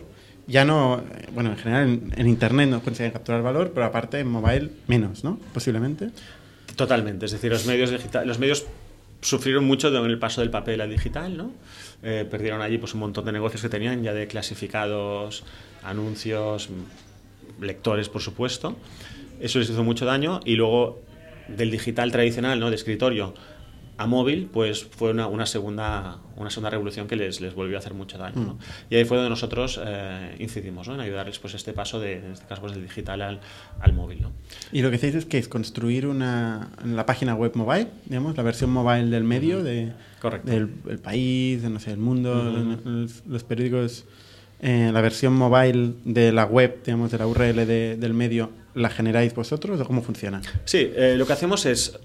Ya 0.48 0.64
no, 0.64 1.02
bueno, 1.35 1.50
en 1.50 1.57
general 1.57 1.88
en, 1.88 2.12
en 2.16 2.26
internet 2.28 2.68
no 2.68 2.83
conseguían 2.83 3.12
capturar 3.12 3.42
valor, 3.42 3.70
pero 3.72 3.87
aparte 3.87 4.18
en 4.18 4.26
mobile 4.28 4.70
menos, 4.88 5.22
¿no? 5.22 5.38
Posiblemente. 5.55 6.11
Totalmente, 6.74 7.26
es 7.26 7.33
decir, 7.33 7.50
los 7.52 7.66
medios 7.66 7.92
los 8.24 8.38
medios 8.38 8.66
sufrieron 9.20 9.64
mucho 9.64 9.88
en 9.96 10.11
el 10.11 10.18
paso 10.18 10.40
del 10.40 10.50
papel 10.50 10.81
al 10.81 10.90
digital, 10.90 11.37
¿no? 11.37 11.52
Eh, 12.02 12.26
perdieron 12.28 12.62
allí 12.62 12.78
pues 12.78 12.94
un 12.94 13.00
montón 13.00 13.24
de 13.24 13.32
negocios 13.32 13.62
que 13.62 13.68
tenían 13.68 14.02
ya 14.02 14.12
de 14.12 14.26
clasificados, 14.26 15.44
anuncios, 15.84 16.68
lectores, 17.60 18.08
por 18.08 18.22
supuesto. 18.22 18.76
Eso 19.40 19.58
les 19.58 19.70
hizo 19.70 19.84
mucho 19.84 20.04
daño 20.04 20.40
y 20.44 20.56
luego 20.56 21.00
del 21.48 21.70
digital 21.70 22.10
tradicional, 22.12 22.58
¿no? 22.60 22.70
De 22.70 22.76
escritorio 22.76 23.34
a 23.98 24.06
móvil, 24.06 24.48
pues 24.52 24.84
fue 24.84 25.10
una, 25.10 25.26
una, 25.26 25.46
segunda, 25.46 26.18
una 26.36 26.50
segunda 26.50 26.70
revolución 26.70 27.06
que 27.06 27.14
les, 27.14 27.40
les 27.40 27.54
volvió 27.54 27.76
a 27.76 27.78
hacer 27.78 27.94
mucho 27.94 28.18
daño. 28.18 28.40
¿no? 28.40 28.54
Mm. 28.54 28.58
Y 28.90 28.96
ahí 28.96 29.04
fue 29.04 29.16
donde 29.16 29.30
nosotros 29.30 29.80
eh, 29.84 30.34
incidimos, 30.38 30.88
¿no? 30.88 30.94
en 30.94 31.00
ayudarles 31.00 31.38
pues, 31.38 31.54
este 31.54 31.72
paso, 31.72 32.00
de, 32.00 32.18
en 32.18 32.32
este 32.32 32.46
caso, 32.46 32.62
pues, 32.62 32.72
del 32.72 32.82
digital 32.82 33.20
al, 33.22 33.40
al 33.80 33.92
móvil. 33.92 34.22
¿no? 34.22 34.32
Y 34.72 34.82
lo 34.82 34.90
que 34.90 34.96
hacéis 34.96 35.14
es 35.14 35.26
que 35.26 35.38
es 35.38 35.46
construir 35.46 36.06
una, 36.06 36.70
la 36.84 37.06
página 37.06 37.34
web 37.34 37.52
mobile, 37.54 37.88
digamos, 38.06 38.36
la 38.36 38.42
versión 38.42 38.70
mobile 38.70 39.06
del 39.06 39.24
medio, 39.24 39.60
mm. 39.60 39.62
de, 39.62 39.92
Correcto. 40.22 40.52
del 40.52 40.70
el 40.88 41.00
país, 41.00 41.64
no 41.64 41.80
sé, 41.80 41.90
el 41.90 41.98
mundo, 41.98 42.32
los, 42.85 43.26
los, 43.26 43.42
periódicos, 43.42 44.04
eh, 44.61 44.90
la 44.92 45.00
versión 45.00 45.32
mobile 45.32 45.94
de 46.04 46.30
la 46.30 46.44
web, 46.44 46.78
digamos, 46.85 47.11
de 47.11 47.18
la 47.18 47.26
URL 47.26 47.66
de, 47.66 47.96
del 47.96 48.14
medio, 48.14 48.50
¿la 48.76 48.88
generáis 48.88 49.35
vosotros 49.35 49.80
o 49.80 49.85
cómo 49.85 50.00
funciona? 50.00 50.40
Sí, 50.64 50.92
eh, 50.94 51.16
lo 51.18 51.26
que 51.26 51.32
hacemos 51.32 51.66
es 51.66 51.98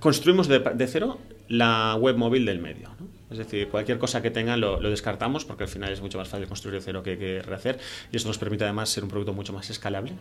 construimos 0.00 0.48
de, 0.48 0.58
de, 0.58 0.86
cero 0.86 1.18
la 1.48 1.96
web 1.98 2.18
móvil 2.18 2.44
del 2.44 2.58
medio. 2.58 2.90
¿no? 3.00 3.13
Es 3.34 3.38
decir, 3.38 3.68
cualquier 3.68 3.98
cosa 3.98 4.22
que 4.22 4.30
tengan 4.30 4.60
lo, 4.60 4.80
descartamos 4.80 5.44
porque 5.44 5.64
al 5.64 5.68
final 5.68 5.92
es 5.92 6.00
mucho 6.00 6.18
más 6.18 6.28
fácil 6.28 6.46
construir 6.46 6.76
de 6.76 6.80
cero 6.80 7.02
que, 7.02 7.18
que 7.18 7.42
rehacer 7.42 7.78
y 8.12 8.16
esto 8.16 8.28
nos 8.28 8.38
permite 8.38 8.64
además 8.64 8.88
ser 8.90 9.02
un 9.02 9.10
producto 9.10 9.32
mucho 9.32 9.52
más 9.52 9.68
escalable. 9.70 10.12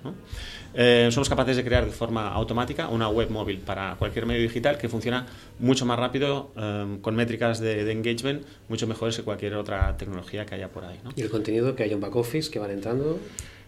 Eh, 0.73 1.09
somos 1.11 1.29
capaces 1.29 1.55
de 1.55 1.63
crear 1.63 1.85
de 1.85 1.91
forma 1.91 2.29
automática 2.29 2.87
una 2.89 3.07
web 3.09 3.29
móvil 3.29 3.59
para 3.59 3.95
cualquier 3.97 4.25
medio 4.25 4.41
digital 4.41 4.77
que 4.77 4.89
funciona 4.89 5.25
mucho 5.59 5.85
más 5.85 5.99
rápido, 5.99 6.51
eh, 6.57 6.97
con 7.01 7.15
métricas 7.15 7.59
de, 7.59 7.91
engagement 7.91 8.43
mucho 8.69 8.87
mejores 8.87 9.15
que 9.15 9.23
cualquier 9.23 9.55
otra 9.55 9.95
tecnología 9.97 10.45
que 10.45 10.55
haya 10.55 10.69
por 10.69 10.85
ahí. 10.85 10.99
¿Y 11.15 11.21
el 11.21 11.29
contenido 11.29 11.75
que 11.75 11.83
hay 11.83 11.93
un 11.93 12.01
back 12.01 12.15
office 12.15 12.49
que 12.49 12.59
van 12.59 12.71
entrando? 12.71 13.19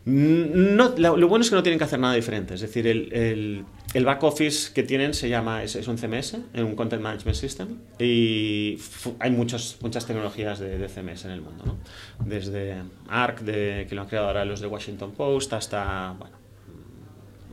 No, 0.06 0.94
lo, 0.98 1.28
bueno 1.28 1.42
es 1.42 1.50
que 1.50 1.56
no 1.56 1.64
tienen 1.64 1.80
que 1.80 1.86
hacer 1.86 2.00
nada 2.00 2.14
diferente. 2.14 2.54
Es 2.54 2.62
decir, 2.62 2.86
el, 2.86 3.66
el, 3.94 4.06
back 4.06 4.22
office 4.24 4.72
que 4.72 4.84
tienen 4.84 5.16
se 5.16 5.30
llama, 5.30 5.64
es, 5.64 5.76
es, 5.76 5.88
un 5.88 5.98
CMS, 5.98 6.38
un 6.54 6.76
Content 6.76 7.02
Management 7.02 7.36
System, 7.36 7.80
y 7.98 8.78
hay 9.20 9.32
muchos, 9.32 9.78
muchas 9.82 10.06
tecnologías 10.06 10.60
de, 10.60 10.88
CMS 10.88 11.26
en 11.26 11.32
el 11.32 11.42
mundo. 11.42 11.66
¿no? 11.66 11.78
Desde 12.24 12.84
ARC, 13.10 13.44
que 13.46 13.90
lo 13.92 14.02
han 14.02 14.08
creado 14.08 14.28
ahora 14.28 14.46
los 14.46 14.60
de 14.60 14.68
Washington 14.68 15.12
Post, 15.14 15.54
hasta. 15.54 16.14
Bueno, 16.20 16.38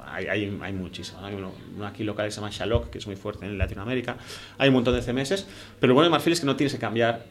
hay, 0.05 0.27
hay, 0.27 0.45
hay. 0.45 0.93
Hay 1.23 1.35
uno, 1.35 1.53
uno, 1.75 1.87
aquí 1.87 2.05
local 2.05 2.27
que 2.27 2.33
se 2.33 2.41
llama 2.43 2.51
Shalok, 2.53 2.91
que 2.91 2.99
es 2.99 3.07
muy 3.07 3.17
fuerte 3.17 3.47
en 3.47 3.57
Latinoamérica. 3.57 4.19
Hay 4.59 4.69
un 4.69 4.75
montón 4.75 4.95
de 4.95 5.01
CMS, 5.01 5.47
pero 5.81 5.89
lo 5.89 5.95
bueno 5.95 6.09
de 6.09 6.11
Marfil 6.11 6.35
es 6.35 6.41
que 6.41 6.47
no 6.47 6.57
tienes 6.57 6.75
que 6.75 6.79
cambiar 6.79 7.25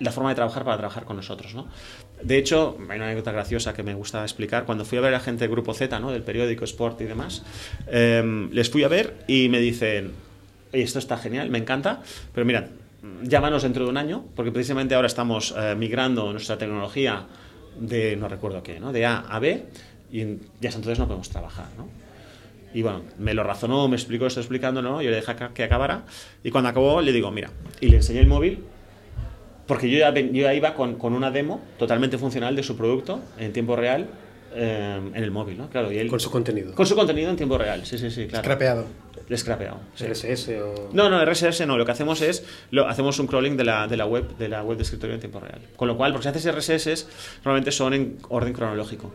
la 0.00 0.12
forma 0.12 0.30
de 0.30 0.36
trabajar 0.36 0.64
para 0.64 0.76
trabajar 0.76 1.04
con 1.04 1.16
nosotros. 1.16 1.54
¿no? 1.54 1.68
De 2.22 2.36
hecho, 2.36 2.76
hay 2.88 2.96
una 2.96 3.06
anécdota 3.06 3.32
graciosa 3.32 3.74
que 3.74 3.82
me 3.82 3.94
gusta 3.94 4.22
explicar. 4.22 4.64
Cuando 4.64 4.84
fui 4.84 4.98
a 4.98 5.00
ver 5.00 5.14
a 5.14 5.20
gente 5.20 5.44
del 5.44 5.50
Grupo 5.50 5.74
Z, 5.74 5.98
¿no? 6.00 6.10
del 6.10 6.22
periódico 6.22 6.64
Sport 6.64 7.00
y 7.00 7.04
demás, 7.04 7.42
eh, 7.86 8.48
les 8.52 8.70
fui 8.70 8.84
a 8.84 8.88
ver 8.88 9.24
y 9.26 9.48
me 9.48 9.60
dicen, 9.60 10.12
esto 10.72 10.98
está 10.98 11.16
genial, 11.16 11.50
me 11.50 11.58
encanta, 11.58 12.02
pero 12.34 12.44
mira, 12.44 12.68
llámanos 13.22 13.62
dentro 13.62 13.84
de 13.84 13.90
un 13.90 13.96
año, 13.96 14.24
porque 14.34 14.52
precisamente 14.52 14.94
ahora 14.94 15.06
estamos 15.06 15.54
eh, 15.56 15.74
migrando 15.76 16.30
nuestra 16.32 16.58
tecnología 16.58 17.26
de, 17.78 18.16
no 18.16 18.28
recuerdo 18.28 18.62
qué, 18.62 18.80
¿no? 18.80 18.92
de 18.92 19.06
A 19.06 19.18
a 19.18 19.38
B, 19.38 19.64
y 20.10 20.18
ya 20.60 20.70
entonces 20.70 20.98
no 20.98 21.06
podemos 21.06 21.28
trabajar. 21.28 21.66
¿no? 21.76 21.88
Y 22.74 22.82
bueno, 22.82 23.02
me 23.18 23.34
lo 23.34 23.44
razonó, 23.44 23.88
me 23.88 23.96
explicó 23.96 24.26
esto 24.26 24.40
explicando, 24.40 24.82
¿no? 24.82 25.00
yo 25.00 25.10
le 25.10 25.16
dejé 25.16 25.34
que 25.54 25.64
acabara, 25.64 26.04
y 26.42 26.50
cuando 26.50 26.70
acabó 26.70 27.00
le 27.00 27.12
digo, 27.12 27.30
mira, 27.30 27.50
y 27.80 27.88
le 27.88 27.96
enseñé 27.96 28.20
el 28.20 28.26
móvil 28.26 28.64
porque 29.68 29.88
yo 29.88 29.98
ya, 29.98 30.12
yo 30.12 30.42
ya 30.42 30.54
iba 30.54 30.74
con, 30.74 30.96
con, 30.96 31.12
una 31.12 31.30
demo 31.30 31.60
totalmente 31.78 32.18
funcional 32.18 32.56
de 32.56 32.64
su 32.64 32.76
producto 32.76 33.20
en 33.38 33.52
tiempo 33.52 33.76
real 33.76 34.08
eh, 34.54 34.98
en 35.14 35.22
el 35.22 35.30
móvil, 35.30 35.58
¿no? 35.58 35.68
Claro, 35.68 35.92
y 35.92 35.98
él, 35.98 36.08
con 36.08 36.18
su 36.18 36.30
contenido. 36.30 36.74
Con 36.74 36.86
su 36.86 36.96
contenido 36.96 37.30
en 37.30 37.36
tiempo 37.36 37.58
real, 37.58 37.84
sí, 37.84 37.98
sí, 37.98 38.10
sí, 38.10 38.26
claro. 38.26 38.42
Scrapeado. 38.42 38.86
Scrapeado. 39.36 39.80
Sí. 39.94 40.06
¿RSS 40.06 40.48
o...? 40.62 40.88
No, 40.94 41.10
no, 41.10 41.22
RSS 41.22 41.66
no. 41.66 41.76
Lo 41.76 41.84
que 41.84 41.92
hacemos 41.92 42.22
es, 42.22 42.44
lo, 42.70 42.88
hacemos 42.88 43.18
un 43.18 43.26
crawling 43.26 43.58
de 43.58 43.64
la, 43.64 43.86
de 43.86 43.98
la 43.98 44.06
web 44.06 44.38
de 44.38 44.48
la 44.48 44.62
web 44.62 44.78
de 44.78 44.84
escritorio 44.84 45.14
en 45.14 45.20
tiempo 45.20 45.38
real. 45.38 45.60
Con 45.76 45.86
lo 45.86 45.98
cual, 45.98 46.12
porque 46.12 46.30
si 46.30 46.46
haces 46.48 46.54
RSS, 46.56 47.06
normalmente 47.44 47.70
son 47.70 47.92
en 47.92 48.16
orden 48.30 48.54
cronológico 48.54 49.12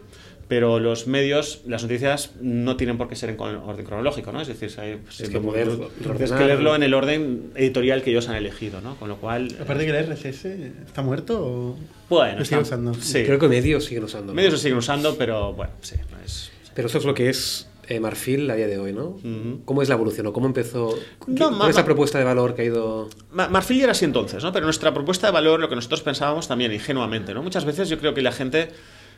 pero 0.48 0.80
los 0.80 1.08
medios, 1.08 1.62
las 1.66 1.84
noticias 1.84 2.32
no 2.42 2.76
tienen 2.78 2.98
por 2.98 3.08
qué 3.08 3.16
ser 3.16 3.30
en 3.30 3.40
orden 3.40 3.86
cronológico, 3.86 4.32
¿no? 4.32 4.42
Es 4.42 4.48
decir, 4.48 4.72
hay, 4.80 4.98
pues, 4.98 5.22
es 5.22 5.30
que, 5.30 5.40
poder 5.40 5.70
tienes 6.02 6.32
que 6.32 6.46
leerlo 6.46 6.76
en 6.76 6.84
el 6.84 6.94
orden 6.94 7.52
editorial 7.56 8.04
que 8.04 8.12
ellos 8.12 8.30
han 8.30 8.36
elegido, 8.36 8.82
¿no? 8.82 8.96
Con 8.96 9.10
lo 9.10 9.18
cual... 9.18 9.48
Aparte 9.60 9.86
que 9.86 9.92
el 9.98 10.06
RSS 10.06 10.46
está 10.86 11.02
muerto 11.02 11.40
o 11.46 11.78
bueno, 12.10 12.40
lo 12.50 12.62
usando. 12.62 12.94
Sí. 12.96 13.24
Creo 13.24 13.40
que 13.40 13.48
medios 13.48 13.86
siguen 13.86 14.04
usando. 14.04 14.34
Medios 14.34 14.54
lo 14.54 14.60
siguen 14.60 14.78
usando, 14.78 15.16
pero 15.18 15.54
bueno, 15.54 15.74
sí, 15.82 15.96
no 16.12 16.18
es... 16.24 16.52
Pero 16.76 16.88
eso 16.88 16.98
es 16.98 17.06
lo 17.06 17.14
que 17.14 17.30
es 17.30 17.68
eh, 17.88 18.00
Marfil 18.00 18.50
a 18.52 18.56
día 18.56 18.68
de 18.68 18.78
hoy, 18.80 18.94
¿no? 18.94 19.18
¿Cómo 19.66 19.82
es 19.82 19.90
la 19.90 19.96
evolución 19.96 20.28
o 20.28 20.34
cómo 20.34 20.48
empezó? 20.48 20.98
No, 21.28 21.58
¿Cuál 21.58 21.70
es 21.70 21.76
la 21.76 21.86
propuesta 21.86 22.18
de 22.18 22.24
valor 22.26 22.56
que 22.56 22.64
ha 22.64 22.66
ido...? 22.66 23.10
Ma- 23.32 23.48
Marfil 23.50 23.78
ya 23.78 23.84
era 23.84 23.92
así 23.92 24.06
entonces, 24.06 24.44
¿no? 24.44 24.52
Pero 24.52 24.66
nuestra 24.66 24.94
propuesta 24.94 25.28
de 25.28 25.34
valor, 25.34 25.60
lo 25.60 25.70
que 25.70 25.76
nosotros 25.76 26.02
pensábamos 26.02 26.48
también 26.48 26.72
ingenuamente, 26.74 27.34
¿no? 27.34 27.44
Muchas 27.44 27.66
veces 27.66 27.90
yo 27.90 27.98
creo 28.00 28.14
que 28.14 28.22
la 28.22 28.32
gente, 28.32 28.70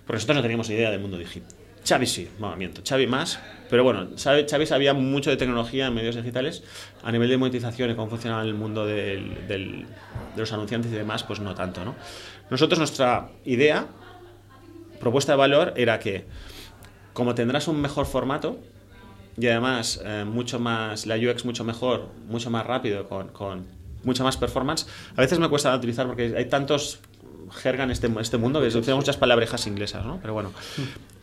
porque 0.06 0.14
nosotros 0.18 0.36
no 0.38 0.42
teníamos 0.42 0.70
idea 0.70 0.92
del 0.92 1.00
mundo 1.00 1.18
digital. 1.18 1.50
Xavi 1.88 2.06
sí, 2.08 2.28
movimiento, 2.40 2.82
Xavi 2.88 3.06
más, 3.06 3.40
pero 3.70 3.84
bueno, 3.84 4.08
Xavi 4.18 4.66
sabía 4.66 4.94
mucho 4.96 5.30
de 5.30 5.38
tecnología 5.38 5.86
en 5.88 5.94
medios 5.94 6.16
digitales, 6.16 6.64
a 7.04 7.12
nivel 7.12 7.30
de 7.30 7.38
monetización 7.38 7.92
y 7.92 7.96
cómo 7.96 8.10
funcionaba 8.10 8.42
el 8.42 8.56
mundo 8.56 8.86
del- 8.88 9.48
del- 9.48 9.86
de 10.36 10.42
los 10.42 10.52
anunciantes 10.52 10.92
y 10.92 10.96
demás, 10.96 11.24
pues 11.24 11.40
no 11.40 11.54
tanto, 11.54 11.86
¿no? 11.86 11.96
Nosotros 12.50 12.80
nuestra 12.80 13.30
idea, 13.46 13.86
propuesta 15.00 15.34
de 15.34 15.38
valor, 15.38 15.74
era 15.76 16.00
que 16.00 16.26
como 17.14 17.36
tendrás 17.36 17.68
un 17.68 17.80
mejor 17.80 18.06
formato 18.06 18.58
y 19.38 19.48
además 19.48 20.02
eh, 20.04 20.26
mucho 20.26 20.60
más 20.60 21.06
la 21.06 21.16
UX 21.18 21.46
mucho 21.46 21.64
mejor 21.64 22.10
mucho 22.30 22.50
más 22.50 22.66
rápido 22.66 23.08
con, 23.08 23.28
con 23.30 23.66
mucha 24.04 24.24
más 24.24 24.38
performance 24.38 24.88
a 25.16 25.22
veces 25.22 25.40
me 25.40 25.50
cuesta 25.50 25.76
utilizar 25.76 26.08
porque 26.08 26.34
hay 26.38 26.46
tantos 26.46 27.00
jerga 27.52 27.84
en 27.84 27.92
este, 27.92 28.10
este 28.20 28.38
mundo 28.38 28.60
que 28.62 28.68
utilizan 28.68 28.96
muchas 28.96 29.18
palabrejas 29.18 29.68
inglesas 29.68 30.06
¿no? 30.06 30.20
pero 30.22 30.34
bueno 30.34 30.52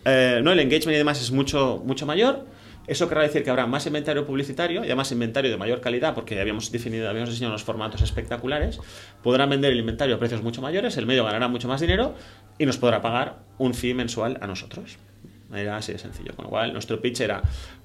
Eh, 0.05 0.41
no 0.43 0.51
el 0.51 0.59
engagement 0.59 0.97
y 0.97 0.99
demás 0.99 1.21
es 1.21 1.31
mucho 1.31 1.81
mucho 1.85 2.07
mayor 2.07 2.45
eso 2.87 3.09
querrá 3.09 3.23
decir 3.23 3.45
que 3.45 3.51
habrá 3.51 3.67
más 3.67 3.87
inventario 3.87 4.27
publicitario 4.27 4.83
y 4.83 4.87
además 4.87 5.13
inventario 5.13 5.51
de 5.51 5.57
mayor 5.57 5.81
calidad 5.81 6.15
porque 6.15 6.41
habíamos 6.41 6.73
definido, 6.73 7.09
habíamos 7.09 7.31
diseñado 7.31 7.53
unos 7.53 7.63
formatos 7.63 8.03
espectaculares. 8.03 8.81
Podrán 9.23 9.51
vender 9.51 9.73
el 9.73 9.79
inventario 9.79 10.17
a 10.17 10.19
precios 10.19 10.43
mucho 10.43 10.63
mayores, 10.63 10.97
el 10.97 11.07
medio 11.07 11.25
ganará 11.25 11.47
mucho 11.47 11.69
más 11.69 11.81
dinero 11.81 12.15
y 12.59 12.67
nos 12.67 12.79
podrá 12.79 13.01
pagar 13.01 13.39
un 13.59 13.75
fee 13.75 13.95
mensual 13.95 14.39
a 14.41 14.49
nosotros. 14.49 14.99
Era 15.55 15.77
así 15.77 15.93
de 15.93 15.99
sencillo. 15.99 16.33
Con 16.35 16.45
lo 16.47 16.51
cual, 16.51 16.73
nuestro 16.73 17.01
pitch 17.01 17.21
era: 17.21 17.43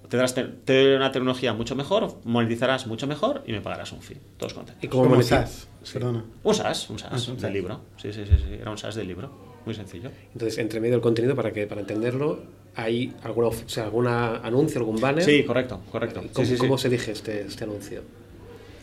tendrás 0.09 0.33
te- 0.33 0.43
te 0.45 0.95
una 0.95 1.11
tecnología 1.11 1.53
mucho 1.53 1.75
mejor, 1.75 2.15
monetizarás 2.23 2.87
mucho 2.87 3.07
mejor 3.07 3.43
y 3.45 3.51
me 3.51 3.61
pagarás 3.61 3.91
un 3.91 4.01
fee. 4.01 4.17
Todos 4.37 4.53
contentos. 4.53 4.83
¿Y 4.83 4.87
cómo 4.87 5.03
Como 5.03 5.15
monetiza- 5.15 5.45
SaaS, 5.45 5.67
perdona. 5.93 6.23
Un 6.43 6.55
SaaS, 6.55 6.89
un 6.89 6.99
SaaS 6.99 7.27
Ah, 7.27 7.31
del 7.31 7.39
SaaS. 7.41 7.53
libro. 7.53 7.81
Sí, 7.97 8.13
sí, 8.13 8.23
sí, 8.25 8.33
sí. 8.37 8.53
Era 8.61 8.71
un 8.71 8.77
SaaS 8.77 8.95
del 8.95 9.07
libro. 9.07 9.47
Muy 9.65 9.75
sencillo. 9.75 10.09
Entonces, 10.31 10.57
entre 10.59 10.79
medio 10.79 10.93
del 10.93 11.01
contenido, 11.01 11.35
para 11.35 11.51
que 11.51 11.67
para 11.67 11.81
entenderlo, 11.81 12.39
¿hay 12.75 13.13
alguna, 13.23 13.47
of- 13.47 13.65
o 13.65 13.69
sea, 13.69 13.83
alguna 13.83 14.37
anuncio, 14.37 14.79
algún 14.79 15.01
banner? 15.01 15.25
Sí, 15.25 15.43
correcto, 15.43 15.81
correcto. 15.91 16.21
Sí, 16.21 16.29
¿Cómo, 16.31 16.45
sí, 16.47 16.53
sí. 16.53 16.57
cómo 16.57 16.77
se 16.77 16.87
elige 16.87 17.11
este, 17.11 17.41
este 17.41 17.65
anuncio? 17.65 18.01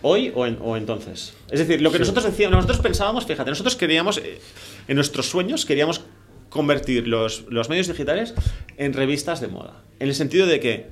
¿Hoy 0.02 0.30
o, 0.34 0.44
en- 0.44 0.58
o 0.60 0.76
entonces? 0.76 1.32
Es 1.50 1.60
decir, 1.60 1.80
lo 1.80 1.90
que 1.90 1.98
nosotros 1.98 2.26
decíamos, 2.26 2.56
nosotros 2.56 2.80
pensábamos, 2.80 3.24
fíjate, 3.24 3.48
nosotros 3.48 3.74
queríamos, 3.76 4.18
eh, 4.18 4.38
en 4.86 4.96
nuestros 4.96 5.26
sueños, 5.30 5.64
queríamos 5.64 6.02
convertir 6.54 7.08
los, 7.08 7.46
los 7.48 7.68
medios 7.68 7.88
digitales 7.88 8.32
en 8.76 8.92
revistas 8.92 9.40
de 9.40 9.48
moda. 9.48 9.82
En 9.98 10.06
el 10.06 10.14
sentido 10.14 10.46
de 10.46 10.60
que 10.60 10.86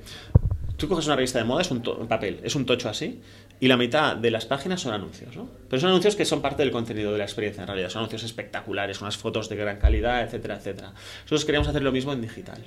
tú 0.75 0.89
coges 0.89 1.05
una 1.05 1.15
revista 1.15 1.39
de 1.39 1.45
moda, 1.45 1.61
es 1.61 1.71
un, 1.71 1.81
papel, 2.09 2.41
es 2.43 2.55
un 2.55 2.65
tocho 2.65 2.89
así, 2.89 3.21
y 3.61 3.69
la 3.69 3.77
mitad 3.77 4.17
de 4.17 4.29
las 4.29 4.45
páginas 4.45 4.81
son 4.81 4.93
anuncios, 4.93 5.37
¿no? 5.37 5.47
Pero 5.69 5.79
son 5.79 5.91
anuncios 5.91 6.17
que 6.17 6.25
son 6.25 6.41
parte 6.41 6.63
del 6.63 6.71
contenido 6.73 7.13
de 7.13 7.17
la 7.17 7.23
experiencia, 7.23 7.61
en 7.61 7.67
realidad. 7.67 7.87
Son 7.87 7.99
anuncios 7.99 8.23
espectaculares, 8.23 8.99
unas 8.99 9.15
fotos 9.15 9.47
de 9.47 9.55
gran 9.55 9.77
calidad, 9.77 10.21
etcétera, 10.21 10.57
etcétera. 10.57 10.91
Nosotros 11.21 11.45
queríamos 11.45 11.69
hacer 11.69 11.81
lo 11.81 11.93
mismo 11.93 12.11
en 12.11 12.19
digital. 12.19 12.61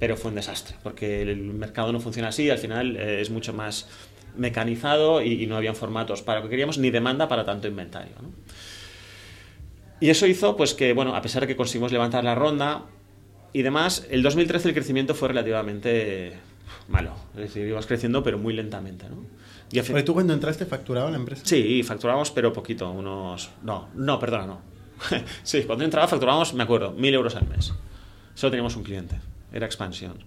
Pero 0.00 0.16
fue 0.16 0.30
un 0.30 0.36
desastre, 0.36 0.76
porque 0.82 1.20
el 1.20 1.36
mercado 1.36 1.92
no 1.92 2.00
funciona 2.00 2.28
así, 2.28 2.48
al 2.48 2.58
final 2.58 2.96
eh, 2.96 3.20
es 3.20 3.28
mucho 3.28 3.52
más 3.52 3.88
mecanizado 4.36 5.22
y, 5.22 5.46
no 5.46 5.56
habían 5.56 5.76
formatos 5.76 6.22
para 6.22 6.40
lo 6.40 6.44
que 6.44 6.50
queríamos 6.50 6.78
ni 6.78 6.90
demanda 6.90 7.28
para 7.28 7.44
tanto 7.44 7.68
inventario. 7.68 8.14
Y 10.00 10.10
eso 10.10 10.26
hizo 10.26 10.56
pues 10.56 10.74
que, 10.74 10.92
bueno, 10.92 11.14
a 11.16 11.22
pesar 11.22 11.42
de 11.42 11.46
que 11.46 11.56
conseguimos 11.56 11.92
levantar 11.92 12.22
la 12.24 12.34
ronda 12.34 12.84
y 13.52 13.62
demás, 13.62 14.06
el 14.10 14.22
2013 14.22 14.68
el 14.68 14.74
crecimiento 14.74 15.14
fue 15.14 15.28
relativamente 15.28 16.34
malo. 16.88 17.14
Es 17.34 17.40
decir, 17.40 17.66
íbamos 17.66 17.86
creciendo 17.86 18.22
pero 18.22 18.38
muy 18.38 18.52
lentamente. 18.52 19.06
¿no? 19.08 19.24
Y 19.70 19.80
tú 20.02 20.14
cuando 20.14 20.32
entraste 20.34 20.66
facturaba 20.66 21.10
la 21.10 21.16
empresa. 21.16 21.42
Sí, 21.44 21.82
facturábamos 21.82 22.30
pero 22.30 22.52
poquito, 22.52 22.90
unos... 22.90 23.50
No, 23.62 23.88
no, 23.94 24.18
perdona, 24.18 24.46
no. 24.46 24.60
sí, 25.42 25.62
cuando 25.64 25.84
entraba 25.84 26.06
facturábamos, 26.08 26.54
me 26.54 26.62
acuerdo, 26.62 26.92
mil 26.92 27.12
euros 27.14 27.34
al 27.34 27.48
mes. 27.48 27.72
Solo 28.34 28.50
teníamos 28.50 28.76
un 28.76 28.84
cliente, 28.84 29.16
era 29.52 29.66
expansión. 29.66 30.24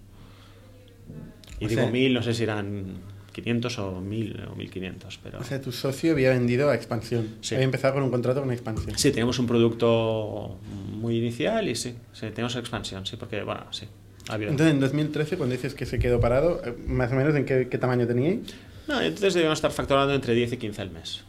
Y 1.59 1.65
O 1.65 1.67
digo 1.69 1.81
sea- 1.83 1.91
mil, 1.91 2.13
no 2.13 2.21
sé 2.23 2.33
si 2.33 2.43
eran 2.43 2.97
500 3.41 3.79
o 3.79 4.01
1000 4.01 4.47
o 4.51 4.55
1500, 4.55 5.19
pero... 5.23 5.39
O 5.39 5.43
sea, 5.43 5.61
tu 5.61 5.71
socio 5.71 6.11
había 6.13 6.29
vendido 6.31 6.69
a 6.69 6.75
expansión. 6.75 7.27
Sí. 7.41 7.55
Había 7.55 7.65
empezado 7.65 7.95
con 7.95 8.03
un 8.03 8.11
contrato 8.11 8.41
con 8.41 8.51
expansión. 8.51 8.97
Sí, 8.97 9.09
teníamos 9.11 9.39
un 9.39 9.47
producto 9.47 10.57
muy 10.93 11.17
inicial 11.17 11.67
y 11.67 11.75
sí, 11.75 11.95
sí 12.13 12.27
tenemos 12.31 12.55
expansión, 12.55 13.05
sí, 13.05 13.15
porque, 13.15 13.43
bueno, 13.43 13.65
sí. 13.71 13.85
Entonces, 14.31 14.67
en 14.73 14.79
2013, 14.79 15.37
cuando 15.37 15.53
dices 15.55 15.73
que 15.73 15.85
se 15.87 15.97
quedó 15.97 16.19
parado, 16.19 16.61
eh, 16.63 16.75
más 16.87 17.11
o 17.11 17.15
menos 17.15 17.33
en 17.35 17.45
qué, 17.45 17.67
qué 17.67 17.77
tamaño 17.79 18.05
teníais. 18.05 18.41
No, 18.87 19.01
entonces 19.01 19.33
debíamos 19.33 19.57
estar 19.57 19.71
facturando 19.71 20.13
entre 20.13 20.35
10 20.35 20.53
y 20.53 20.57
15 20.57 20.81
al 20.83 20.91
mes. 20.91 21.23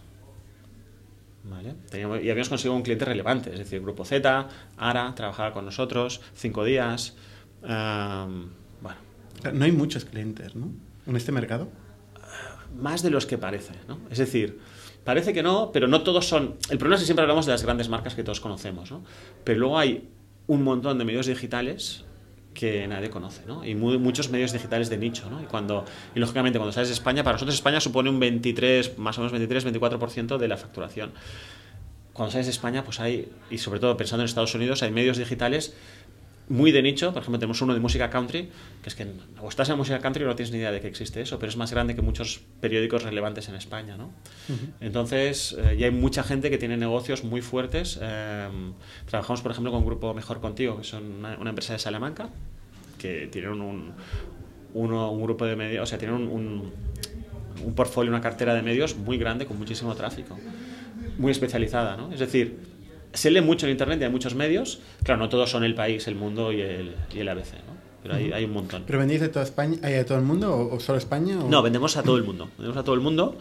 ¿Vale? 1.44 1.74
Teníamos- 1.90 2.18
y 2.22 2.28
habíamos 2.30 2.48
conseguido 2.50 2.74
un 2.76 2.82
cliente 2.82 3.04
relevante, 3.06 3.50
es 3.52 3.58
decir, 3.58 3.80
Grupo 3.80 4.04
Z, 4.04 4.48
ARA, 4.76 5.14
trabajaba 5.14 5.52
con 5.52 5.64
nosotros, 5.64 6.20
cinco 6.34 6.64
días. 6.64 7.16
am, 7.62 8.50
bueno, 8.80 8.98
no 9.52 9.64
hay 9.66 9.72
muchos 9.72 10.04
clientes, 10.06 10.54
¿no? 10.56 10.70
En 11.06 11.16
este 11.16 11.30
mercado. 11.32 11.68
Más 12.76 13.02
de 13.02 13.10
los 13.10 13.26
que 13.26 13.38
parece, 13.38 13.74
¿no? 13.88 13.98
Es 14.10 14.18
decir, 14.18 14.58
parece 15.04 15.32
que 15.32 15.42
no, 15.42 15.70
pero 15.72 15.88
no 15.88 16.02
todos 16.02 16.26
son... 16.28 16.56
El 16.70 16.78
problema 16.78 16.96
es 16.96 17.02
que 17.02 17.06
siempre 17.06 17.22
hablamos 17.22 17.46
de 17.46 17.52
las 17.52 17.62
grandes 17.62 17.88
marcas 17.88 18.14
que 18.14 18.22
todos 18.24 18.40
conocemos, 18.40 18.90
¿no? 18.90 19.02
Pero 19.44 19.58
luego 19.60 19.78
hay 19.78 20.08
un 20.46 20.62
montón 20.62 20.98
de 20.98 21.04
medios 21.04 21.26
digitales 21.26 22.04
que 22.54 22.86
nadie 22.88 23.10
conoce, 23.10 23.42
¿no? 23.46 23.64
Y 23.64 23.74
mu- 23.76 23.98
muchos 24.00 24.28
medios 24.30 24.52
digitales 24.52 24.90
de 24.90 24.98
nicho, 24.98 25.30
¿no? 25.30 25.40
Y, 25.40 25.44
cuando, 25.46 25.84
y 26.14 26.18
lógicamente 26.18 26.58
cuando 26.58 26.72
sales 26.72 26.88
de 26.88 26.94
España, 26.94 27.22
para 27.22 27.34
nosotros 27.34 27.54
España 27.54 27.80
supone 27.80 28.10
un 28.10 28.18
23, 28.18 28.98
más 28.98 29.16
o 29.18 29.20
menos 29.20 29.32
23, 29.32 29.66
24% 29.66 30.36
de 30.36 30.48
la 30.48 30.56
facturación. 30.56 31.12
Cuando 32.12 32.32
sales 32.32 32.46
de 32.46 32.52
España, 32.52 32.82
pues 32.84 32.98
hay, 32.98 33.30
y 33.50 33.58
sobre 33.58 33.78
todo 33.78 33.96
pensando 33.96 34.22
en 34.22 34.26
Estados 34.28 34.54
Unidos, 34.56 34.82
hay 34.82 34.90
medios 34.90 35.16
digitales 35.16 35.74
muy 36.50 36.72
de 36.72 36.82
nicho, 36.82 37.12
por 37.12 37.22
ejemplo 37.22 37.38
tenemos 37.38 37.62
uno 37.62 37.72
de 37.72 37.80
música 37.80 38.10
country, 38.10 38.50
que 38.82 38.88
es 38.88 38.94
que 38.94 39.06
o 39.40 39.48
estás 39.48 39.68
en 39.70 39.76
música 39.78 40.00
country 40.00 40.24
o 40.24 40.26
no 40.26 40.34
tienes 40.36 40.52
ni 40.52 40.58
idea 40.58 40.72
de 40.72 40.80
que 40.80 40.88
existe 40.88 41.22
eso, 41.22 41.38
pero 41.38 41.48
es 41.48 41.56
más 41.56 41.70
grande 41.70 41.94
que 41.94 42.02
muchos 42.02 42.40
periódicos 42.60 43.04
relevantes 43.04 43.48
en 43.48 43.54
España, 43.54 43.96
¿no? 43.96 44.10
Entonces, 44.80 45.56
eh, 45.58 45.76
ya 45.78 45.86
hay 45.86 45.92
mucha 45.92 46.22
gente 46.24 46.50
que 46.50 46.58
tiene 46.58 46.76
negocios 46.76 47.24
muy 47.24 47.40
fuertes. 47.40 47.98
eh, 48.02 48.48
trabajamos, 49.08 49.40
por 49.42 49.52
ejemplo, 49.52 49.70
con 49.70 49.80
un 49.80 49.86
grupo 49.86 50.12
Mejor 50.12 50.40
Contigo, 50.40 50.76
que 50.76 50.84
son 50.84 51.04
una, 51.20 51.38
una 51.38 51.50
empresa 51.50 51.72
de 51.72 51.78
Salamanca, 51.78 52.28
que 52.98 53.28
tienen 53.28 53.60
un, 53.60 53.92
uno- 54.74 55.10
un 55.12 55.22
grupo 55.22 55.46
de 55.46 55.54
medios, 55.56 55.84
o 55.84 55.86
sea, 55.86 55.98
tienen 55.98 56.16
un, 56.16 56.28
un, 56.28 56.72
un 57.64 57.74
portfolio, 57.74 58.10
una 58.10 58.20
cartera 58.20 58.54
de 58.54 58.62
medios 58.62 58.96
muy 58.96 59.18
grande, 59.18 59.46
con 59.46 59.56
muchísimo 59.56 59.94
tráfico, 59.94 60.36
muy 61.16 61.30
especializada, 61.30 61.96
¿no? 61.96 62.12
Es 62.12 62.18
decir, 62.20 62.58
se 63.12 63.30
lee 63.30 63.40
mucho 63.40 63.66
en 63.66 63.72
Internet 63.72 64.00
y 64.00 64.04
hay 64.04 64.10
muchos 64.10 64.34
medios. 64.34 64.80
Claro, 65.02 65.20
no 65.20 65.28
todos 65.28 65.50
son 65.50 65.64
El 65.64 65.74
País, 65.74 66.06
El 66.08 66.14
Mundo 66.16 66.52
y 66.52 66.60
el, 66.60 66.94
y 67.14 67.20
el 67.20 67.28
ABC, 67.28 67.52
¿no? 67.66 67.80
Pero 68.02 68.14
hay, 68.14 68.32
hay 68.32 68.44
un 68.44 68.52
montón. 68.52 68.84
¿Pero 68.86 68.98
vendéis 68.98 69.20
a 69.22 69.30
toda 69.30 69.44
España, 69.44 69.76
eh, 69.88 69.98
a 69.98 70.06
todo 70.06 70.16
el 70.18 70.24
mundo 70.24 70.54
o, 70.54 70.76
o 70.76 70.80
solo 70.80 70.96
España? 70.98 71.38
o- 71.38 71.48
No, 71.48 71.60
vendemos 71.62 71.96
a 71.98 72.02
todo 72.02 72.16
el 72.16 72.22
mundo. 72.24 72.48
Vendemos 72.56 72.78
a 72.78 72.82
todo 72.84 72.94
el 72.94 73.00
mundo. 73.02 73.36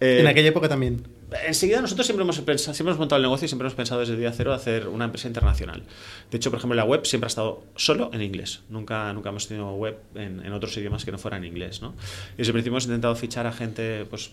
Eh, 0.00 0.18
En 0.20 0.26
aquella 0.26 0.48
época 0.48 0.68
también. 0.68 1.02
Enseguida 1.46 1.80
nosotros 1.80 2.06
siempre 2.06 2.22
hemos, 2.22 2.38
pensado, 2.40 2.74
siempre 2.74 2.90
hemos 2.90 2.98
montado 2.98 3.16
el 3.16 3.22
negocio 3.22 3.46
y 3.46 3.48
siempre 3.48 3.66
hemos 3.66 3.74
pensado 3.74 4.00
desde 4.00 4.12
el 4.12 4.20
día 4.20 4.30
cero 4.32 4.52
hacer 4.52 4.88
una 4.88 5.06
empresa 5.06 5.26
internacional. 5.26 5.82
De 6.30 6.36
hecho, 6.36 6.50
por 6.50 6.58
ejemplo, 6.58 6.76
la 6.76 6.84
web 6.84 7.06
siempre 7.06 7.26
ha 7.26 7.28
estado 7.28 7.64
solo 7.76 8.10
en 8.12 8.20
inglés. 8.22 8.60
Nunca, 8.68 9.10
nunca 9.14 9.30
hemos 9.30 9.48
tenido 9.48 9.72
web 9.74 9.96
en, 10.14 10.44
en 10.44 10.52
otros 10.52 10.76
idiomas 10.76 11.04
que 11.04 11.10
no 11.10 11.18
fueran 11.18 11.44
inglés. 11.44 11.80
¿no? 11.80 11.94
Y 12.34 12.38
desde 12.38 12.50
el 12.50 12.52
principio 12.52 12.72
hemos 12.74 12.84
intentado 12.84 13.16
fichar 13.16 13.46
a 13.46 13.52
gente 13.52 14.04
pues, 14.04 14.32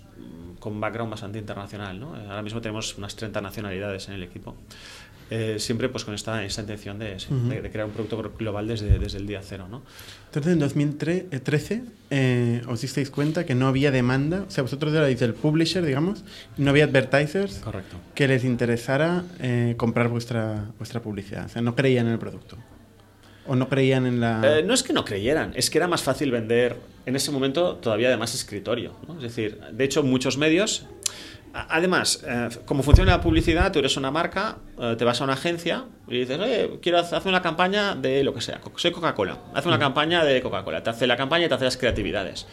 con 0.62 0.80
background 0.80 1.12
bastante 1.12 1.40
internacional. 1.40 2.00
¿no? 2.00 2.16
Eh, 2.16 2.24
Ahora 2.30 2.42
mismo 2.44 2.62
tenemos 2.62 2.98
unas 2.98 3.16
30 3.18 3.42
nacionalidades 3.42 4.08
en 4.08 4.14
el 4.14 4.24
equipo. 4.24 4.56
Eh, 5.34 5.60
siempre 5.60 5.88
pues 5.88 6.04
con 6.04 6.14
esta, 6.14 6.44
esta 6.44 6.60
intención 6.62 7.00
de, 7.00 7.18
sí, 7.18 7.28
de- 7.50 7.62
de 7.62 7.72
crear 7.72 7.86
un 7.88 7.94
producto 7.94 8.22
global 8.38 8.68
desde, 8.68 9.00
desde 9.00 9.18
el 9.18 9.26
día 9.28 9.40
cero. 9.42 9.66
¿no? 9.70 9.82
Entonces, 10.26 10.52
en 10.54 10.60
2013 10.60 11.84
eh, 12.10 12.62
os 12.68 12.82
disteis 12.82 13.10
cuenta 13.10 13.46
que 13.46 13.56
no 13.56 13.68
había 13.68 13.92
demanda, 13.92 14.44
o 14.46 14.52
sea, 14.52 14.62
vosotros 14.64 14.94
erais 14.94 15.22
el 15.22 15.34
publisher, 15.34 15.86
digamos, 15.86 16.26
no 16.58 16.70
había 16.72 16.84
advertisers 16.84 17.60
Correcto. 17.60 17.96
que 18.14 18.28
les 18.28 18.44
interesara 18.44 19.24
eh, 19.40 19.76
comprar 19.78 20.10
vuestra, 20.10 20.66
vuestra 20.78 21.02
publicidad. 21.02 21.46
O 21.46 21.50
sea, 21.50 21.62
no 21.62 21.76
creían 21.76 22.08
en 22.08 22.14
el 22.14 22.20
producto. 22.20 22.58
O 23.52 23.56
no 23.58 23.68
creían 23.68 24.06
en 24.06 24.22
la... 24.22 24.60
Eh, 24.60 24.64
no 24.64 24.74
es 24.74 24.82
que 24.82 24.94
no 24.94 25.04
creyeran, 25.04 25.52
es 25.58 25.70
que 25.70 25.78
era 25.78 25.86
más 25.86 26.02
fácil 26.02 26.32
vender 26.32 26.78
en 27.06 27.18
ese 27.18 27.32
momento 27.32 27.76
todavía 27.76 28.08
además 28.08 28.34
escritorio. 28.34 28.94
¿no? 29.06 29.16
Es 29.16 29.24
decir, 29.24 29.60
de 29.74 29.84
hecho 29.84 30.04
muchos 30.04 30.38
medios... 30.38 30.86
Además, 31.54 32.24
eh, 32.26 32.48
como 32.64 32.82
funciona 32.82 33.12
la 33.12 33.20
publicidad, 33.20 33.74
tú 33.74 33.80
eres 33.80 33.98
una 33.98 34.10
marca, 34.10 34.60
eh, 34.80 34.96
te 34.98 35.04
vas 35.04 35.20
a 35.20 35.26
una 35.26 35.34
agencia 35.34 35.84
y 36.08 36.20
dices, 36.20 36.40
oye, 36.40 36.80
quiero 36.82 37.00
hacer 37.00 37.28
una 37.28 37.42
campaña 37.42 37.94
de 37.94 38.24
lo 38.24 38.34
que 38.34 38.40
sea, 38.40 38.62
soy 38.78 38.92
Coca-Cola, 38.94 39.38
hace 39.54 39.68
una 39.68 39.78
campaña 39.78 40.24
de 40.24 40.42
Coca-Cola, 40.42 40.82
te 40.82 40.92
hace 40.92 41.06
la 41.06 41.18
campaña 41.18 41.48
y 41.48 41.50
te 41.50 41.56
hace 41.56 41.66
las 41.66 41.76
creatividades. 41.76 42.48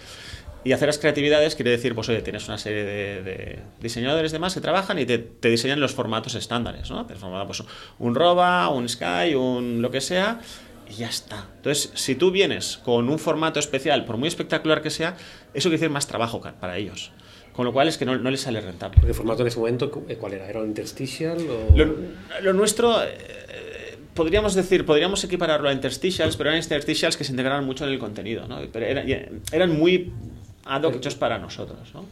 Y 0.65 0.73
hacer 0.73 0.89
las 0.89 0.99
creatividades 0.99 1.55
quiere 1.55 1.71
decir, 1.71 1.95
pues 1.95 2.09
oye, 2.09 2.23
tienes 2.23 2.49
una 2.49 2.59
serie 2.59 2.83
de, 2.83 3.23
de 3.23 3.63
diseñadores 3.81 4.33
demás 4.33 4.55
que 4.55 4.61
trabajan 4.61 4.99
y 4.99 5.07
te, 5.07 5.19
te 5.19 5.49
diseñan 5.49 5.79
los 5.79 5.95
formatos 5.95 6.35
estándares, 6.35 6.91
¿no? 6.91 7.07
Te 7.07 7.15
forma, 7.15 7.47
pues, 7.47 7.63
un 8.01 8.17
ROBA, 8.17 8.69
un 8.69 8.89
Sky, 8.89 9.37
un 9.37 9.81
lo 9.81 9.93
que 9.93 10.01
sea, 10.01 10.41
y 10.91 10.95
ya 10.95 11.09
está. 11.09 11.47
Entonces, 11.57 11.91
si 11.95 12.15
tú 12.15 12.31
vienes 12.31 12.79
con 12.79 13.09
un 13.09 13.19
formato 13.19 13.59
especial, 13.61 14.05
por 14.05 14.17
muy 14.17 14.29
espectacular 14.29 14.83
que 14.83 14.91
sea, 14.91 15.17
eso 15.55 15.69
quiere 15.69 15.81
decir 15.81 15.91
más 15.91 16.07
trabajo 16.07 16.41
para 16.61 16.77
ellos. 16.77 17.11
Con 17.53 17.65
lo 17.65 17.73
cual 17.73 17.89
es 17.89 17.99
que 17.99 18.05
no, 18.05 18.17
no 18.17 18.31
les 18.31 18.41
sale 18.41 18.61
rentable. 18.61 19.01
El 19.05 19.15
formato 19.15 19.43
en 19.43 19.49
ese 19.49 19.59
momento, 19.59 19.91
eh, 20.09 20.17
¿cuál 20.17 20.35
era? 20.35 20.49
¿Era 20.49 20.61
un 20.61 20.69
interstitial? 20.69 21.39
O... 21.51 21.77
Lo, 21.77 21.95
lo 22.43 22.53
nuestro, 22.53 23.03
eh, 23.03 23.99
podríamos 24.15 24.55
decir, 24.55 24.87
podríamos 24.87 25.25
equipararlo 25.25 25.69
a 25.69 25.73
interstitials, 25.73 26.37
pero 26.37 26.51
eran 26.51 26.63
interstitials 26.63 27.17
que 27.17 27.25
se 27.25 27.33
integraban 27.33 27.65
mucho 27.65 27.85
en 27.85 27.91
el 27.93 27.99
contenido, 27.99 28.47
¿no? 28.47 28.61
Pero 28.73 28.87
era- 28.87 29.05
eran 29.53 29.77
muy 29.77 30.13
ad 30.67 30.83
hoc 30.85 30.97
hechos 30.97 31.17
para 31.17 31.39
nosotros, 31.39 31.79
¿no? 31.95 32.05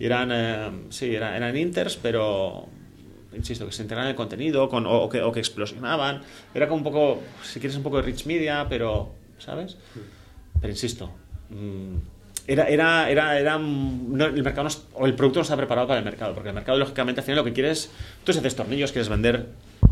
Y 0.00 0.06
eran, 0.06 0.30
eh, 0.32 0.70
sí, 0.90 1.14
eran, 1.14 1.34
eran 1.34 1.56
inters, 1.56 1.96
pero, 2.00 2.66
insisto, 3.34 3.66
que 3.66 3.72
se 3.72 3.82
integraban 3.82 4.06
en 4.06 4.10
el 4.10 4.16
contenido 4.16 4.68
con, 4.68 4.86
o, 4.86 5.02
o 5.02 5.08
que, 5.08 5.22
o 5.22 5.32
que 5.32 5.40
explosionaban. 5.40 6.22
Era 6.54 6.66
como 6.68 6.78
un 6.78 6.84
poco, 6.84 7.22
si 7.42 7.60
quieres, 7.60 7.76
un 7.76 7.82
poco 7.82 7.96
de 7.96 8.02
rich 8.02 8.26
media, 8.26 8.66
pero, 8.68 9.12
¿sabes? 9.38 9.76
Pero 10.60 10.72
insisto, 10.72 11.10
mm, 11.50 11.96
era, 12.48 12.66
era, 12.68 13.10
era, 13.10 13.38
era 13.38 13.58
no, 13.58 14.24
el 14.24 14.42
mercado 14.42 14.68
no 14.68 14.74
o 14.94 15.06
el 15.06 15.14
producto 15.14 15.40
no 15.40 15.42
está 15.42 15.56
preparado 15.56 15.86
para 15.86 15.98
el 15.98 16.04
mercado, 16.04 16.34
porque 16.34 16.48
el 16.48 16.54
mercado 16.54 16.78
lógicamente 16.78 17.20
al 17.20 17.24
final 17.24 17.36
lo 17.36 17.44
que 17.44 17.52
quieres, 17.52 17.90
tú 18.24 18.32
si 18.32 18.38
haces 18.38 18.56
tornillos 18.56 18.90
quieres 18.90 19.10
vender 19.10 19.48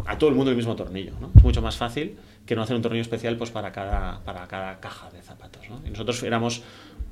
a 0.07 0.17
todo 0.17 0.31
el 0.31 0.37
mundo 0.37 0.51
el 0.51 0.57
mismo 0.57 0.75
tornillo, 0.75 1.13
¿no? 1.21 1.31
Es 1.37 1.45
mucho 1.45 1.61
más 1.61 1.77
fácil 1.77 2.17
que 2.47 2.57
no 2.57 2.63
hacer 2.63 2.75
un 2.75 2.83
tornillo 2.83 3.03
especial 3.03 3.37
pues 3.37 3.51
para 3.51 3.73
cada, 3.73 4.21
para 4.25 4.47
cada 4.49 4.81
caja 4.81 5.11
de 5.11 5.21
zapatos, 5.21 5.69
¿no? 5.69 5.83
Y 5.87 5.91
nosotros 5.91 6.23
éramos 6.23 6.63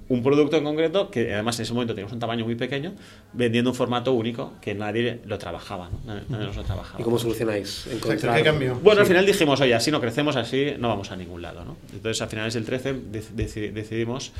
un 0.09 0.23
producto 0.23 0.57
en 0.57 0.65
concreto 0.65 1.11
que 1.11 1.33
además 1.33 1.59
en 1.59 1.63
ese 1.63 1.73
momento 1.73 1.95
teníamos 1.95 2.13
un 2.13 2.19
tamaño 2.19 2.45
muy 2.45 2.55
pequeño, 2.57 2.93
vendiendo 3.33 3.71
un 3.71 3.77
formato 3.77 4.13
único 4.13 4.53
que 4.61 4.75
nadie 4.75 5.21
lo 5.25 5.39
trabajaba, 5.39 5.89
¿no? 5.89 5.99
Nadie, 6.05 6.23
nadie 6.29 6.47
nos 6.47 6.57
lo 6.57 6.63
trabajaba. 6.65 7.01
¿Y 7.01 7.05
cómo 7.05 7.19
solucionáis? 7.19 7.87
Encontrar... 7.91 8.37
¿Qué 8.37 8.43
cambio? 8.45 8.79
Bueno, 8.83 9.01
al 9.01 9.07
final 9.07 9.25
dijimos, 9.25 9.61
oye, 9.63 9.75
así 9.75 9.91
no 9.91 10.01
crecemos, 10.01 10.37
así 10.37 10.75
no 10.79 10.89
vamos 10.89 11.11
a 11.11 11.17
ningún 11.17 11.41
lado, 11.41 11.65
¿no? 11.65 11.77
Entonces, 11.93 12.21
a 12.21 12.27
finales 12.27 12.53
del 12.55 12.65
13 12.65 12.95
dec- 12.95 13.31
deci- 13.35 13.73
decidimos, 13.73 14.33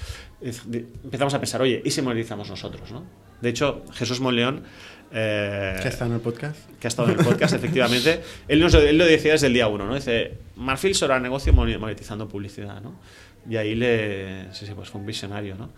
dec- 0.43 0.63
de- 0.65 0.87
empezamos 1.03 1.33
a 1.35 1.39
pensar, 1.41 1.63
oye, 1.63 1.81
¿y 1.85 1.91
si 1.91 2.03
monetizamos 2.03 2.51
nosotros, 2.51 2.93
no? 2.93 3.03
De 3.41 3.49
hecho, 3.51 3.85
Jesús 3.95 4.21
Monleón, 4.21 4.63
eh, 5.13 5.77
¿Qué 5.81 5.89
está 5.89 6.07
en 6.07 6.13
el 6.15 6.21
podcast? 6.21 6.59
que 6.81 6.87
ha 6.87 6.89
estado 6.89 7.11
en 7.11 7.19
el 7.19 7.25
podcast, 7.25 7.55
efectivamente, 7.55 8.21
él, 8.49 8.61
nos, 8.61 8.75
él 8.75 8.99
lo 8.99 9.05
decía 9.07 9.33
desde 9.33 9.47
el 9.47 9.55
día 9.55 9.69
uno, 9.69 9.87
¿no? 9.87 9.95
Dice, 9.95 10.35
Marfil 10.57 10.95
será 10.95 11.21
negocio 11.21 11.53
monetizando 11.53 12.27
publicidad, 12.29 12.81
¿no? 12.83 12.95
Y 13.49 13.57
ahí 13.57 13.75
le... 13.75 14.53
Sí, 14.53 14.67
sí, 14.67 14.73
pues 14.75 14.89
fue 14.89 15.01
un 15.01 15.07
visionario, 15.07 15.55
¿no? 15.55 15.71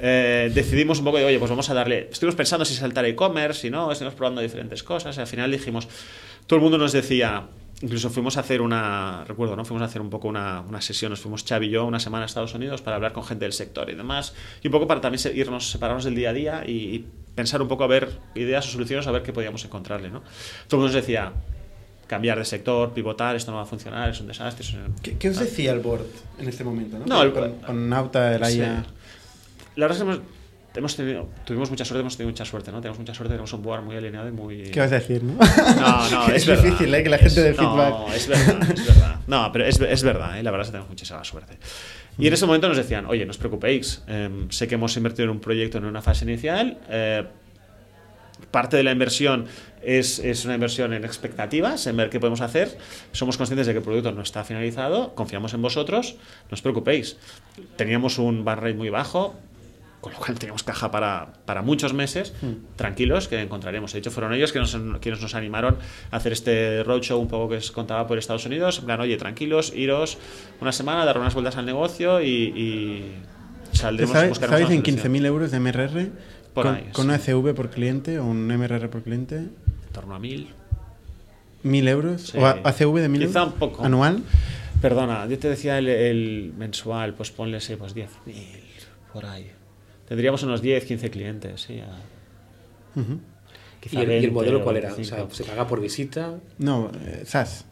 Eh, 0.00 0.50
decidimos 0.54 1.00
un 1.00 1.04
poco 1.04 1.18
de, 1.18 1.24
oye, 1.24 1.38
pues 1.38 1.50
vamos 1.50 1.68
a 1.70 1.74
darle... 1.74 2.08
Estuvimos 2.10 2.36
pensando 2.36 2.64
si 2.64 2.74
saltar 2.74 3.04
e-commerce, 3.06 3.62
si 3.62 3.70
no, 3.70 3.90
estuvimos 3.90 4.14
probando 4.14 4.40
diferentes 4.40 4.82
cosas, 4.82 5.16
y 5.16 5.20
al 5.20 5.26
final 5.26 5.50
dijimos... 5.50 5.88
Todo 6.46 6.58
el 6.58 6.62
mundo 6.62 6.78
nos 6.78 6.92
decía... 6.92 7.48
Incluso 7.80 8.10
fuimos 8.10 8.36
a 8.36 8.40
hacer 8.40 8.60
una... 8.60 9.24
Recuerdo, 9.24 9.54
¿no? 9.54 9.64
Fuimos 9.64 9.82
a 9.82 9.84
hacer 9.84 10.00
un 10.00 10.10
poco 10.10 10.26
una, 10.26 10.62
una 10.62 10.80
sesión, 10.80 11.10
nos 11.10 11.20
fuimos 11.20 11.44
Xavi 11.44 11.66
y 11.68 11.70
yo 11.70 11.86
una 11.86 12.00
semana 12.00 12.24
a 12.24 12.26
Estados 12.26 12.52
Unidos 12.54 12.82
para 12.82 12.96
hablar 12.96 13.12
con 13.12 13.22
gente 13.22 13.44
del 13.44 13.52
sector 13.52 13.88
y 13.88 13.94
demás. 13.94 14.34
Y 14.62 14.66
un 14.66 14.72
poco 14.72 14.88
para 14.88 15.00
también 15.00 15.22
irnos, 15.36 15.70
separarnos 15.70 16.04
del 16.04 16.16
día 16.16 16.30
a 16.30 16.32
día 16.32 16.64
y, 16.66 16.72
y 16.72 17.06
pensar 17.36 17.62
un 17.62 17.68
poco 17.68 17.84
a 17.84 17.86
ver 17.86 18.10
ideas 18.34 18.66
o 18.66 18.72
soluciones, 18.72 19.06
a 19.06 19.12
ver 19.12 19.22
qué 19.22 19.32
podíamos 19.32 19.64
encontrarle, 19.64 20.10
¿no? 20.10 20.22
Todo 20.66 20.80
el 20.80 20.82
mundo 20.82 20.86
nos 20.86 20.94
decía, 20.94 21.32
cambiar 22.08 22.38
de 22.38 22.44
sector, 22.44 22.92
pivotar, 22.92 23.36
esto 23.36 23.52
no 23.52 23.58
va 23.58 23.62
a 23.62 23.66
funcionar, 23.66 24.08
es 24.10 24.20
un 24.20 24.26
desastre. 24.26 24.66
es 24.66 24.74
un- 24.74 24.94
¿Qué, 25.02 25.16
qué 25.16 25.28
os 25.28 25.38
decía 25.38 25.70
el 25.72 25.78
board 25.80 26.06
en 26.40 26.48
este 26.48 26.64
momento? 26.64 26.98
¿no? 26.98 27.06
No, 27.06 27.22
el- 27.22 27.32
con, 27.32 27.52
con 27.60 27.88
Nauta, 27.88 28.34
el 28.34 28.44
Sí. 28.46 28.60
AIA. 28.60 28.84
La 29.76 29.86
verdad 29.86 29.98
es 29.98 30.02
que 30.04 30.10
hemos, 30.10 30.20
hemos 30.74 30.96
tenido, 30.96 31.28
tuvimos 31.44 31.70
mucha 31.70 31.84
suerte, 31.84 32.00
hemos 32.00 32.16
tenido 32.16 32.30
mucha 32.32 32.44
suerte, 32.44 32.72
¿no? 32.72 32.80
Tenemos 32.80 32.98
mucha 32.98 33.14
suerte, 33.14 33.32
tenemos 33.34 33.52
un 33.52 33.62
board 33.62 33.82
muy 33.82 33.96
alineado 33.96 34.26
y 34.28 34.32
muy... 34.32 34.62
¿Qué 34.70 34.80
vas 34.80 34.90
a 34.90 34.96
decir, 34.96 35.22
no? 35.22 35.34
No, 35.80 36.10
no, 36.10 36.26
es, 36.28 36.42
es 36.42 36.46
verdad. 36.46 36.64
difícil, 36.64 36.92
¿eh? 36.94 37.02
Que 37.04 37.08
la 37.10 37.18
gente 37.18 37.28
Es- 37.50 37.56
dé 37.56 37.62
no, 37.62 37.70
feedback. 37.76 38.14
es 38.16 38.26
verdad, 38.28 38.70
es 38.72 38.86
verdad. 38.86 39.16
No, 39.28 39.52
pero 39.52 39.66
es, 39.66 39.80
es 39.80 40.02
verdad, 40.02 40.38
¿eh? 40.38 40.42
la 40.42 40.50
verdad 40.50 40.62
es 40.64 40.68
que 40.68 40.72
tenemos 40.72 40.88
muchísima 40.88 41.22
suerte. 41.24 41.58
Y 42.18 42.26
en 42.26 42.32
ese 42.32 42.46
momento 42.46 42.66
nos 42.68 42.76
decían, 42.76 43.06
oye, 43.06 43.24
no 43.24 43.30
os 43.30 43.38
preocupéis, 43.38 44.02
em, 44.08 44.50
sé 44.50 44.66
que 44.66 44.74
hemos 44.74 44.96
invertido 44.96 45.24
en 45.24 45.30
un 45.30 45.40
proyecto 45.40 45.78
en 45.78 45.84
una 45.84 46.02
fase 46.02 46.24
inicial, 46.24 46.78
eh, 46.88 47.24
parte 48.50 48.76
de 48.76 48.82
la 48.82 48.92
inversión 48.92 49.46
es, 49.82 50.18
es 50.18 50.44
una 50.44 50.54
inversión 50.54 50.92
en 50.92 51.04
expectativas, 51.04 51.86
en 51.86 51.96
ver 51.96 52.10
qué 52.10 52.20
podemos 52.20 52.40
hacer. 52.40 52.76
Somos 53.12 53.36
conscientes 53.36 53.66
de 53.66 53.72
que 53.72 53.78
el 53.78 53.84
producto 53.84 54.12
no 54.12 54.22
está 54.22 54.44
finalizado, 54.44 55.14
confiamos 55.14 55.54
en 55.54 55.62
vosotros, 55.62 56.16
no 56.50 56.54
os 56.54 56.62
preocupéis. 56.62 57.16
Teníamos 57.76 58.18
un 58.18 58.44
rate 58.44 58.74
muy 58.74 58.90
bajo, 58.90 59.36
con 60.00 60.12
lo 60.12 60.18
cual 60.18 60.38
teníamos 60.38 60.62
caja 60.62 60.90
para, 60.90 61.32
para 61.44 61.62
muchos 61.62 61.92
meses, 61.92 62.32
tranquilos, 62.76 63.28
que 63.28 63.40
encontraremos. 63.40 63.92
De 63.92 63.98
hecho, 63.98 64.10
fueron 64.10 64.32
ellos 64.32 64.52
que 64.52 64.60
nos, 64.60 64.76
quienes 65.00 65.20
nos 65.20 65.34
animaron 65.34 65.76
a 66.10 66.16
hacer 66.16 66.32
este 66.32 66.84
roadshow 66.84 67.20
un 67.20 67.28
poco 67.28 67.48
que 67.50 67.56
os 67.56 67.72
contaba 67.72 68.06
por 68.06 68.16
Estados 68.16 68.46
Unidos. 68.46 68.78
En 68.78 68.86
plan, 68.86 69.00
oye, 69.00 69.16
tranquilos, 69.16 69.72
iros 69.74 70.18
una 70.60 70.72
semana, 70.72 71.04
dar 71.04 71.18
unas 71.18 71.34
vueltas 71.34 71.56
al 71.56 71.66
negocio 71.66 72.22
y, 72.22 72.26
y 72.28 73.12
saldremos 73.72 74.12
¿Sabes, 74.12 74.28
buscaremos 74.30 74.60
¿sabéis 74.60 74.68
una 74.68 74.88
en 74.88 74.98
solución. 75.00 75.22
15.000 75.22 75.26
euros 75.26 75.50
de 75.50 75.60
MRR? 75.60 76.08
Por 76.54 76.64
con, 76.66 76.74
ahí, 76.74 76.84
con 76.92 77.04
sí. 77.04 77.08
una 77.08 77.18
CV 77.18 77.54
por 77.54 77.70
cliente 77.70 78.18
o 78.18 78.24
un 78.26 78.46
MRR 78.48 78.88
por 78.90 79.02
cliente. 79.02 79.36
En 79.36 79.52
torno 79.92 80.14
a 80.14 80.18
mil. 80.18 80.48
¿1.000 81.64 81.88
euros? 81.88 82.22
Sí. 82.22 82.38
¿O 82.38 82.46
a- 82.46 82.60
ACV 82.64 83.00
de 83.00 83.08
1.000 83.08 83.18
Quizá 83.26 83.40
euros? 83.40 83.54
un 83.54 83.58
poco. 83.58 83.84
¿Anual? 83.84 84.22
Perdona, 84.80 85.26
yo 85.26 85.38
te 85.38 85.48
decía 85.48 85.78
el, 85.78 85.88
el 85.88 86.52
mensual, 86.56 87.14
pues 87.14 87.30
ponle, 87.32 87.60
sí, 87.60 87.74
pues 87.76 87.94
10.000, 87.94 88.06
por 89.12 89.26
ahí. 89.26 89.50
Tendríamos 90.06 90.42
unos 90.44 90.62
10, 90.62 90.84
15 90.84 91.10
clientes, 91.10 91.60
sí. 91.62 91.80
a- 91.80 92.98
Ujú. 92.98 93.14
¿Y 93.14 93.80
quizá 93.80 94.02
el, 94.02 94.08
y 94.10 94.14
el 94.14 94.20
20 94.20 94.30
modelo 94.30 94.62
cuál 94.64 94.76
era? 94.76 94.92
O 94.92 94.96
25. 94.96 95.28
sea, 95.34 95.36
¿se 95.36 95.44
paga 95.50 95.66
por 95.66 95.80
visita? 95.80 96.38
No, 96.58 96.90
eh, 97.06 97.22
SaaS. 97.24 97.64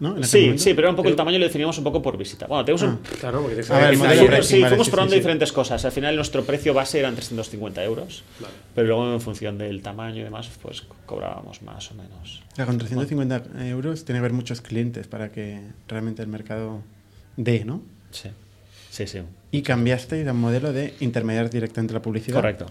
¿No? 0.00 0.16
En 0.16 0.24
Sí, 0.24 0.40
momento. 0.42 0.62
sí, 0.62 0.70
pero 0.74 0.82
era 0.86 0.90
un 0.90 0.96
poco 0.96 1.08
el 1.08 1.16
tamaño 1.16 1.38
lo 1.38 1.44
definíamos 1.44 1.78
un 1.78 1.84
poco 1.84 2.02
por 2.02 2.16
visita. 2.18 2.46
Bueno, 2.46 2.64
tenemos 2.64 2.82
un... 2.82 2.98
Claro, 3.20 3.42
porque 3.42 3.54
A 3.72 3.78
ver, 3.78 3.96
sí, 3.96 4.02
pricing, 4.26 4.60
vale, 4.60 4.68
fuimos 4.68 4.86
sí, 4.86 4.90
probando 4.90 5.10
sí, 5.10 5.16
sí. 5.16 5.20
diferentes 5.20 5.52
cosas. 5.52 5.84
Al 5.84 5.92
final 5.92 6.16
nuestro 6.16 6.44
precio 6.44 6.74
base 6.74 6.98
eran 6.98 7.14
350 7.14 7.84
euros, 7.84 8.22
Vale. 8.40 8.54
pero 8.74 8.88
luego 8.88 9.12
en 9.14 9.20
función 9.20 9.56
del 9.58 9.82
tamaño 9.82 10.20
y 10.20 10.24
demás, 10.24 10.50
pues 10.60 10.82
cobrábamos 11.06 11.62
más 11.62 11.90
o 11.90 11.94
menos. 11.94 12.42
O 12.52 12.56
sea, 12.56 12.66
con 12.66 12.78
350 12.78 13.66
euros 13.68 14.04
tiene 14.04 14.16
que 14.18 14.20
haber 14.20 14.32
muchos 14.32 14.60
clientes 14.60 15.06
para 15.06 15.30
que 15.30 15.60
realmente 15.88 16.22
el 16.22 16.28
mercado 16.28 16.82
dé, 17.36 17.64
¿no? 17.64 17.82
Sí, 18.10 18.30
sí, 18.90 19.06
sí. 19.06 19.20
Y 19.50 19.62
cambiasteis 19.62 20.26
a 20.26 20.32
un 20.32 20.40
modelo 20.40 20.72
de 20.72 20.94
intermediar 21.00 21.50
directamente 21.50 21.94
la 21.94 22.02
publicidad. 22.02 22.36
Correcto, 22.36 22.66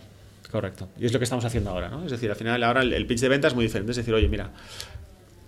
correcto. 0.51 0.89
Y 0.99 1.05
es 1.05 1.13
lo 1.13 1.19
que 1.19 1.23
estamos 1.23 1.45
haciendo 1.45 1.69
ahora, 1.69 1.89
¿no? 1.89 2.03
Es 2.05 2.11
decir, 2.11 2.29
al 2.29 2.35
final 2.35 2.61
ahora 2.63 2.81
el, 2.81 2.91
el 2.93 3.05
pitch 3.07 3.21
de 3.21 3.29
venta 3.29 3.47
es 3.47 3.55
muy 3.55 3.63
diferente. 3.65 3.91
Es 3.91 3.97
decir, 3.97 4.13
oye, 4.13 4.27
mira, 4.27 4.51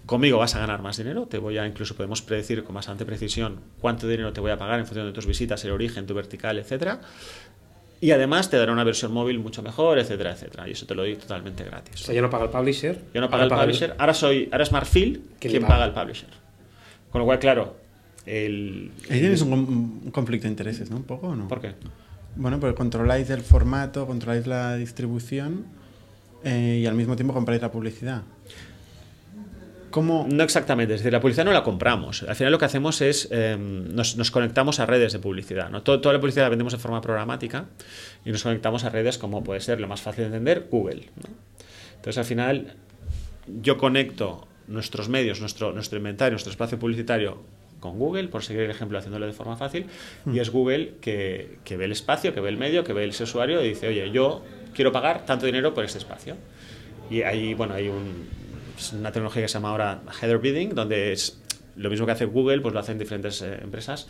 conmigo 0.05 0.37
vas 0.37 0.55
a 0.55 0.59
ganar 0.59 0.81
más 0.81 0.97
dinero, 0.97 1.25
te 1.25 1.37
voy 1.37 1.57
a, 1.57 1.65
incluso 1.65 1.95
podemos 1.95 2.21
predecir 2.21 2.63
con 2.63 2.75
bastante 2.75 3.05
precisión 3.05 3.59
cuánto 3.79 4.07
dinero 4.07 4.33
te 4.33 4.41
voy 4.41 4.51
a 4.51 4.57
pagar 4.57 4.79
en 4.79 4.85
función 4.85 5.05
de 5.07 5.13
tus 5.13 5.25
visitas, 5.25 5.63
el 5.65 5.71
origen, 5.71 6.05
tu 6.05 6.13
vertical, 6.13 6.57
etcétera. 6.57 7.01
Y 8.01 8.11
además 8.11 8.49
te 8.49 8.57
dará 8.57 8.71
una 8.71 8.83
versión 8.83 9.13
móvil 9.13 9.39
mucho 9.39 9.63
mejor, 9.63 9.97
etcétera, 9.97 10.33
etcétera. 10.33 10.67
Y 10.67 10.71
eso 10.71 10.85
te 10.85 10.93
lo 10.93 11.03
doy 11.03 11.15
totalmente 11.15 11.63
gratis. 11.63 12.01
O 12.01 12.05
sea, 12.05 12.13
ya 12.13 12.21
no 12.21 12.29
paga 12.29 12.45
el 12.45 12.49
publisher. 12.51 12.99
Yo 13.13 13.21
no 13.21 13.29
pago 13.29 13.43
el 13.43 13.49
publisher, 13.49 13.95
ahora 13.97 14.13
soy, 14.13 14.49
ahora 14.51 14.63
es 14.63 14.71
Marfil 14.71 15.23
¿Quién 15.39 15.51
quien 15.51 15.63
paga? 15.63 15.75
paga 15.75 15.85
el 15.85 15.93
publisher. 15.93 16.29
Con 17.09 17.19
lo 17.19 17.25
cual, 17.25 17.39
claro, 17.39 17.77
el... 18.25 18.91
Ahí 19.09 19.19
tienes 19.21 19.41
un, 19.41 19.53
un 19.53 20.11
conflicto 20.11 20.43
de 20.43 20.49
intereses, 20.51 20.91
¿no? 20.91 20.97
Un 20.97 21.03
poco, 21.03 21.27
¿o 21.27 21.35
no? 21.35 21.47
¿Por 21.47 21.61
qué? 21.61 21.73
Bueno, 22.35 22.59
porque 22.59 22.75
controláis 22.75 23.29
el 23.29 23.41
formato, 23.41 24.05
controláis 24.05 24.45
la 24.45 24.75
distribución 24.75 25.65
eh, 26.43 26.79
y 26.83 26.85
al 26.85 26.95
mismo 26.95 27.15
tiempo 27.15 27.33
compráis 27.33 27.61
la 27.61 27.71
publicidad. 27.71 28.23
¿Cómo? 29.95 30.27
No 30.29 30.43
exactamente, 30.43 30.93
es 30.93 30.99
decir, 30.99 31.13
la 31.13 31.21
publicidad 31.21 31.45
no 31.45 31.53
la 31.53 31.63
compramos. 31.63 32.23
Al 32.23 32.35
final 32.35 32.51
lo 32.51 32.59
que 32.59 32.65
hacemos 32.65 32.99
es 32.99 33.29
eh, 33.31 33.55
nos, 33.57 34.17
nos 34.17 34.29
conectamos 34.29 34.81
a 34.81 34.85
redes 34.85 35.13
de 35.13 35.19
publicidad. 35.19 35.69
¿no? 35.69 35.83
Todo- 35.83 36.01
toda 36.01 36.11
la 36.11 36.19
publicidad 36.19 36.43
la 36.43 36.49
vendemos 36.49 36.73
de 36.73 36.79
forma 36.79 36.99
programática 36.99 37.67
y 38.25 38.31
nos 38.33 38.43
conectamos 38.43 38.83
a 38.83 38.89
redes 38.89 39.17
como 39.17 39.41
puede 39.41 39.61
ser 39.61 39.79
lo 39.79 39.87
más 39.87 40.01
fácil 40.01 40.23
de 40.23 40.27
entender, 40.27 40.67
Google. 40.69 41.03
¿no? 41.15 41.29
Entonces 41.95 42.17
al 42.17 42.25
final 42.25 42.73
yo 43.61 43.77
conecto 43.77 44.45
nuestros 44.67 45.07
medios, 45.07 45.39
nuestro, 45.39 45.71
nuestro 45.71 45.97
inventario, 45.97 46.31
nuestro 46.31 46.51
espacio 46.51 46.77
publicitario 46.77 47.41
con 47.79 47.97
Google, 47.97 48.27
por 48.27 48.43
seguir 48.43 48.63
el 48.63 48.71
ejemplo 48.71 48.97
haciéndolo 48.97 49.25
de 49.27 49.31
forma 49.31 49.55
fácil, 49.55 49.85
y 50.29 50.39
es 50.39 50.49
Google 50.49 50.95
que, 50.99 51.59
que 51.63 51.77
ve 51.77 51.85
el 51.85 51.93
espacio, 51.93 52.33
que 52.33 52.41
ve 52.41 52.49
el 52.49 52.57
medio, 52.57 52.83
que 52.83 52.91
ve 52.91 53.05
ese 53.05 53.23
usuario 53.23 53.63
y 53.63 53.69
dice, 53.69 53.87
oye, 53.87 54.11
yo 54.11 54.43
quiero 54.73 54.91
pagar 54.91 55.25
tanto 55.25 55.45
dinero 55.45 55.73
por 55.73 55.85
este 55.85 55.99
espacio. 55.99 56.35
Y 57.09 57.21
ahí, 57.21 57.53
bueno, 57.53 57.75
hay 57.75 57.87
un, 57.87 58.27
es 58.77 58.93
una 58.93 59.11
tecnología 59.11 59.41
que 59.41 59.47
se 59.47 59.53
llama 59.55 59.69
ahora 59.69 60.01
header 60.21 60.39
bidding, 60.39 60.75
donde 60.75 61.11
es 61.11 61.41
lo 61.75 61.89
mismo 61.89 62.05
que 62.05 62.13
hace 62.13 62.25
Google, 62.25 62.61
pues 62.61 62.73
lo 62.73 62.79
hacen 62.79 62.97
diferentes 62.97 63.41
eh, 63.41 63.59
empresas, 63.61 64.07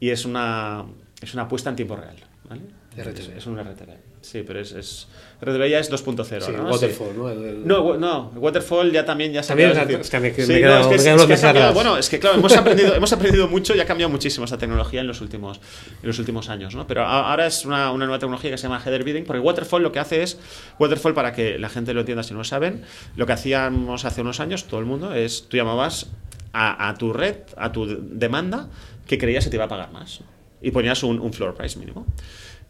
y 0.00 0.10
es 0.10 0.24
una, 0.24 0.84
es 1.20 1.34
una 1.34 1.44
apuesta 1.44 1.70
en 1.70 1.76
tiempo 1.76 1.96
real. 1.96 2.16
¿vale? 2.48 2.62
Es, 2.96 3.28
es 3.28 3.46
un 3.46 3.58
RTV. 3.58 4.07
Sí, 4.20 4.42
pero 4.46 4.58
es, 4.60 4.72
es 4.72 5.06
RTV 5.40 5.68
ya 5.70 5.78
es 5.78 5.90
2.0. 5.92 6.40
Sí, 6.40 6.52
¿no? 6.52 6.64
Waterfall, 6.70 7.08
Sí. 7.12 7.14
¿no? 7.16 7.30
El- 7.30 7.44
el- 7.44 7.66
No, 7.66 7.82
wa- 7.82 7.96
no, 7.96 8.32
Waterfall 8.36 8.90
ya 8.90 9.04
también 9.04 9.32
ya 9.32 9.42
se 9.42 9.48
También, 9.48 9.70
ha 9.70 9.82
es 9.82 10.10
que 10.10 10.18
me- 10.20 10.32
que 10.32 10.42
Sí, 10.44 10.52
me 10.52 10.58
he 10.58 10.60
no, 10.62 10.66
quedado- 10.66 10.80
es 10.80 10.86
que 10.86 10.88
me 10.88 10.94
he 10.94 10.96
es- 10.96 11.02
quedado 11.02 11.02
es 11.02 11.02
que 11.02 11.10
ha 11.12 11.14
bloques 11.26 11.40
cambiado- 11.40 11.68
atrás. 11.68 11.74
Bueno, 11.74 11.96
es 11.98 12.08
que 12.08 12.18
claro, 12.18 12.36
hemos 12.38 12.56
aprendido, 12.56 12.94
hemos 12.96 13.12
aprendido 13.12 13.46
mucho 13.48 13.76
y 13.76 13.80
ha 13.80 13.86
cambiado 13.86 14.10
muchísimo 14.10 14.44
esta 14.44 14.58
tecnología 14.58 15.00
en 15.00 15.06
los 15.06 15.20
últimos, 15.20 15.60
en 16.02 16.06
los 16.08 16.18
últimos 16.18 16.48
años, 16.48 16.74
¿no? 16.74 16.86
Pero 16.88 17.04
ahora 17.04 17.46
es 17.46 17.64
una, 17.64 17.92
una 17.92 18.06
nueva 18.06 18.18
tecnología 18.18 18.50
que 18.50 18.58
se 18.58 18.64
llama 18.64 18.82
header 18.84 19.04
bidding, 19.04 19.24
porque 19.24 19.38
Waterfall 19.40 19.82
lo 19.82 19.92
que 19.92 20.00
hace 20.00 20.22
es, 20.24 20.38
Waterfall 20.80 21.14
para 21.14 21.32
que 21.32 21.58
la 21.58 21.68
gente 21.68 21.94
lo 21.94 22.00
entienda 22.00 22.24
si 22.24 22.32
no 22.32 22.38
lo 22.38 22.44
saben, 22.44 22.82
lo 23.16 23.24
que 23.26 23.32
hacíamos 23.34 24.04
hace 24.04 24.20
unos 24.22 24.40
años, 24.40 24.64
todo 24.64 24.80
el 24.80 24.86
mundo, 24.86 25.14
es 25.14 25.44
tú 25.48 25.56
llamabas 25.56 26.08
a, 26.52 26.88
a 26.88 26.94
tu 26.94 27.12
red, 27.12 27.36
a 27.56 27.70
tu 27.70 27.86
demanda, 27.86 28.68
que 29.06 29.16
creías 29.18 29.44
que 29.44 29.50
te 29.50 29.56
iba 29.56 29.66
a 29.66 29.68
pagar 29.68 29.92
más. 29.92 30.20
Y 30.60 30.72
ponías 30.72 31.04
un, 31.04 31.20
un 31.20 31.32
floor 31.32 31.54
price 31.54 31.78
mínimo. 31.78 32.04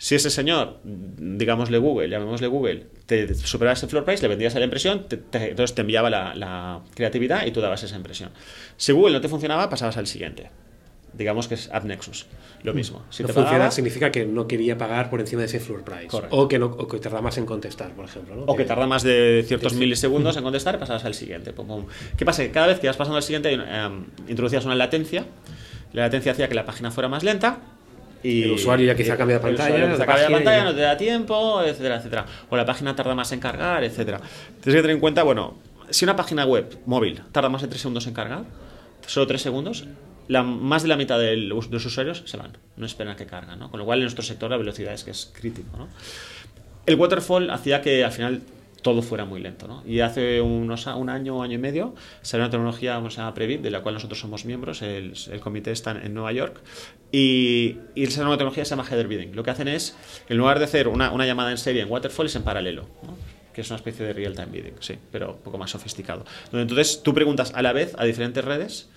Si 0.00 0.14
ese 0.14 0.30
señor, 0.30 0.78
digámosle 0.84 1.78
Google, 1.78 2.08
llamémosle 2.08 2.46
Google, 2.46 2.86
te 3.06 3.34
superaba 3.34 3.72
ese 3.72 3.88
floor 3.88 4.04
price, 4.04 4.22
le 4.22 4.28
vendías 4.28 4.54
a 4.54 4.58
la 4.60 4.64
impresión, 4.66 5.08
te- 5.08 5.16
te- 5.16 5.50
entonces 5.50 5.74
te 5.74 5.80
enviaba 5.80 6.08
la, 6.08 6.34
la 6.36 6.80
creatividad 6.94 7.44
y 7.46 7.50
tú 7.50 7.60
dabas 7.60 7.82
esa 7.82 7.96
impresión. 7.96 8.30
Si 8.76 8.92
Google 8.92 9.14
no 9.14 9.20
te 9.20 9.28
funcionaba, 9.28 9.68
pasabas 9.68 9.96
al 9.96 10.06
siguiente. 10.06 10.50
Digamos 11.14 11.48
que 11.48 11.54
es 11.54 11.68
AppNexus, 11.72 12.26
lo 12.62 12.74
mismo. 12.74 13.02
Si 13.10 13.22
no 13.24 13.26
te 13.28 13.32
funciona 13.32 13.70
signica 13.72 14.12
que 14.12 14.24
no 14.24 14.46
quería 14.46 14.78
pagar 14.78 15.10
por 15.10 15.18
encima 15.20 15.40
de 15.40 15.46
ese 15.46 15.58
floor 15.58 15.82
price. 15.82 16.06
Correcto. 16.06 16.36
O 16.36 16.46
que, 16.46 16.58
no, 16.60 16.66
o 16.66 16.86
que 16.86 16.98
tarda 16.98 17.20
más 17.20 17.36
en 17.38 17.46
contestar, 17.46 17.90
por 17.92 18.04
ejemplo. 18.04 18.36
¿no? 18.36 18.42
o 18.44 18.54
que 18.54 18.64
tarda 18.64 18.86
más 18.86 19.02
de 19.02 19.42
ciertos 19.48 19.72
Sí. 19.72 19.78
milisegundos 19.78 20.36
en 20.36 20.42
contestar, 20.44 20.78
pasabas 20.78 21.04
al 21.06 21.14
siguiente. 21.14 21.52
Pum, 21.52 21.66
pum. 21.66 21.86
¿Qué 22.16 22.24
pasa? 22.24 22.42
Que 22.44 22.52
cada 22.52 22.68
vez 22.68 22.78
que 22.78 22.86
ibas 22.86 22.96
pasando 22.96 23.16
al 23.16 23.22
siguiente, 23.24 23.52
eh, 23.52 23.88
introducías 24.28 24.64
una 24.64 24.76
latencia. 24.76 25.24
La 25.92 26.02
latencia 26.02 26.30
hacía 26.32 26.48
que 26.48 26.54
la 26.54 26.66
página 26.66 26.92
fuera 26.92 27.08
más 27.08 27.24
lenta. 27.24 27.58
Y 28.22 28.42
El 28.42 28.50
usuario 28.52 28.86
ya 28.86 28.96
quizá 28.96 29.16
cambia 29.16 29.36
de 29.36 29.42
pantalla, 29.42 29.74
de 29.86 29.96
cambia 30.04 30.28
de 30.28 30.30
pantalla, 30.34 30.64
no 30.64 30.74
te 30.74 30.80
da 30.80 30.96
tiempo, 30.96 31.62
etcétera, 31.62 31.96
etcétera. 31.96 32.26
O 32.50 32.56
la 32.56 32.64
página 32.66 32.94
tarda 32.96 33.14
más 33.14 33.30
en 33.32 33.40
cargar, 33.40 33.84
etcétera. 33.84 34.18
Tienes 34.18 34.62
que 34.62 34.82
tener 34.82 34.90
en 34.90 35.00
cuenta, 35.00 35.22
bueno, 35.22 35.56
si 35.90 36.04
una 36.04 36.16
página 36.16 36.44
web 36.44 36.78
móvil 36.86 37.22
tarda 37.32 37.48
más 37.48 37.62
de 37.62 37.68
3 37.68 37.80
segundos 37.80 38.06
en 38.06 38.14
cargar, 38.14 38.44
solo 39.06 39.26
3 39.26 39.40
segundos, 39.40 39.86
la, 40.26 40.42
más 40.42 40.82
de 40.82 40.88
la 40.88 40.96
mitad 40.96 41.18
del 41.18 41.48
de 41.48 41.54
los 41.70 41.86
usuarios 41.86 42.22
se 42.26 42.36
van, 42.36 42.58
no 42.76 42.84
esperan 42.86 43.14
a 43.14 43.16
que 43.16 43.24
cargan, 43.26 43.58
¿no? 43.58 43.70
Con 43.70 43.78
lo 43.80 43.86
cual 43.86 43.98
en 44.00 44.04
nuestro 44.04 44.22
sector 44.24 44.50
la 44.50 44.56
velocidad 44.56 44.92
es 44.92 45.04
que 45.04 45.12
es 45.12 45.30
crítico, 45.32 45.76
¿no? 45.78 45.88
El 46.86 46.96
waterfall 46.96 47.50
hacía 47.50 47.80
que 47.80 48.04
al 48.04 48.12
final 48.12 48.42
todo 48.82 49.02
fuera 49.02 49.24
muy 49.24 49.40
lento. 49.40 49.66
¿no? 49.68 49.82
Y 49.86 50.00
hace 50.00 50.40
unos, 50.40 50.86
a- 50.86 50.94
un 50.96 51.10
año 51.10 51.36
o 51.38 51.42
año 51.42 51.54
y 51.54 51.58
medio 51.58 51.94
salió 52.22 52.44
una 52.44 52.50
tecnología 52.50 53.00
se 53.10 53.16
llama 53.16 53.34
Previt, 53.34 53.60
de 53.60 53.70
la 53.70 53.80
cual 53.82 53.94
nosotros 53.94 54.18
somos 54.20 54.44
miembros, 54.44 54.82
el, 54.82 55.14
el 55.30 55.40
comité 55.40 55.72
está 55.72 55.90
en 55.92 56.14
Nueva 56.14 56.32
York, 56.32 56.60
y, 57.12 57.76
y 57.94 58.04
esa 58.04 58.20
nueva 58.20 58.36
tecnología 58.36 58.64
se 58.64 58.70
llama 58.70 58.86
header 58.88 59.08
bidding. 59.08 59.34
Lo 59.34 59.42
que 59.42 59.50
hacen 59.50 59.68
es, 59.68 59.96
en 60.28 60.36
lugar 60.36 60.58
de 60.58 60.64
hacer 60.64 60.88
una, 60.88 61.12
una 61.12 61.26
llamada 61.26 61.50
en 61.50 61.58
serie 61.58 61.82
en 61.82 61.90
waterfall, 61.90 62.26
es 62.26 62.36
en 62.36 62.42
paralelo. 62.42 62.88
¿no? 63.02 63.16
que 63.58 63.62
es 63.62 63.70
una 63.70 63.76
especie 63.78 64.06
de 64.06 64.12
real-time 64.12 64.52
bidding, 64.52 64.74
sí, 64.78 64.96
pero 65.10 65.32
un 65.32 65.40
poco 65.40 65.58
más 65.58 65.72
sofisticado. 65.72 66.24
Donde 66.52 66.62
entonces 66.62 67.02
tú 67.02 67.12
preguntas 67.12 67.50
a 67.56 67.60
la 67.60 67.72
vez 67.72 67.92
a 67.98 68.04
diferentes 68.04 68.44
redes 68.44 68.88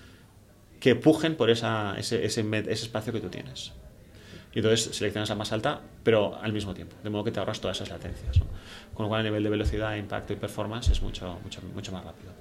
que 0.78 0.94
pujen 0.94 1.34
por 1.34 1.50
esa, 1.50 1.96
ese, 1.98 2.24
ese, 2.24 2.46
ese 2.48 2.70
espacio 2.70 3.12
que 3.12 3.18
tú 3.18 3.28
tienes. 3.28 3.72
Y 4.54 4.60
entonces 4.60 4.94
seleccionas 4.94 5.30
la 5.30 5.34
más 5.34 5.50
alta, 5.50 5.80
pero 6.04 6.38
al 6.40 6.52
mismo 6.52 6.74
tiempo, 6.74 6.94
de 7.02 7.10
modo 7.10 7.24
que 7.24 7.32
te 7.32 7.40
ahorras 7.40 7.60
todas 7.60 7.76
esas 7.78 7.90
latencias. 7.90 8.38
¿no? 8.38 8.46
Con 8.94 9.02
lo 9.02 9.08
cual, 9.08 9.22
a 9.22 9.24
nivel 9.24 9.42
de 9.42 9.50
velocidad, 9.50 9.96
impacto 9.96 10.32
y 10.32 10.36
performance 10.36 10.90
es 10.90 11.02
mucho, 11.02 11.40
mucho, 11.42 11.60
mucho 11.74 11.90
más 11.90 12.04
rápido. 12.04 12.32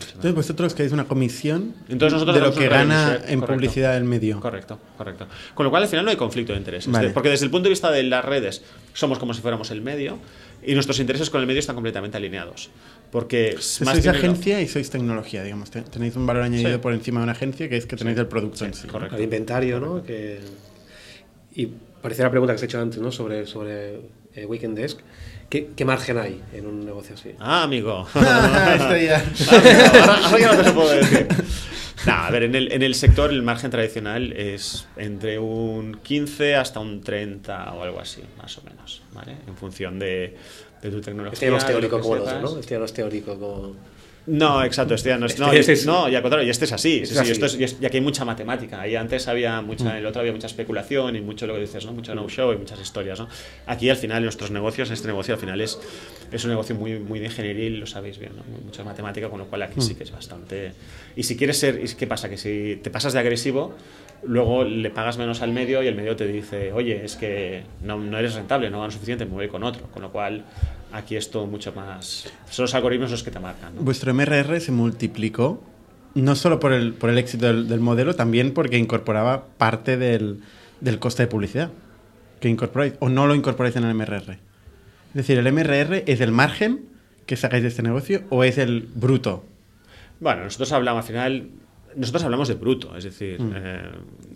Entonces 0.00 0.34
vosotros 0.34 0.74
queréis 0.74 0.92
una 0.92 1.04
comisión 1.04 1.74
Entonces 1.88 2.12
nosotros 2.14 2.34
de 2.36 2.42
lo 2.42 2.52
que 2.54 2.68
gana 2.68 3.14
en 3.26 3.40
correcto. 3.40 3.46
publicidad 3.46 3.94
del 3.94 4.04
medio. 4.04 4.40
Correcto, 4.40 4.78
correcto. 4.98 5.26
Con 5.54 5.64
lo 5.64 5.70
cual 5.70 5.82
al 5.84 5.88
final 5.88 6.04
no 6.04 6.10
hay 6.10 6.16
conflicto 6.16 6.52
de 6.52 6.58
intereses. 6.58 6.90
Vale. 6.92 7.10
Porque 7.10 7.28
desde 7.28 7.44
el 7.44 7.50
punto 7.50 7.64
de 7.64 7.70
vista 7.70 7.90
de 7.90 8.02
las 8.02 8.24
redes 8.24 8.62
somos 8.94 9.18
como 9.18 9.32
si 9.34 9.40
fuéramos 9.42 9.70
el 9.70 9.80
medio 9.82 10.18
y 10.64 10.74
nuestros 10.74 10.98
intereses 11.00 11.30
con 11.30 11.40
el 11.40 11.46
medio 11.46 11.60
están 11.60 11.74
completamente 11.76 12.16
alineados. 12.16 12.70
Porque 13.10 13.52
más 13.56 13.64
sois 13.64 13.96
dinero- 14.02 14.18
agencia 14.18 14.60
y 14.60 14.68
sois 14.68 14.88
tecnología, 14.90 15.42
digamos. 15.42 15.70
Te- 15.70 15.82
Tenéis 15.82 16.16
un 16.16 16.26
valor 16.26 16.42
añadido 16.44 16.72
Sí. 16.72 16.78
por 16.78 16.92
encima 16.94 17.20
de 17.20 17.24
una 17.24 17.32
agencia 17.32 17.68
que 17.68 17.76
es 17.76 17.86
que 17.86 17.96
tenéis 17.96 18.18
el 18.18 18.26
producto 18.26 18.64
en 18.64 18.74
sí. 18.74 18.86
correcto. 18.88 19.16
Al 19.16 19.22
inventario, 19.22 19.80
¿no? 19.80 20.02
Que, 20.02 20.40
y 21.54 21.66
parecía 22.00 22.24
la 22.24 22.30
pregunta 22.30 22.52
que 22.54 22.56
has 22.56 22.62
hecho 22.62 22.80
antes, 22.80 22.98
¿no? 23.00 23.12
Sobre, 23.12 23.46
sobre 23.46 23.96
eh, 24.34 24.46
Weekend 24.46 24.76
Desk. 24.78 24.98
¿Qué, 25.52 25.68
¿Qué 25.76 25.84
margen 25.84 26.16
hay 26.16 26.40
en 26.54 26.66
un 26.66 26.82
negocio 26.82 27.14
así? 27.14 27.34
Ah, 27.38 27.64
amigo. 27.64 28.06
Esto 28.14 28.96
ya. 28.96 29.22
ahora, 30.00 30.26
ahora 30.26 30.38
ya 30.38 30.52
no 30.52 30.56
te 30.56 30.62
lo 30.62 30.74
puedo 30.74 30.90
decir. 30.92 31.28
No, 32.06 32.12
a 32.14 32.30
ver, 32.30 32.44
en 32.44 32.54
el, 32.54 32.72
en 32.72 32.82
el 32.82 32.94
sector 32.94 33.30
el 33.30 33.42
margen 33.42 33.70
tradicional 33.70 34.32
es 34.32 34.86
entre 34.96 35.38
un 35.38 35.98
15 36.02 36.54
hasta 36.56 36.80
un 36.80 37.02
30 37.02 37.74
o 37.74 37.82
algo 37.82 38.00
así, 38.00 38.22
más 38.38 38.56
o 38.56 38.62
menos, 38.62 39.02
¿vale? 39.12 39.36
En 39.46 39.54
función 39.54 39.98
de, 39.98 40.38
de 40.80 40.90
tu 40.90 41.02
tecnología. 41.02 41.34
Este 41.34 41.44
ya 41.44 41.50
no 41.52 41.58
es 41.58 41.66
teórico 41.66 42.00
como 42.00 42.16
el 42.16 42.22
otro. 42.22 42.40
¿no? 42.40 42.58
Este 42.58 42.70
ya 42.72 42.78
no 42.78 42.86
es 42.86 42.92
teórico 42.94 43.38
como... 43.38 43.76
No, 44.24 44.62
exacto, 44.64 44.94
este 44.94 45.08
ya 45.08 45.18
no 45.18 45.26
es. 45.26 45.36
No, 45.38 45.52
Este 45.52 45.72
es- 45.72 45.84
no, 45.84 46.08
y 46.08 46.14
al 46.14 46.22
contrario, 46.22 46.46
y 46.46 46.50
este 46.50 46.64
es 46.66 46.72
así. 46.72 47.00
Este 47.02 47.06
sí, 47.06 47.12
es 47.12 47.16
sí, 47.16 47.20
así. 47.22 47.32
esto 47.32 47.64
es- 47.64 47.76
y 47.82 47.86
aquí 47.86 47.96
hay 47.96 48.02
mucha 48.02 48.24
matemática. 48.24 48.86
Y 48.86 48.94
antes 48.94 49.26
había 49.26 49.60
mucha, 49.62 49.84
Mm. 49.84 49.88
en 49.88 49.96
el 49.96 50.06
otro 50.06 50.20
había 50.20 50.32
mucha 50.32 50.46
especulación 50.46 51.16
y 51.16 51.20
mucho 51.20 51.46
lo 51.48 51.54
que 51.54 51.60
dices, 51.60 51.84
¿no? 51.86 51.92
Mucho 51.92 52.14
no-show 52.14 52.52
y 52.52 52.56
muchas 52.56 52.80
historias, 52.80 53.18
¿no? 53.18 53.28
Aquí 53.66 53.90
al 53.90 53.96
final, 53.96 54.18
en 54.18 54.24
nuestros 54.24 54.52
negocios, 54.52 54.90
este 54.92 55.08
negocio 55.08 55.34
al 55.34 55.40
final 55.40 55.60
es, 55.60 55.78
es 56.30 56.44
un 56.44 56.50
negocio 56.50 56.76
muy, 56.76 56.98
muy 57.00 57.18
de 57.18 57.26
ingeniería 57.26 57.64
y 57.66 57.70
lo 57.70 57.86
sabéis 57.86 58.18
bien, 58.18 58.32
¿no? 58.36 58.44
Mucha 58.64 58.84
matemática, 58.84 59.28
con 59.28 59.40
lo 59.40 59.46
cual 59.46 59.62
aquí 59.62 59.80
Mm. 59.80 59.82
sí 59.82 59.94
que 59.96 60.04
es 60.04 60.12
bastante. 60.12 60.72
Y 61.16 61.24
si 61.24 61.36
quieres 61.36 61.58
ser. 61.58 61.80
¿y 61.84 61.88
¿Qué 61.94 62.06
pasa? 62.06 62.28
Que 62.28 62.36
si 62.38 62.78
te 62.82 62.90
pasas 62.90 63.12
de 63.14 63.18
agresivo, 63.18 63.74
luego 64.24 64.62
le 64.62 64.90
pagas 64.90 65.18
menos 65.18 65.42
al 65.42 65.50
medio 65.52 65.82
y 65.82 65.88
el 65.88 65.96
medio 65.96 66.14
te 66.14 66.28
dice, 66.28 66.70
oye, 66.72 67.04
es 67.04 67.16
que 67.16 67.64
no, 67.82 67.98
no 67.98 68.18
eres 68.18 68.34
rentable, 68.34 68.70
no 68.70 68.78
ganas 68.78 68.94
suficiente, 68.94 69.24
me 69.24 69.32
voy 69.32 69.48
con 69.48 69.64
otro. 69.64 69.88
Con 69.90 70.02
lo 70.02 70.12
cual, 70.12 70.44
aquí 70.92 71.16
es 71.16 71.30
todo 71.30 71.46
mucho 71.46 71.72
más. 71.72 72.30
Son 72.50 72.64
los 72.64 72.74
algoritmos 72.74 73.10
los 73.10 73.22
que 73.22 73.30
te 73.30 73.40
marcan, 73.40 73.74
¿no? 73.74 73.82
Vuestro 73.82 74.12
MRR 74.14 74.60
se 74.60 74.72
multiplicó 74.72 75.62
no 76.14 76.34
solo 76.36 76.60
por 76.60 76.72
el, 76.72 76.92
por 76.92 77.10
el 77.10 77.18
éxito 77.18 77.46
del, 77.46 77.68
del 77.68 77.80
modelo, 77.80 78.14
también 78.14 78.52
porque 78.52 78.78
incorporaba 78.78 79.46
parte 79.56 79.96
del, 79.96 80.40
del 80.80 80.98
coste 80.98 81.22
de 81.22 81.26
publicidad 81.28 81.70
que 82.42 82.48
incorporáis 82.48 82.94
o 82.98 83.08
no 83.08 83.26
lo 83.26 83.34
incorporáis 83.34 83.76
en 83.76 83.84
el 83.84 83.94
MRR. 83.94 84.32
Es 84.32 85.14
decir, 85.14 85.38
¿el 85.38 85.50
MRR 85.50 86.02
es 86.06 86.20
el 86.20 86.32
margen 86.32 86.86
que 87.24 87.36
sacáis 87.36 87.62
de 87.62 87.68
este 87.68 87.82
negocio 87.82 88.24
o 88.30 88.44
es 88.44 88.58
el 88.58 88.88
bruto? 88.94 89.44
Bueno, 90.20 90.44
nosotros 90.44 90.72
hablamos 90.72 91.04
al 91.04 91.06
final, 91.06 91.50
nosotros 91.96 92.24
hablamos 92.24 92.48
de 92.48 92.54
bruto, 92.54 92.96
es 92.96 93.04
decir. 93.04 93.38
eh, 93.54 93.82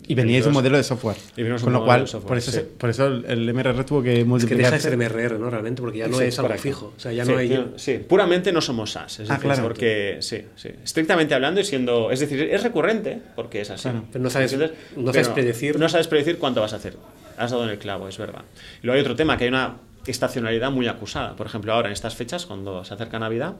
Y 0.07 0.15
veníais 0.15 0.43
de 0.43 0.49
un 0.49 0.53
modelo 0.53 0.77
de 0.77 0.83
software. 0.83 1.17
Y 1.35 1.43
Con 1.43 1.67
un 1.67 1.73
lo 1.73 1.85
cual, 1.85 2.01
de 2.01 2.07
software, 2.07 2.27
por, 2.27 2.37
eso 2.37 2.51
sí. 2.51 2.61
por 2.77 2.89
eso 2.89 3.07
el 3.07 3.53
MRR 3.53 3.83
tuvo 3.83 4.01
que 4.03 4.21
Es 4.21 4.45
que 4.45 4.55
deja 4.55 4.71
de 4.71 4.79
ser 4.79 4.95
MRR, 4.97 5.37
¿no? 5.39 5.49
Realmente, 5.49 5.81
porque 5.81 5.97
ya 5.99 6.07
no 6.07 6.17
Sí, 6.17 6.25
es 6.25 6.37
algo 6.39 6.47
correcto. 6.49 6.63
fijo. 6.63 6.93
O 6.95 6.99
sea, 6.99 7.11
ya 7.11 7.25
sí, 7.25 7.31
no 7.31 7.37
hay... 7.37 7.49
no, 7.49 7.67
sí, 7.77 7.99
puramente 8.07 8.51
no 8.51 8.61
somos 8.61 8.91
SaaS. 8.91 9.19
Es 9.21 9.29
Ah, 9.29 9.33
decir, 9.33 9.47
claro. 9.49 9.63
porque, 9.63 10.17
sí, 10.21 10.43
sí. 10.55 10.69
Estrictamente 10.83 11.33
hablando 11.33 11.59
y 11.59 11.63
siendo. 11.63 12.11
Es 12.11 12.19
decir, 12.19 12.41
es 12.41 12.63
recurrente, 12.63 13.19
porque 13.35 13.61
es 13.61 13.69
así. 13.69 13.83
Claro. 13.83 14.03
Pero 14.11 14.23
no 14.23 14.29
sabes- 14.29 14.57
no 14.95 15.11
sabes 15.13 15.29
predecir. 15.29 15.79
No 15.79 15.89
sabes 15.89 16.07
predecir 16.07 16.37
cuánto 16.37 16.61
vas 16.61 16.73
a 16.73 16.77
hacer. 16.77 16.95
Has 17.37 17.51
dado 17.51 17.63
en 17.65 17.69
el 17.71 17.77
clavo, 17.77 18.07
es 18.07 18.17
verdad. 18.17 18.43
Y 18.81 18.85
luego 18.85 18.95
hay 18.95 19.01
otro 19.01 19.15
tema, 19.15 19.37
que 19.37 19.43
hay 19.45 19.49
una 19.49 19.77
estacionalidad 20.07 20.71
muy 20.71 20.87
acusada. 20.87 21.35
Por 21.35 21.47
ejemplo, 21.47 21.73
ahora 21.73 21.89
en 21.89 21.93
estas 21.93 22.15
fechas, 22.15 22.45
cuando 22.45 22.85
se 22.85 22.93
acerca 22.93 23.19
Navidad, 23.19 23.55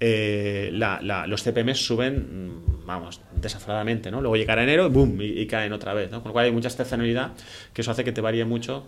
eh, 0.00 0.70
los 0.72 1.42
CPM 1.42 1.74
suben, 1.74 2.50
mm, 2.50 2.86
vamos, 2.86 3.20
desaforadamente, 3.40 4.10
¿no? 4.10 4.20
Luego 4.20 4.36
llegará 4.36 4.62
enero, 4.62 4.90
boom, 4.90 5.20
y, 5.20 5.26
y 5.40 5.46
caen 5.46 5.72
otra 5.72 5.94
vez, 5.94 6.10
¿no? 6.10 6.20
Con 6.22 6.30
lo 6.30 6.32
cual 6.32 6.46
hay 6.46 6.52
mucha 6.52 6.68
estacionalidad 6.68 7.32
que 7.72 7.82
eso 7.82 7.90
hace 7.90 8.04
que 8.04 8.12
te 8.12 8.20
varíe 8.20 8.44
mucho 8.44 8.86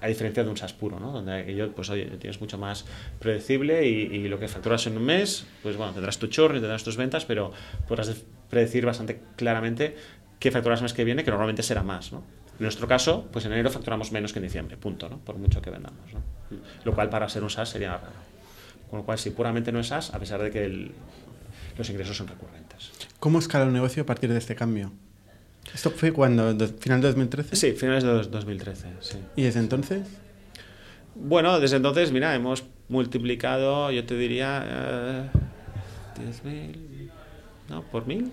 a 0.00 0.06
diferencia 0.06 0.44
de 0.44 0.50
un 0.50 0.56
SaaS 0.56 0.74
puro, 0.74 1.00
¿no? 1.00 1.10
Donde 1.10 1.32
aquello, 1.32 1.72
pues 1.72 1.90
oye, 1.90 2.04
tienes 2.20 2.40
mucho 2.40 2.56
más 2.56 2.84
predecible 3.18 3.86
y, 3.88 4.28
lo 4.28 4.38
que 4.38 4.46
facturas 4.46 4.86
en 4.86 4.96
un 4.96 5.04
mes, 5.04 5.44
pues 5.62 5.76
bueno, 5.76 5.92
tendrás 5.92 6.18
tu 6.18 6.28
churn 6.28 6.56
y 6.56 6.60
tendrás 6.60 6.84
tus 6.84 6.96
ventas, 6.96 7.24
pero 7.24 7.50
podrás 7.88 8.06
de- 8.06 8.22
predecir 8.48 8.86
bastante 8.86 9.20
claramente 9.36 9.96
qué 10.38 10.52
facturas 10.52 10.82
mes 10.82 10.92
que 10.92 11.02
viene, 11.02 11.24
que 11.24 11.30
normalmente 11.30 11.64
será 11.64 11.82
más. 11.82 12.12
En 12.12 12.20
nuestro 12.60 12.86
caso, 12.86 13.26
pues 13.32 13.44
en 13.46 13.52
enero 13.52 13.70
facturamos 13.70 14.12
menos 14.12 14.32
que 14.32 14.38
en 14.38 14.44
diciembre, 14.44 14.76
punto. 14.76 15.08
Por 15.24 15.36
mucho 15.36 15.60
que 15.60 15.70
vendamos. 15.70 16.00
Lo 16.84 16.94
cual 16.94 17.08
para 17.10 17.28
ser 17.28 17.42
un 17.42 17.50
SaaS 17.50 17.70
sería 17.70 17.92
raro. 17.92 18.37
Con 18.90 19.00
lo 19.00 19.04
cual, 19.04 19.18
si 19.18 19.30
puramente 19.30 19.70
no 19.72 19.80
es 19.80 19.88
SaaS, 19.88 20.14
a 20.14 20.18
pesar 20.18 20.42
de 20.42 20.50
que 20.50 20.64
el- 20.64 20.92
los 21.76 21.88
ingresos 21.90 22.16
son 22.16 22.26
recurrentes. 22.28 22.90
¿Cómo 23.20 23.38
escala 23.38 23.64
el 23.64 23.72
negocio 23.72 24.02
a 24.02 24.06
partir 24.06 24.30
de 24.32 24.38
este 24.38 24.54
cambio? 24.54 24.92
¿Esto 25.74 25.90
fue 25.90 26.12
cuando? 26.12 26.54
¿Do- 26.54 26.68
¿Final 26.68 27.00
de 27.02 27.08
2013? 27.08 27.54
Sí, 27.56 27.72
finales 27.72 28.02
de 28.04 28.10
dos- 28.10 28.30
2013, 28.30 28.86
sí. 29.00 29.18
¿Y 29.36 29.42
desde 29.42 29.60
entonces? 29.60 30.06
Bueno, 31.14 31.58
desde 31.60 31.76
entonces, 31.76 32.10
mira, 32.12 32.34
hemos 32.34 32.64
multiplicado, 32.88 33.90
yo 33.90 34.04
te 34.06 34.14
diría, 34.16 34.64
eh, 34.66 35.28
10.000, 36.20 37.10
¿no? 37.68 37.82
¿Por 37.82 38.06
mil? 38.06 38.30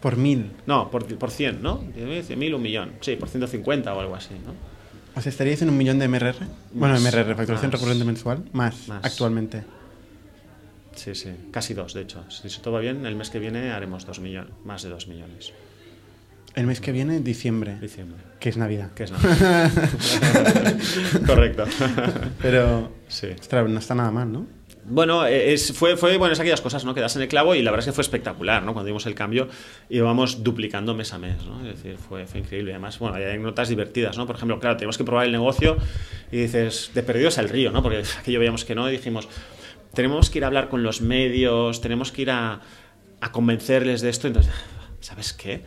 Por 0.00 0.16
mil. 0.16 0.52
No, 0.66 0.90
por, 0.90 1.06
por 1.18 1.30
100, 1.30 1.62
¿no? 1.62 1.82
10.000, 1.96 2.22
100.000, 2.22 2.54
un 2.54 2.62
millón. 2.62 2.92
Sí, 3.00 3.16
por 3.16 3.28
150 3.28 3.92
o 3.94 4.00
algo 4.00 4.14
así, 4.14 4.34
¿no? 4.34 4.54
O 5.16 5.20
sea, 5.20 5.30
¿estaríais 5.30 5.60
en 5.62 5.70
un 5.70 5.76
millón 5.76 5.98
de 5.98 6.06
MRR? 6.08 6.36
Bueno, 6.72 6.94
Más, 6.94 7.02
MRR, 7.02 7.34
facturación 7.34 7.70
más. 7.70 7.80
recurrente 7.80 8.04
mensual. 8.04 8.44
Más, 8.52 8.86
Más. 8.88 9.04
actualmente. 9.04 9.64
Sí, 11.00 11.14
sí, 11.14 11.30
casi 11.50 11.72
dos, 11.72 11.94
de 11.94 12.02
hecho. 12.02 12.22
Si 12.28 12.60
todo 12.60 12.74
va 12.74 12.80
bien, 12.80 13.06
el 13.06 13.16
mes 13.16 13.30
que 13.30 13.38
viene 13.38 13.70
haremos 13.70 14.04
dos 14.04 14.20
millones, 14.20 14.52
más 14.66 14.82
de 14.82 14.90
dos 14.90 15.08
millones. 15.08 15.52
El 16.54 16.66
mes 16.66 16.80
que 16.82 16.92
viene, 16.92 17.20
diciembre, 17.20 17.78
Diciembre. 17.80 18.18
que 18.38 18.50
es 18.50 18.56
Navidad. 18.58 18.90
Que 18.92 19.04
es 19.04 19.12
nada. 19.12 19.70
Correcto. 21.26 21.64
Pero, 22.42 22.92
Sí. 23.08 23.28
ostras, 23.40 23.68
no 23.68 23.78
está 23.78 23.94
nada 23.94 24.10
mal, 24.10 24.30
¿no? 24.30 24.46
Bueno, 24.84 25.26
eh, 25.26 25.52
es, 25.52 25.72
fue, 25.72 25.96
fue 25.96 26.16
bueno, 26.18 26.32
es 26.32 26.40
aquellas 26.40 26.60
cosas, 26.60 26.84
¿no? 26.84 26.94
Que 26.94 27.00
das 27.00 27.14
en 27.16 27.22
el 27.22 27.28
clavo 27.28 27.54
y 27.54 27.62
la 27.62 27.70
verdad 27.70 27.84
es 27.86 27.92
que 27.92 27.94
fue 27.94 28.02
espectacular, 28.02 28.62
¿no? 28.62 28.72
Cuando 28.72 28.86
dimos 28.88 29.06
el 29.06 29.14
cambio 29.14 29.48
íbamos 29.88 30.42
duplicando 30.42 30.94
mes 30.94 31.12
a 31.12 31.18
mes, 31.18 31.44
¿no? 31.46 31.60
Es 31.66 31.76
decir, 31.82 31.96
fue, 31.96 32.26
fue 32.26 32.40
increíble. 32.40 32.72
Además, 32.72 32.98
bueno, 32.98 33.16
hay 33.16 33.38
notas 33.38 33.68
divertidas, 33.68 34.16
¿no? 34.18 34.26
Por 34.26 34.36
ejemplo, 34.36 34.58
claro, 34.58 34.76
tenemos 34.76 34.98
que 34.98 35.04
probar 35.04 35.26
el 35.26 35.32
negocio 35.32 35.76
y 36.32 36.38
dices, 36.38 36.90
de 36.94 37.02
perdidos 37.02 37.38
al 37.38 37.48
río, 37.48 37.70
¿no? 37.70 37.82
Porque 37.82 38.02
aquello 38.20 38.38
veíamos 38.40 38.64
que 38.64 38.74
no 38.74 38.88
y 38.88 38.92
dijimos, 38.92 39.28
tenemos 39.94 40.30
que 40.30 40.38
ir 40.38 40.44
a 40.44 40.46
hablar 40.48 40.68
con 40.68 40.82
los 40.82 41.00
medios, 41.00 41.80
tenemos 41.80 42.12
que 42.12 42.22
ir 42.22 42.30
a, 42.30 42.60
a 43.20 43.32
convencerles 43.32 44.00
de 44.00 44.10
esto. 44.10 44.26
Entonces, 44.26 44.52
¿sabes 45.00 45.32
qué? 45.32 45.62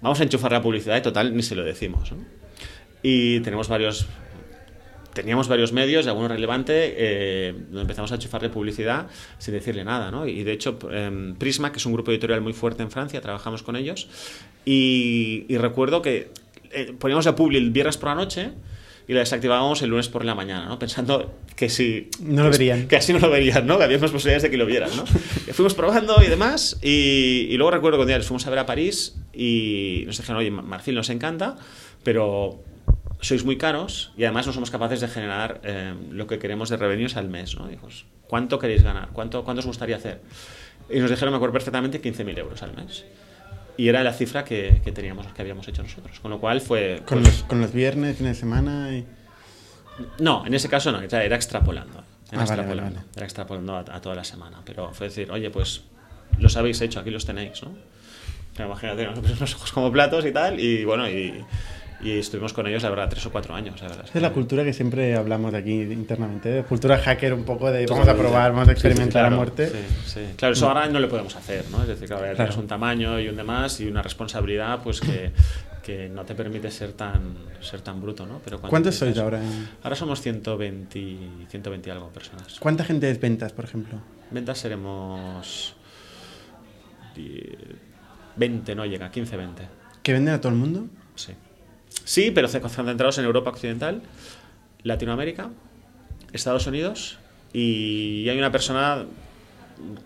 Vamos 0.00 0.20
a 0.20 0.22
enchufar 0.22 0.52
la 0.52 0.62
publicidad 0.62 0.96
y 0.96 1.02
total 1.02 1.34
ni 1.36 1.42
se 1.42 1.54
lo 1.54 1.64
decimos. 1.64 2.12
¿no? 2.12 2.24
Y 3.02 3.40
tenemos 3.40 3.68
varios 3.68 4.06
teníamos 5.12 5.48
varios 5.48 5.72
medios, 5.72 6.06
alguno 6.06 6.28
relevante, 6.28 6.94
eh, 6.96 7.52
donde 7.52 7.80
empezamos 7.80 8.12
a 8.12 8.14
enchufarle 8.14 8.48
publicidad 8.48 9.08
sin 9.38 9.54
decirle 9.54 9.84
nada, 9.84 10.10
¿no? 10.10 10.26
Y 10.26 10.44
de 10.44 10.52
hecho, 10.52 10.78
eh, 10.90 11.34
Prisma, 11.36 11.72
que 11.72 11.78
es 11.78 11.86
un 11.86 11.92
grupo 11.92 12.10
editorial 12.12 12.40
muy 12.40 12.52
fuerte 12.52 12.82
en 12.82 12.90
Francia, 12.90 13.20
trabajamos 13.20 13.62
con 13.62 13.76
ellos, 13.76 14.08
y, 14.64 15.46
y 15.48 15.58
recuerdo 15.58 16.00
que 16.00 16.30
eh, 16.70 16.94
poníamos 16.98 17.26
la 17.26 17.34
publi 17.34 17.58
el 17.58 17.70
viernes 17.70 17.96
por 17.96 18.10
la 18.10 18.14
noche 18.14 18.52
y 19.10 19.12
la 19.12 19.20
desactivábamos 19.20 19.82
el 19.82 19.90
lunes 19.90 20.08
por 20.08 20.24
la 20.24 20.36
mañana, 20.36 20.66
¿no? 20.66 20.78
Pensando 20.78 21.34
que 21.56 21.68
si... 21.68 22.08
No 22.20 22.44
lo 22.44 22.50
que- 22.52 22.58
verían. 22.58 22.86
Que 22.86 22.94
así 22.94 23.12
no 23.12 23.18
lo 23.18 23.28
verían, 23.28 23.66
¿no? 23.66 23.76
Que 23.76 23.82
había 23.82 23.98
más 23.98 24.12
posibilidades 24.12 24.44
de 24.44 24.50
que 24.52 24.56
lo 24.56 24.66
vieran, 24.66 24.90
¿no? 24.96 25.02
Y 25.48 25.50
fuimos 25.52 25.74
probando 25.74 26.22
y 26.24 26.28
demás, 26.28 26.78
y, 26.80 27.48
y 27.50 27.56
luego 27.56 27.72
recuerdo 27.72 27.98
que 27.98 28.02
un 28.02 28.06
día 28.06 28.18
les 28.18 28.26
fuimos 28.28 28.46
a 28.46 28.50
ver 28.50 28.60
a 28.60 28.66
París 28.66 29.16
y 29.34 30.04
nos 30.06 30.16
dijeron, 30.16 30.36
oye, 30.38 30.52
Marfil 30.52 30.94
nos 30.94 31.10
encanta, 31.10 31.56
pero 32.04 32.62
sois 33.20 33.44
muy 33.44 33.58
caros 33.58 34.12
y 34.16 34.22
además 34.24 34.46
no 34.46 34.52
somos 34.52 34.70
capaces 34.70 35.00
de 35.00 35.08
generar 35.08 35.60
eh, 35.64 35.92
lo 36.12 36.28
que 36.28 36.38
queremos 36.38 36.68
de 36.70 36.76
revenues 36.76 37.16
al 37.16 37.28
mes, 37.28 37.56
¿no? 37.56 37.66
Dijos, 37.66 38.06
¿cuánto 38.28 38.60
queréis 38.60 38.84
ganar? 38.84 39.08
¿Cuánto, 39.12 39.42
¿Cuánto 39.42 39.58
os 39.58 39.66
gustaría 39.66 39.96
hacer? 39.96 40.20
Y 40.88 41.00
nos 41.00 41.10
dijeron, 41.10 41.32
me 41.32 41.36
acuerdo 41.36 41.52
perfectamente, 41.54 42.00
15.000 42.00 42.38
euros 42.38 42.62
al 42.62 42.74
mes. 42.76 43.04
Y 43.80 43.88
era 43.88 44.02
la 44.02 44.12
cifra 44.12 44.44
que, 44.44 44.82
que 44.84 44.92
teníamos, 44.92 45.26
que 45.32 45.40
habíamos 45.40 45.66
hecho 45.66 45.82
nosotros. 45.82 46.20
Con 46.20 46.30
lo 46.30 46.38
cual 46.38 46.60
fue... 46.60 47.02
Con, 47.06 47.22
pues, 47.22 47.34
los, 47.34 47.42
con 47.44 47.60
los 47.62 47.72
viernes, 47.72 48.16
fines 48.18 48.36
de 48.36 48.40
semana 48.40 48.94
y... 48.94 49.06
no, 50.18 50.44
en 50.46 50.52
ese 50.52 50.68
caso 50.68 50.92
no, 50.92 51.00
era 51.00 51.34
extrapolando. 51.34 52.04
Era 52.30 52.40
Ah, 52.40 52.44
extrapolando, 52.44 52.82
vale, 52.82 52.96
vale. 52.96 53.06
Era 53.16 53.24
extrapolando 53.24 53.76
a, 53.76 53.80
a 53.80 54.00
toda 54.02 54.14
la 54.14 54.24
semana. 54.24 54.60
Pero 54.66 54.92
fue 54.92 55.08
decir, 55.08 55.30
oye, 55.30 55.48
pues 55.50 55.84
los 56.38 56.56
habéis 56.58 56.80
hecho, 56.82 57.00
aquí 57.00 57.10
los 57.10 57.24
tenéis, 57.24 57.62
¿no? 57.62 57.72
Pero 58.54 58.68
imagínate, 58.68 59.06
nos 59.06 59.18
pusimos 59.18 59.40
los 59.40 59.54
ojos 59.54 59.72
como 59.72 59.90
platos 59.90 60.26
y 60.26 60.32
tal, 60.32 60.60
y 60.60 60.84
bueno, 60.84 61.08
y, 61.08 61.42
y 62.02 62.18
estuvimos 62.18 62.52
con 62.52 62.66
ellos, 62.66 62.82
la 62.82 62.90
verdad, 62.90 63.08
tres 63.10 63.26
o 63.26 63.30
cuatro 63.30 63.54
años, 63.54 63.80
la 63.82 63.88
verdad. 63.88 64.06
Es 64.14 64.22
la 64.22 64.32
cultura 64.32 64.64
que 64.64 64.72
siempre 64.72 65.14
hablamos 65.16 65.52
aquí 65.54 65.82
internamente, 65.82 66.64
cultura 66.68 66.98
hacker 66.98 67.34
un 67.34 67.44
poco 67.44 67.70
de 67.70 67.84
vamos 67.86 68.08
a 68.08 68.16
probar, 68.16 68.52
vamos 68.52 68.68
a 68.68 68.72
experimentar 68.72 69.22
Claro, 69.22 69.34
a 69.34 69.38
muerte. 69.38 69.68
Sí, 69.68 69.78
sí. 70.06 70.20
Claro, 70.36 70.54
eso 70.54 70.68
ahora 70.68 70.86
no 70.88 70.98
lo 70.98 71.08
podemos 71.08 71.36
hacer, 71.36 71.64
¿no? 71.70 71.82
Es 71.82 71.88
decir, 71.88 72.06
claro, 72.08 72.22
ahora 72.22 72.34
Claro. 72.34 72.48
tienes 72.50 72.62
un 72.62 72.68
tamaño 72.68 73.20
y 73.20 73.28
un 73.28 73.36
demás 73.36 73.80
y 73.80 73.86
una 73.86 74.02
responsabilidad, 74.02 74.82
pues 74.82 75.00
que, 75.00 75.30
que 75.82 76.08
no 76.08 76.24
te 76.24 76.34
permite 76.34 76.70
ser 76.70 76.92
tan, 76.92 77.34
ser 77.60 77.82
tan 77.82 78.00
bruto, 78.00 78.24
¿no? 78.26 78.40
Pero 78.44 78.60
¿Cuántos 78.60 78.94
sois 78.94 79.18
ahora? 79.18 79.42
en- 79.42 79.68
Ahora 79.82 79.96
somos 79.96 80.20
120, 80.22 81.18
120 81.48 81.88
y 81.88 81.92
algo 81.92 82.08
personas. 82.08 82.58
¿Cuánta 82.60 82.84
gente 82.84 83.10
es 83.10 83.20
ventas, 83.20 83.52
por 83.52 83.64
ejemplo? 83.66 83.98
Ventas 84.30 84.58
seremos 84.58 85.74
die- 87.14 87.58
20, 88.36 88.74
no 88.74 88.86
llega, 88.86 89.10
15, 89.10 89.36
20. 89.36 89.68
¿Que 90.02 90.12
venden 90.14 90.34
a 90.34 90.40
todo 90.40 90.52
el 90.52 90.58
mundo? 90.58 90.86
Sí. 91.14 91.32
Sí, 92.04 92.30
pero 92.30 92.48
ce- 92.48 92.60
concentrados 92.60 93.18
en 93.18 93.24
Europa 93.24 93.50
Occidental, 93.50 94.02
Latinoamérica, 94.82 95.50
Estados 96.32 96.66
Unidos 96.66 97.18
y 97.52 98.28
hay 98.28 98.38
una 98.38 98.50
persona 98.52 99.04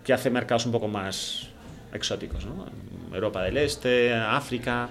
que 0.03 0.13
hace 0.13 0.29
mercados 0.29 0.65
un 0.65 0.71
poco 0.71 0.87
más 0.87 1.49
exóticos, 1.93 2.45
¿no? 2.45 2.65
Europa 3.13 3.43
del 3.43 3.57
Este, 3.57 4.13
África. 4.13 4.89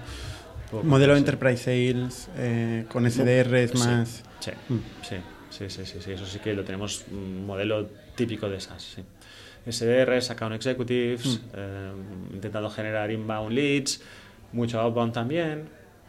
Modelo 0.83 1.13
así. 1.13 1.19
Enterprise 1.19 1.63
Sales, 1.63 2.29
eh, 2.37 2.85
con 2.89 3.05
SDRs 3.09 3.71
Sí, 3.71 3.77
más... 3.77 4.23
Sí, 4.39 4.51
Mm. 4.69 4.77
sí, 5.01 5.15
sí, 5.49 5.69
sí, 5.69 5.85
sí, 5.85 5.97
sí, 6.01 6.11
eso 6.11 6.25
sí 6.25 6.39
que 6.39 6.53
lo 6.53 6.63
tenemos 6.63 7.05
un 7.11 7.45
modelo 7.45 7.87
típico 8.15 8.49
de 8.49 8.57
esas, 8.57 8.81
sí. 8.83 9.01
SDRs, 9.67 10.29
account 10.31 10.55
executives, 10.55 11.25
Mm. 11.25 11.37
eh, 11.55 11.91
intentando 12.33 12.69
generar 12.69 13.09
inbound 13.11 13.51
leads, 13.53 14.01
mucho 14.53 14.79
outbound 14.79 15.13
también. 15.13 15.67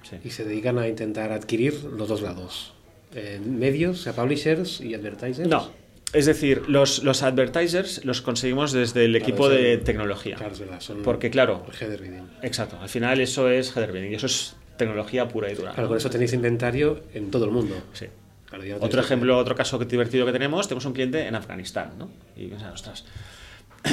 Sí. 0.08 0.16
Y 0.24 0.30
se 0.30 0.44
dedican 0.44 0.78
a 0.78 0.88
intentar 0.88 1.32
adquirir 1.32 1.74
los 1.84 2.08
dos 2.08 2.22
lados. 2.22 2.72
Eh, 3.14 3.40
medios, 3.44 4.02
sea, 4.02 4.12
publishers 4.14 4.80
y 4.80 4.94
advertisers. 4.94 5.48
No, 5.48 5.70
es 6.12 6.26
decir, 6.26 6.62
los, 6.68 7.02
los 7.02 7.22
advertisers 7.22 8.04
los 8.04 8.20
conseguimos 8.22 8.72
desde 8.72 9.04
el 9.04 9.12
Claro, 9.12 9.24
equipo 9.24 9.48
de 9.48 9.78
tecnología. 9.78 10.36
Claro, 10.36 10.52
es 10.52 10.60
verdad. 10.60 10.80
Son 10.80 11.02
Porque, 11.02 11.30
claro, 11.30 11.64
header 11.80 12.02
bidding. 12.02 12.28
exacto, 12.42 12.78
al 12.80 12.88
final 12.88 13.20
eso 13.20 13.48
es 13.50 13.74
header 13.76 13.92
bidding 13.92 14.12
y 14.12 14.14
eso 14.16 14.26
es 14.26 14.54
tecnología 14.76 15.26
pura 15.28 15.50
y 15.50 15.54
dura. 15.54 15.70
Claro, 15.70 15.82
¿no? 15.84 15.88
con 15.88 15.96
eso 15.98 16.10
tenéis 16.10 16.32
inventario 16.34 17.02
en 17.14 17.30
todo 17.30 17.44
el 17.46 17.50
mundo. 17.50 17.74
Sí. 17.92 18.06
Claro, 18.48 18.64
Otro 18.80 19.00
ejemplo, 19.00 19.36
otro 19.38 19.56
caso 19.56 19.78
que- 19.78 19.86
divertido 19.86 20.24
que 20.24 20.32
tenemos, 20.32 20.68
tenemos 20.68 20.84
un 20.84 20.92
cliente 20.92 21.26
en 21.26 21.34
Afganistán, 21.34 21.92
¿no? 21.98 22.10
Y 22.36 22.46
piensas, 22.46 22.72
ostras, 22.74 23.04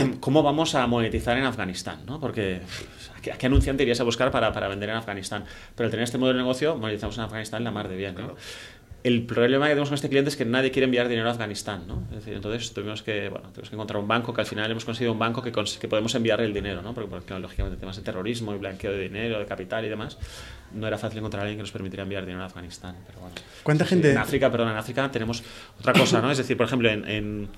¿cómo 0.20 0.44
vamos 0.44 0.76
a 0.76 0.86
monetizar 0.88 1.38
en 1.38 1.44
Afganistán? 1.44 2.00
¿no? 2.06 2.20
Porque, 2.20 2.62
¿a 3.34 3.38
qué, 3.38 3.46
anunciante 3.46 3.84
irías 3.84 4.00
a 4.00 4.04
buscar 4.04 4.32
para, 4.32 4.52
para 4.52 4.68
vender 4.68 4.90
en 4.90 4.96
Afganistán? 4.96 5.44
Pero 5.76 5.86
al 5.88 5.92
tener 5.92 6.04
este 6.04 6.18
modelo 6.18 6.38
de 6.38 6.44
negocio, 6.44 6.76
monetizamos 6.76 7.18
en 7.18 7.24
Afganistán 7.26 7.64
la 7.64 7.72
mar 7.72 7.88
de 7.88 7.96
bien, 7.96 8.16
¿no? 8.16 8.36
El 9.04 9.24
problema 9.24 9.66
que 9.66 9.72
tenemos 9.72 9.90
con 9.90 9.96
este 9.96 10.08
cliente 10.08 10.30
es 10.30 10.38
que 10.38 10.46
nadie 10.46 10.72
quiere 10.72 10.86
enviar 10.86 11.10
dinero 11.10 11.28
a 11.28 11.32
Afganistán, 11.34 11.86
¿no? 11.90 12.04
Es 12.12 12.20
decir, 12.20 12.36
entonces 12.36 12.74
tuvimos 12.74 13.04
que, 13.04 13.28
bueno, 13.28 13.50
tuvimos 13.50 13.70
que 13.70 13.76
encontrar 13.76 14.00
un 14.00 14.08
banco 14.08 14.34
que 14.34 14.40
al 14.40 14.48
final 14.48 14.72
hemos 14.72 14.86
conseguido 14.86 15.12
un 15.12 15.20
banco 15.20 15.42
que, 15.42 15.52
que 15.52 15.88
podemos 15.90 16.16
enviarle 16.16 16.46
el 16.46 16.54
dinero, 16.54 16.82
¿no? 16.82 16.94
Porque, 16.94 17.10
porque, 17.10 17.38
lógicamente 17.38 17.78
temas 17.78 17.98
de 17.98 18.02
terrorismo 18.02 18.56
y 18.56 18.60
blanqueo 18.60 18.94
de 18.94 19.00
dinero, 19.00 19.40
de 19.40 19.46
capital 19.46 19.84
y 19.84 19.90
demás, 19.90 20.18
no 20.74 20.88
era 20.88 20.98
fácil 20.98 21.18
encontrar 21.20 21.42
a 21.42 21.44
alguien 21.44 21.58
que 21.58 21.64
nos 21.64 21.72
permitiera 21.74 22.04
enviar 22.04 22.24
dinero 22.26 22.44
a 22.44 22.46
Afganistán, 22.46 22.96
pero 23.06 23.20
bueno. 23.20 23.36
¿Cuánta 23.64 23.84
Sí, 23.84 23.90
gente- 23.90 24.12
En 24.12 24.18
África, 24.20 24.50
perdón, 24.50 24.70
en 24.70 24.78
África 24.78 25.12
tenemos 25.12 25.44
otra 25.82 25.92
cosa, 25.92 26.22
¿no? 26.22 26.32
Es 26.32 26.38
decir, 26.38 26.56
por 26.56 26.68
ejemplo, 26.68 26.90
en, 26.90 27.06
en- 27.06 27.50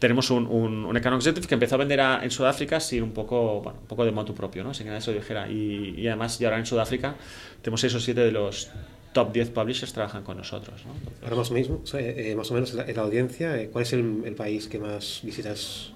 tenemos 0.00 0.30
un, 0.30 0.46
un, 0.48 0.84
un 0.86 0.96
account 0.96 1.16
executive 1.18 1.46
que 1.46 1.54
empezó 1.54 1.76
a 1.76 1.78
vender 1.78 2.00
a- 2.00 2.24
en 2.24 2.30
Sudáfrica 2.32 2.80
sin 2.80 3.04
un 3.04 3.12
poco, 3.12 3.60
bueno, 3.60 3.78
un 3.82 3.86
poco 3.86 4.04
de 4.04 4.10
motu 4.10 4.34
propio, 4.34 4.64
¿no? 4.64 4.74
Sin 4.74 4.84
que 4.86 4.90
nadie 4.90 5.02
se 5.02 5.12
lo 5.12 5.18
dijera. 5.20 5.48
Y, 5.48 5.94
y 5.96 6.08
además, 6.08 6.40
y 6.40 6.44
ahora 6.44 6.58
en 6.58 6.66
Sudáfrica 6.66 7.14
tenemos 7.62 7.80
6 7.80 7.94
o 7.94 8.00
7 8.00 8.20
de 8.20 8.32
los 8.32 8.70
top 9.12 9.32
10 9.32 9.50
publishers 9.50 9.92
trabajan 9.92 10.22
con 10.24 10.36
nosotros, 10.36 10.84
¿no? 10.86 10.92
Entonces, 10.94 11.22
Ahora 11.22 11.36
más 11.36 11.50
o, 11.50 11.54
mismo, 11.54 11.80
o 11.84 11.86
sea, 11.86 12.00
eh, 12.00 12.34
más 12.36 12.50
o 12.50 12.54
menos 12.54 12.70
en 12.72 12.76
la, 12.78 12.86
la 12.86 13.02
audiencia, 13.02 13.56
eh, 13.60 13.68
¿cuál 13.72 13.82
es 13.82 13.92
el, 13.92 14.22
el 14.24 14.34
país 14.34 14.66
que 14.68 14.78
más 14.78 15.20
visitas 15.22 15.92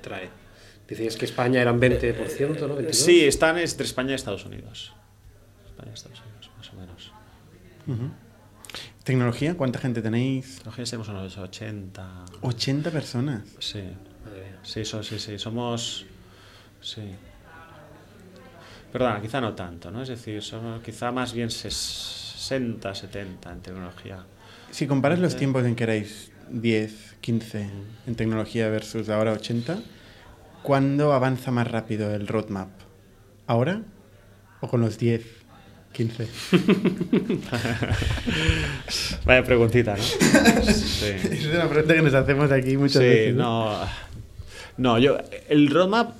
trae? 0.00 0.28
Decías 0.88 1.16
que 1.16 1.24
España 1.24 1.60
eran 1.62 1.80
20%, 1.80 2.60
¿no? 2.66 2.74
22. 2.74 2.96
sí, 2.96 3.24
están 3.24 3.58
entre 3.58 3.84
España 3.86 4.10
y 4.12 4.14
Estados 4.14 4.44
Unidos. 4.44 4.92
España 5.66 5.90
y 5.90 5.94
Estados 5.94 6.20
Unidos, 6.20 6.50
más 6.58 6.70
o 6.72 6.76
menos. 6.76 7.12
Ujú. 7.86 8.10
¿Tecnología? 9.14 9.56
¿Cuánta 9.56 9.80
gente 9.80 10.02
tenéis? 10.02 10.58
Tecnología 10.58 10.84
tenemos 10.84 11.08
unos 11.08 11.36
80. 11.36 12.24
80 12.42 12.90
personas. 12.92 13.42
Sí. 13.58 13.82
Sí, 14.62 14.84
so- 14.84 15.02
sí, 15.02 15.18
sí, 15.18 15.36
somos... 15.36 16.06
Sí. 16.80 17.02
Perdona, 18.92 19.20
quizá 19.20 19.40
no 19.40 19.52
tanto, 19.54 19.90
¿no? 19.90 20.02
Es 20.02 20.10
decir, 20.10 20.40
somos 20.42 20.80
quizá 20.82 21.10
más 21.10 21.32
bien 21.32 21.48
ses- 21.48 21.72
60, 22.38 22.94
70 22.94 23.50
en 23.52 23.60
tecnología. 23.62 24.24
Si 24.70 24.86
comparas 24.86 25.18
los 25.18 25.32
Sí. 25.32 25.38
tiempos 25.38 25.64
en 25.64 25.74
que 25.74 25.82
erais 25.82 26.30
10, 26.48 27.16
15 27.20 27.68
en 28.06 28.14
tecnología 28.14 28.68
versus 28.68 29.08
ahora 29.08 29.32
80, 29.32 29.80
¿cuándo 30.62 31.12
avanza 31.14 31.50
más 31.50 31.68
rápido 31.68 32.14
el 32.14 32.28
roadmap? 32.28 32.68
¿Ahora 33.48 33.82
o 34.60 34.68
con 34.68 34.80
los 34.80 34.98
10, 34.98 35.24
15? 35.92 36.28
Vaya 39.24 39.42
preguntita, 39.44 39.96
¿no? 39.96 40.02
Sí. 40.02 41.06
Es 41.30 41.46
una 41.46 41.68
pregunta 41.68 41.94
que 41.94 42.02
nos 42.02 42.14
hacemos 42.14 42.50
aquí 42.52 42.76
muchas 42.76 43.02
Sí, 43.02 43.08
veces. 43.08 43.34
no. 43.34 43.74
No, 44.76 44.98
yo. 44.98 45.18
El 45.48 45.68
roadmap, 45.68 46.12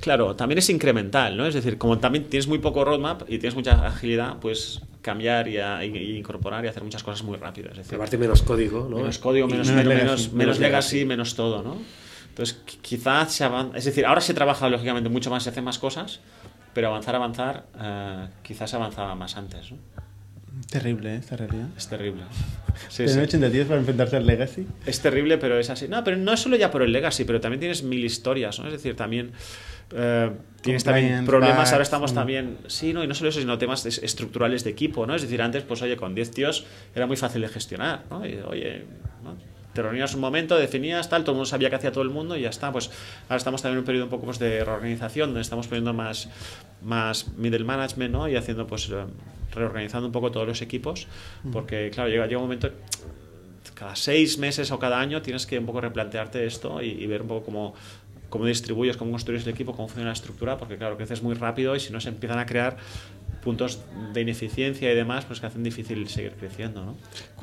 claro, 0.00 0.34
también 0.34 0.58
es 0.58 0.68
incremental, 0.70 1.36
¿no? 1.36 1.46
Es 1.46 1.54
decir, 1.54 1.78
como 1.78 1.98
también 1.98 2.24
tienes 2.24 2.46
muy 2.48 2.58
poco 2.58 2.84
roadmap 2.84 3.22
y 3.28 3.38
tienes 3.38 3.54
mucha 3.54 3.86
agilidad, 3.86 4.36
pues 4.40 4.80
cambiar 5.02 5.48
y, 5.48 5.58
a- 5.58 5.84
y- 5.84 5.96
y 5.96 6.16
incorporar 6.16 6.64
y 6.64 6.68
hacer 6.68 6.82
muchas 6.82 7.02
cosas 7.02 7.22
muy 7.24 7.36
rápido. 7.36 7.70
Es 7.70 7.76
decir, 7.78 7.94
Aparte 7.96 8.16
menos 8.18 8.42
código, 8.42 8.88
¿no? 8.90 8.96
menos 8.96 9.18
código, 9.18 9.46
menos, 9.46 9.68
menos 9.68 9.84
menos, 9.84 9.98
legacy. 9.98 10.06
menos, 10.06 10.32
Menos 10.32 10.34
menos 10.34 10.58
legacy, 10.60 11.04
menos 11.04 11.34
todo, 11.34 11.62
¿no? 11.62 11.76
Entonces, 12.30 12.56
qui- 12.66 12.78
quizás 12.80 13.32
se 13.32 13.44
avanza. 13.44 13.76
Es 13.78 13.84
decir, 13.84 14.06
ahora 14.06 14.20
se 14.20 14.34
trabaja 14.34 14.68
lógicamente 14.68 15.08
mucho 15.08 15.30
más, 15.30 15.42
se 15.44 15.50
hacen 15.50 15.62
más 15.62 15.78
cosas, 15.78 16.20
pero 16.74 16.88
avanzar, 16.88 17.14
avanzar, 17.14 17.64
eh, 17.80 18.26
quizás 18.42 18.74
avanzaba 18.74 19.14
más 19.14 19.36
antes, 19.36 19.72
¿no? 19.72 19.78
Terrible, 20.70 21.14
¿eh? 21.14 21.18
esta 21.18 21.36
realidad. 21.36 21.68
Es 21.76 21.88
terrible. 21.88 22.22
Sí, 22.88 23.04
¿Tener 23.04 23.14
sí. 23.14 23.36
80 23.36 23.48
días 23.50 23.66
para 23.66 23.80
enfrentarse 23.80 24.16
al 24.16 24.26
Legacy? 24.26 24.66
Es 24.86 25.00
terrible, 25.00 25.38
pero 25.38 25.58
es 25.58 25.68
así. 25.70 25.88
No, 25.88 26.02
pero 26.04 26.16
no 26.16 26.32
es 26.32 26.40
solo 26.40 26.56
ya 26.56 26.70
por 26.70 26.82
el 26.82 26.92
legacy, 26.92 27.24
pero 27.24 27.40
también 27.40 27.60
tienes 27.60 27.82
mil 27.82 28.04
historias, 28.04 28.58
¿no? 28.60 28.66
Es 28.66 28.72
decir, 28.72 28.96
también 28.96 29.32
eh, 29.92 30.30
tienes 30.62 30.84
también 30.84 31.24
problemas. 31.26 31.72
Ahora 31.72 31.82
estamos 31.82 32.12
mm. 32.12 32.14
también. 32.14 32.58
Sí, 32.68 32.92
no, 32.92 33.02
y 33.04 33.06
no 33.06 33.14
solo 33.14 33.30
eso, 33.30 33.40
sino 33.40 33.58
temas 33.58 33.84
es- 33.86 33.98
estructurales 33.98 34.64
de 34.64 34.70
equipo, 34.70 35.06
¿no? 35.06 35.14
Es 35.14 35.22
decir, 35.22 35.42
antes, 35.42 35.62
pues 35.64 35.82
oye, 35.82 35.96
con 35.96 36.14
10 36.14 36.30
tíos 36.30 36.66
era 36.94 37.06
muy 37.06 37.16
fácil 37.16 37.42
de 37.42 37.48
gestionar, 37.48 38.04
¿no? 38.10 38.26
Y, 38.26 38.38
oye, 38.46 38.84
¿no? 39.22 39.36
Te 39.74 39.82
reunías 39.82 40.14
un 40.14 40.20
momento, 40.20 40.56
definías 40.56 41.08
tal, 41.08 41.22
todo 41.22 41.32
el 41.32 41.36
mundo 41.36 41.46
sabía 41.46 41.68
qué 41.68 41.76
hacía 41.76 41.92
todo 41.92 42.04
el 42.04 42.10
mundo 42.10 42.36
y 42.36 42.42
ya 42.42 42.50
está. 42.50 42.72
Pues 42.72 42.90
ahora 43.24 43.36
estamos 43.36 43.60
también 43.60 43.76
en 43.76 43.78
un 43.80 43.84
periodo 43.84 44.04
un 44.04 44.10
poco 44.10 44.24
pues, 44.24 44.38
de 44.38 44.64
reorganización, 44.64 45.30
donde 45.30 45.42
estamos 45.42 45.66
poniendo 45.66 45.92
más, 45.92 46.28
más 46.82 47.28
middle 47.36 47.64
management, 47.64 48.12
¿no? 48.12 48.28
Y 48.28 48.36
haciendo, 48.36 48.66
pues, 48.66 48.88
eh, 48.90 49.04
reorganizando 49.52 50.06
un 50.06 50.12
poco 50.12 50.30
todos 50.30 50.46
los 50.46 50.62
equipos, 50.62 51.06
porque, 51.52 51.90
claro, 51.92 52.08
llega, 52.08 52.26
llega 52.26 52.38
un 52.38 52.44
momento 52.44 52.70
cada 53.74 53.96
seis 53.96 54.38
meses 54.38 54.70
o 54.70 54.78
cada 54.78 55.00
año 55.00 55.20
tienes 55.22 55.46
que 55.46 55.58
un 55.58 55.66
poco 55.66 55.80
replantearte 55.80 56.46
esto 56.46 56.80
y, 56.80 56.90
y 56.90 57.06
ver 57.06 57.22
un 57.22 57.28
poco 57.28 57.44
cómo, 57.46 57.74
cómo 58.28 58.46
distribuyes, 58.46 58.96
cómo 58.96 59.10
construyes 59.10 59.44
el 59.44 59.52
equipo, 59.52 59.72
cómo 59.72 59.88
funciona 59.88 60.10
la 60.10 60.14
estructura, 60.14 60.58
porque 60.58 60.76
claro, 60.76 60.96
creces 60.96 61.22
muy 61.22 61.34
rápido 61.34 61.74
y 61.74 61.80
si 61.80 61.92
no 61.92 62.00
se 62.00 62.08
empiezan 62.08 62.38
a 62.38 62.46
crear 62.46 62.76
puntos 63.44 63.80
de 64.12 64.22
ineficiencia 64.22 64.90
y 64.90 64.94
demás, 64.94 65.24
pues 65.26 65.38
que 65.38 65.46
hacen 65.46 65.62
difícil 65.62 66.08
seguir 66.08 66.32
creciendo, 66.32 66.84
¿no? 66.84 66.96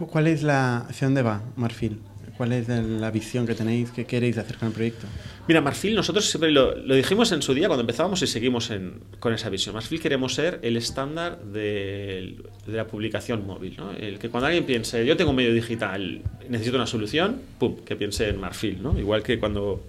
¿Cuál 0.07 0.27
es 0.27 0.43
la... 0.43 0.79
hacia 0.79 1.07
dónde 1.07 1.21
va 1.21 1.41
Marfil? 1.55 2.01
¿Cuál 2.37 2.53
es 2.53 2.67
la 2.67 3.11
visión 3.11 3.45
que 3.45 3.55
tenéis? 3.55 3.91
¿Qué 3.91 4.05
queréis 4.05 4.37
hacer 4.37 4.57
con 4.57 4.69
el 4.69 4.73
proyecto? 4.73 5.07
Mira, 5.47 5.61
Marfil, 5.61 5.95
nosotros 5.95 6.29
siempre 6.29 6.51
lo, 6.51 6.75
lo 6.75 6.95
dijimos 6.95 7.31
en 7.31 7.41
su 7.41 7.53
día 7.53 7.67
cuando 7.67 7.81
empezábamos 7.81 8.21
y 8.21 8.27
seguimos 8.27 8.69
en, 8.71 9.01
con 9.19 9.33
esa 9.33 9.49
visión. 9.49 9.75
Marfil 9.75 9.99
queremos 9.99 10.33
ser 10.33 10.59
el 10.61 10.77
estándar 10.77 11.41
de, 11.43 12.37
de, 12.65 12.77
la 12.77 12.87
publicación 12.87 13.45
móvil. 13.45 13.75
¿no? 13.77 13.91
El 13.91 14.19
que 14.19 14.29
cuando 14.29 14.47
alguien 14.47 14.65
piense, 14.65 15.05
yo 15.05 15.17
tengo 15.17 15.31
un 15.31 15.35
medio 15.35 15.53
digital, 15.53 16.21
necesito 16.49 16.77
una 16.77 16.87
solución, 16.87 17.41
pum, 17.59 17.77
que 17.85 17.95
piense 17.95 18.29
en 18.29 18.39
Marfil. 18.39 18.81
¿no? 18.81 18.97
Igual 18.97 19.23
que 19.23 19.39
cuando 19.39 19.83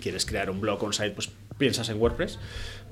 quieres 0.00 0.24
crear 0.24 0.50
un 0.50 0.60
blog 0.60 0.82
o 0.82 0.86
un 0.86 0.92
site, 0.92 1.10
pues 1.10 1.30
piensas 1.58 1.88
en 1.88 2.00
WordPress, 2.00 2.38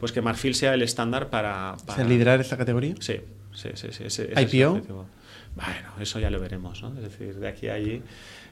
pues 0.01 0.13
que 0.13 0.21
Marfil 0.21 0.55
sea 0.55 0.75
el 0.75 0.83
estándar 0.83 1.31
para... 1.31 1.77
para... 1.87 2.03
¿Se 2.03 2.09
liderar 2.09 2.41
esta 2.41 2.57
categoría? 2.57 2.95
Sí, 3.01 3.21
sí, 3.53 3.71
sí. 3.75 3.89
sí 4.09 4.23
¿IPO? 4.37 5.07
Bueno, 5.55 5.93
eso 6.01 6.19
ya 6.19 6.31
lo 6.31 6.41
veremos, 6.41 6.83
¿no? 6.83 6.89
Es 6.97 7.03
decir, 7.03 7.35
de 7.37 7.49
aquí 7.49 7.69
a 7.69 7.75
allí... 7.75 8.03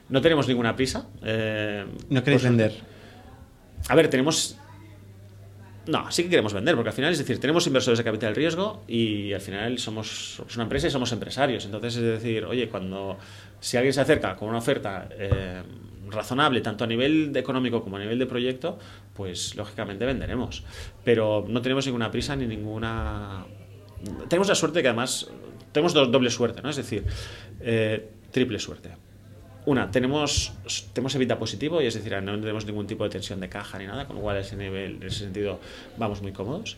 No 0.09 0.21
tenemos 0.21 0.47
ninguna 0.47 0.75
prisa. 0.75 1.07
Eh, 1.23 1.85
¿No 2.09 2.23
queréis 2.23 2.41
pues, 2.41 2.51
vender? 2.51 2.73
A 3.87 3.95
ver, 3.95 4.09
tenemos... 4.09 4.57
No, 5.85 6.09
sí 6.11 6.23
que 6.23 6.29
queremos 6.29 6.53
vender, 6.53 6.75
porque 6.75 6.89
al 6.89 6.95
final, 6.95 7.11
es 7.11 7.17
decir, 7.17 7.39
tenemos 7.39 7.67
inversores 7.67 7.97
de 7.97 8.05
capital 8.05 8.35
riesgo 8.35 8.83
y 8.87 9.33
al 9.33 9.41
final 9.41 9.79
somos, 9.79 10.35
somos 10.35 10.55
una 10.55 10.63
empresa 10.63 10.87
y 10.87 10.91
somos 10.91 11.11
empresarios. 11.11 11.65
Entonces, 11.65 11.97
es 11.97 12.03
decir, 12.03 12.45
oye, 12.45 12.69
cuando 12.69 13.17
si 13.59 13.75
alguien 13.75 13.93
se 13.93 13.99
acerca 13.99 14.35
con 14.37 14.47
una 14.47 14.59
oferta 14.59 15.09
eh, 15.11 15.61
razonable, 16.09 16.61
tanto 16.61 16.85
a 16.85 16.87
nivel 16.87 17.33
de 17.33 17.41
económico 17.41 17.83
como 17.83 17.97
a 17.97 17.99
nivel 17.99 18.17
de 18.17 18.25
proyecto, 18.25 18.79
pues 19.13 19.55
lógicamente 19.55 20.05
venderemos. 20.05 20.63
Pero 21.03 21.45
no 21.49 21.61
tenemos 21.61 21.85
ninguna 21.85 22.11
prisa 22.11 22.35
ni 22.37 22.47
ninguna... 22.47 23.45
Tenemos 24.29 24.47
la 24.47 24.55
suerte 24.55 24.81
que 24.81 24.87
además... 24.87 25.29
Tenemos 25.73 25.93
doble 25.93 26.29
suerte, 26.29 26.61
¿no? 26.61 26.69
Es 26.69 26.77
decir, 26.77 27.03
eh, 27.59 28.07
triple 28.31 28.59
suerte. 28.59 28.91
Una, 29.65 29.89
tenemos, 29.89 30.53
tenemos 30.93 31.15
evita 31.15 31.39
positivo 31.39 31.81
y 31.81 31.87
es 31.87 31.93
decir, 31.93 32.21
no 32.21 32.39
tenemos 32.39 32.65
ningún 32.65 32.85
tipo 32.85 33.03
de 33.05 33.09
tensión 33.09 33.39
de 33.39 33.49
caja 33.49 33.79
ni 33.79 33.87
nada, 33.87 34.05
con 34.05 34.17
lo 34.17 34.21
cual 34.21 34.37
ese 34.37 34.55
nivel, 34.55 34.97
en 34.97 35.03
ese 35.03 35.19
sentido 35.19 35.59
vamos 35.97 36.21
muy 36.21 36.31
cómodos. 36.31 36.77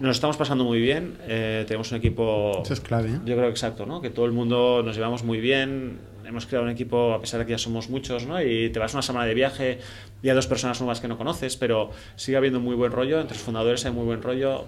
Nos 0.00 0.16
estamos 0.16 0.36
pasando 0.36 0.64
muy 0.64 0.80
bien, 0.80 1.16
eh, 1.28 1.64
tenemos 1.68 1.92
un 1.92 1.98
equipo... 1.98 2.62
Eso 2.64 2.74
es 2.74 2.80
clave. 2.80 3.10
¿eh? 3.10 3.20
Yo 3.24 3.36
creo 3.36 3.48
exacto, 3.48 3.86
¿no? 3.86 4.02
que 4.02 4.10
todo 4.10 4.26
el 4.26 4.32
mundo 4.32 4.82
nos 4.84 4.96
llevamos 4.96 5.22
muy 5.22 5.38
bien, 5.38 5.98
hemos 6.26 6.46
creado 6.46 6.64
un 6.64 6.72
equipo 6.72 7.14
a 7.14 7.20
pesar 7.20 7.38
de 7.38 7.46
que 7.46 7.52
ya 7.52 7.58
somos 7.58 7.88
muchos, 7.88 8.26
¿no? 8.26 8.42
y 8.42 8.70
te 8.70 8.80
vas 8.80 8.92
una 8.92 9.02
semana 9.02 9.24
de 9.24 9.34
viaje 9.34 9.78
y 10.20 10.28
hay 10.28 10.34
dos 10.34 10.48
personas 10.48 10.80
nuevas 10.80 11.00
que 11.00 11.06
no 11.06 11.16
conoces, 11.16 11.56
pero 11.56 11.90
sigue 12.16 12.36
habiendo 12.36 12.58
muy 12.58 12.74
buen 12.74 12.90
rollo, 12.90 13.20
entre 13.20 13.36
los 13.36 13.44
fundadores 13.44 13.86
hay 13.86 13.92
muy 13.92 14.04
buen 14.04 14.20
rollo 14.20 14.64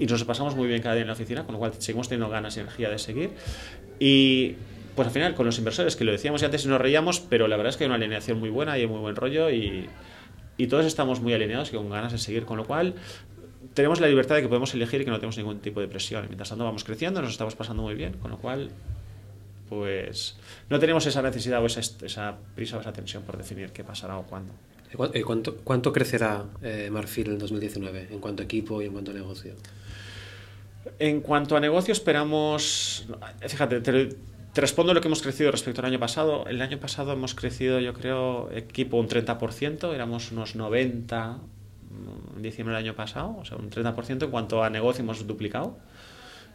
y 0.00 0.06
nos 0.06 0.24
pasamos 0.24 0.56
muy 0.56 0.66
bien 0.66 0.80
cada 0.80 0.94
día 0.94 1.02
en 1.02 1.08
la 1.08 1.12
oficina, 1.12 1.44
con 1.44 1.52
lo 1.52 1.58
cual 1.58 1.74
seguimos 1.78 2.08
teniendo 2.08 2.30
ganas 2.30 2.56
y 2.56 2.60
energía 2.60 2.88
de 2.88 2.98
seguir. 2.98 3.30
Y 3.98 4.56
pues 4.96 5.06
al 5.06 5.12
final 5.12 5.34
con 5.34 5.44
los 5.44 5.58
inversores, 5.58 5.94
que 5.94 6.04
lo 6.04 6.10
decíamos 6.10 6.42
antes 6.42 6.64
y 6.64 6.68
nos 6.68 6.80
reíamos, 6.80 7.20
pero 7.20 7.46
la 7.48 7.56
verdad 7.56 7.70
es 7.70 7.76
que 7.76 7.84
hay 7.84 7.88
una 7.88 7.96
alineación 7.96 8.40
muy 8.40 8.48
buena 8.48 8.78
y 8.78 8.80
hay 8.80 8.86
muy 8.86 8.98
buen 8.98 9.14
rollo 9.14 9.50
y, 9.50 9.88
y 10.56 10.66
todos 10.68 10.86
estamos 10.86 11.20
muy 11.20 11.34
alineados 11.34 11.72
y 11.72 11.76
con 11.76 11.90
ganas 11.90 12.12
de 12.12 12.18
seguir, 12.18 12.46
con 12.46 12.56
lo 12.56 12.64
cual 12.64 12.94
tenemos 13.74 14.00
la 14.00 14.08
libertad 14.08 14.36
de 14.36 14.42
que 14.42 14.48
podemos 14.48 14.72
elegir 14.72 15.02
y 15.02 15.04
que 15.04 15.10
no 15.10 15.18
tenemos 15.18 15.36
ningún 15.36 15.60
tipo 15.60 15.80
de 15.80 15.88
presión. 15.88 16.24
Mientras 16.26 16.48
tanto 16.48 16.64
vamos 16.64 16.82
creciendo, 16.82 17.20
nos 17.20 17.32
estamos 17.32 17.54
pasando 17.54 17.82
muy 17.82 17.94
bien, 17.94 18.14
con 18.14 18.30
lo 18.30 18.38
cual 18.38 18.70
pues 19.68 20.36
no 20.68 20.78
tenemos 20.80 21.06
esa 21.06 21.20
necesidad 21.20 21.62
o 21.62 21.66
esa, 21.66 21.80
esa 21.80 22.38
prisa 22.54 22.78
o 22.78 22.80
esa 22.80 22.92
tensión 22.92 23.22
por 23.22 23.36
definir 23.36 23.70
qué 23.70 23.84
pasará 23.84 24.16
o 24.16 24.22
cuándo. 24.24 24.54
¿Cuánto, 25.24 25.56
cuánto 25.58 25.92
crecerá 25.92 26.44
eh, 26.62 26.88
Marfil 26.90 27.28
en 27.28 27.38
2019 27.38 28.08
en 28.10 28.18
cuanto 28.18 28.42
a 28.42 28.44
equipo 28.44 28.82
y 28.82 28.86
en 28.86 28.92
cuanto 28.92 29.12
a 29.12 29.14
negocio? 29.14 29.54
En 30.98 31.20
cuanto 31.20 31.56
a 31.56 31.60
negocio 31.60 31.92
esperamos, 31.92 33.06
fíjate, 33.46 33.80
te, 33.80 34.08
te 34.52 34.60
respondo 34.60 34.94
lo 34.94 35.00
que 35.00 35.08
hemos 35.08 35.22
crecido 35.22 35.50
respecto 35.50 35.80
al 35.80 35.86
año 35.86 35.98
pasado. 35.98 36.46
El 36.46 36.60
año 36.62 36.78
pasado 36.78 37.12
hemos 37.12 37.34
crecido, 37.34 37.78
yo 37.80 37.92
creo, 37.94 38.50
equipo 38.52 38.96
un 38.96 39.08
30%, 39.08 39.94
éramos 39.94 40.32
unos 40.32 40.56
90 40.56 41.38
en 42.36 42.42
diciembre 42.42 42.74
del 42.76 42.84
año 42.84 42.94
pasado, 42.94 43.36
o 43.38 43.44
sea, 43.44 43.56
un 43.56 43.70
30%. 43.70 44.24
En 44.24 44.30
cuanto 44.30 44.62
a 44.62 44.70
negocio 44.70 45.02
hemos 45.02 45.26
duplicado 45.26 45.76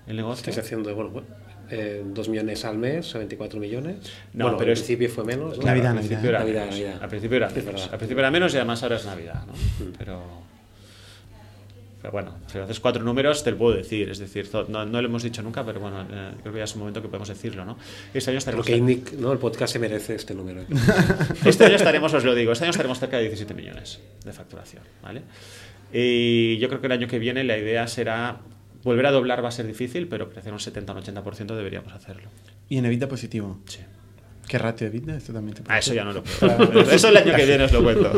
el 0.08 0.16
negocio. 0.16 0.40
Estáis 0.40 0.58
haciendo, 0.60 0.94
bueno, 0.96 1.24
eh, 1.70 2.04
2 2.06 2.30
millones 2.30 2.66
al 2.66 2.78
mes, 2.78 3.14
24 3.14 3.60
millones. 3.60 3.98
No, 4.34 4.46
bueno, 4.46 4.58
pero 4.58 4.72
al 4.72 4.76
principio 4.76 5.10
fue 5.10 5.24
menos. 5.24 5.58
¿no? 5.58 5.64
Navidad, 5.66 5.92
al 5.92 5.98
principio 5.98 6.30
era 6.30 6.40
Navidad, 6.40 6.62
menos. 6.66 6.76
Navidad. 6.80 7.00
Al 7.04 7.10
principio 7.10 7.38
era 7.38 7.48
Es 7.48 7.56
menos. 7.56 7.66
verdad. 7.74 7.90
Al 7.92 7.98
principio 7.98 8.20
era 8.20 8.32
menos 8.32 8.54
y 8.54 8.58
además 8.58 8.84
ahora 8.84 8.96
es 8.98 9.06
Navidad, 9.06 9.46
¿no? 9.48 9.54
Pero, 9.98 10.22
pero 12.06 12.12
bueno, 12.12 12.36
si 12.46 12.60
haces 12.60 12.80
cuatro 12.80 13.02
números 13.02 13.44
te 13.44 13.50
lo 13.50 13.58
puedo 13.58 13.76
decir, 13.76 14.12
es 14.12 14.20
decir, 14.20 14.48
no, 14.68 14.86
no 14.86 15.02
lo 15.02 15.08
hemos 15.08 15.24
dicho 15.24 15.42
nunca, 15.42 15.66
pero 15.66 15.80
bueno, 15.80 16.02
eh, 16.04 16.34
creo 16.40 16.54
que 16.54 16.60
ya 16.60 16.66
es 16.66 16.74
un 16.76 16.82
momento 16.82 17.02
que 17.02 17.08
podemos 17.08 17.28
decirlo, 17.28 17.66
¿no? 17.66 17.80
Este 18.14 18.30
año 18.30 18.38
estaremos, 18.38 18.64
Porque 18.64 18.78
Indic, 18.78 19.14
¿no? 19.14 19.32
el 19.32 19.40
podcast 19.40 19.74
se 19.74 19.80
merece 19.80 20.14
este 20.14 20.36
número. 20.36 20.62
este 21.46 21.66
año 21.66 21.78
estaremos, 21.78 22.14
os 22.14 22.24
lo 22.24 22.36
digo, 22.36 22.52
este 22.52 22.66
año 22.66 22.70
estaremos 22.70 23.00
cerca 23.00 23.18
de 23.18 23.24
17 23.24 23.56
millones 23.56 24.02
de 24.24 24.34
facturación, 24.34 24.84
¿vale? 25.02 25.24
Y 25.92 26.60
yo 26.60 26.68
creo 26.68 26.80
que 26.80 26.86
el 26.86 26.94
año 26.94 27.08
que 27.08 27.18
viene 27.18 27.44
la 27.44 27.58
idea 27.58 27.88
será 27.88 28.38
volver 28.84 29.08
a 29.08 29.12
doblar 29.12 29.44
va 29.44 29.48
a 29.48 29.52
ser 29.52 29.66
difícil, 29.66 30.08
pero 30.08 30.30
crecer 30.30 30.54
un 30.54 30.60
70 30.60 30.94
o 30.94 30.96
un 30.96 31.04
80% 31.04 31.56
deberíamos 31.56 31.92
hacerlo. 31.92 32.30
Y 32.70 32.78
en 32.78 32.86
Evita 32.86 33.08
positivo. 33.08 33.58
Sí. 33.66 33.80
¿Qué 34.48 34.58
ratio 34.58 34.90
de 34.90 34.96
Evita? 34.98 35.16
Esto 35.18 35.34
también 35.34 35.56
te 35.56 35.64
Ah, 35.68 35.80
eso 35.80 35.94
ya 35.94 36.04
no 36.04 36.14
lo 36.14 36.24
puedo. 36.24 36.82
Eso 36.92 37.10
el 37.10 37.18
año 37.18 37.36
que 37.36 37.46
viene 37.46 37.64
os 37.64 37.72
lo 37.72 37.84
cuento. 37.84 38.12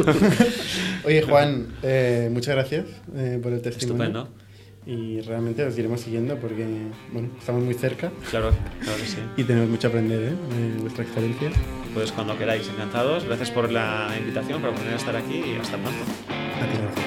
Oye, 1.05 1.21
Juan, 1.21 1.67
eh, 1.83 2.29
muchas 2.31 2.55
gracias 2.55 2.85
eh, 3.15 3.39
por 3.41 3.53
el 3.53 3.61
testimonio. 3.61 4.05
Estupendo. 4.05 4.47
Y 4.85 5.19
realmente 5.21 5.65
os 5.65 5.77
iremos 5.77 5.99
siguiendo 5.99 6.37
porque, 6.37 6.65
bueno, 7.11 7.29
estamos 7.37 7.61
muy 7.61 7.73
cerca 7.73 8.09
Claro, 8.29 8.51
claro 8.81 8.97
que 8.97 9.05
sí. 9.05 9.17
y 9.35 9.43
tenemos 9.43 9.69
mucho 9.69 9.87
a 9.87 9.89
aprender 9.89 10.21
¿eh? 10.21 10.75
de 10.75 10.81
vuestra 10.81 11.03
experiencia. 11.03 11.49
Pues 11.93 12.11
cuando 12.13 12.37
queráis, 12.37 12.69
encantados. 12.69 13.25
Gracias 13.25 13.51
por 13.51 13.69
la 13.71 14.13
invitación, 14.17 14.61
por 14.61 14.71
a 14.71 14.95
estar 14.95 15.15
aquí 15.15 15.43
y 15.45 15.57
hasta 15.59 15.77
pronto. 15.77 15.99
A 16.29 16.71
ti, 16.71 16.77
gracias. 16.81 17.06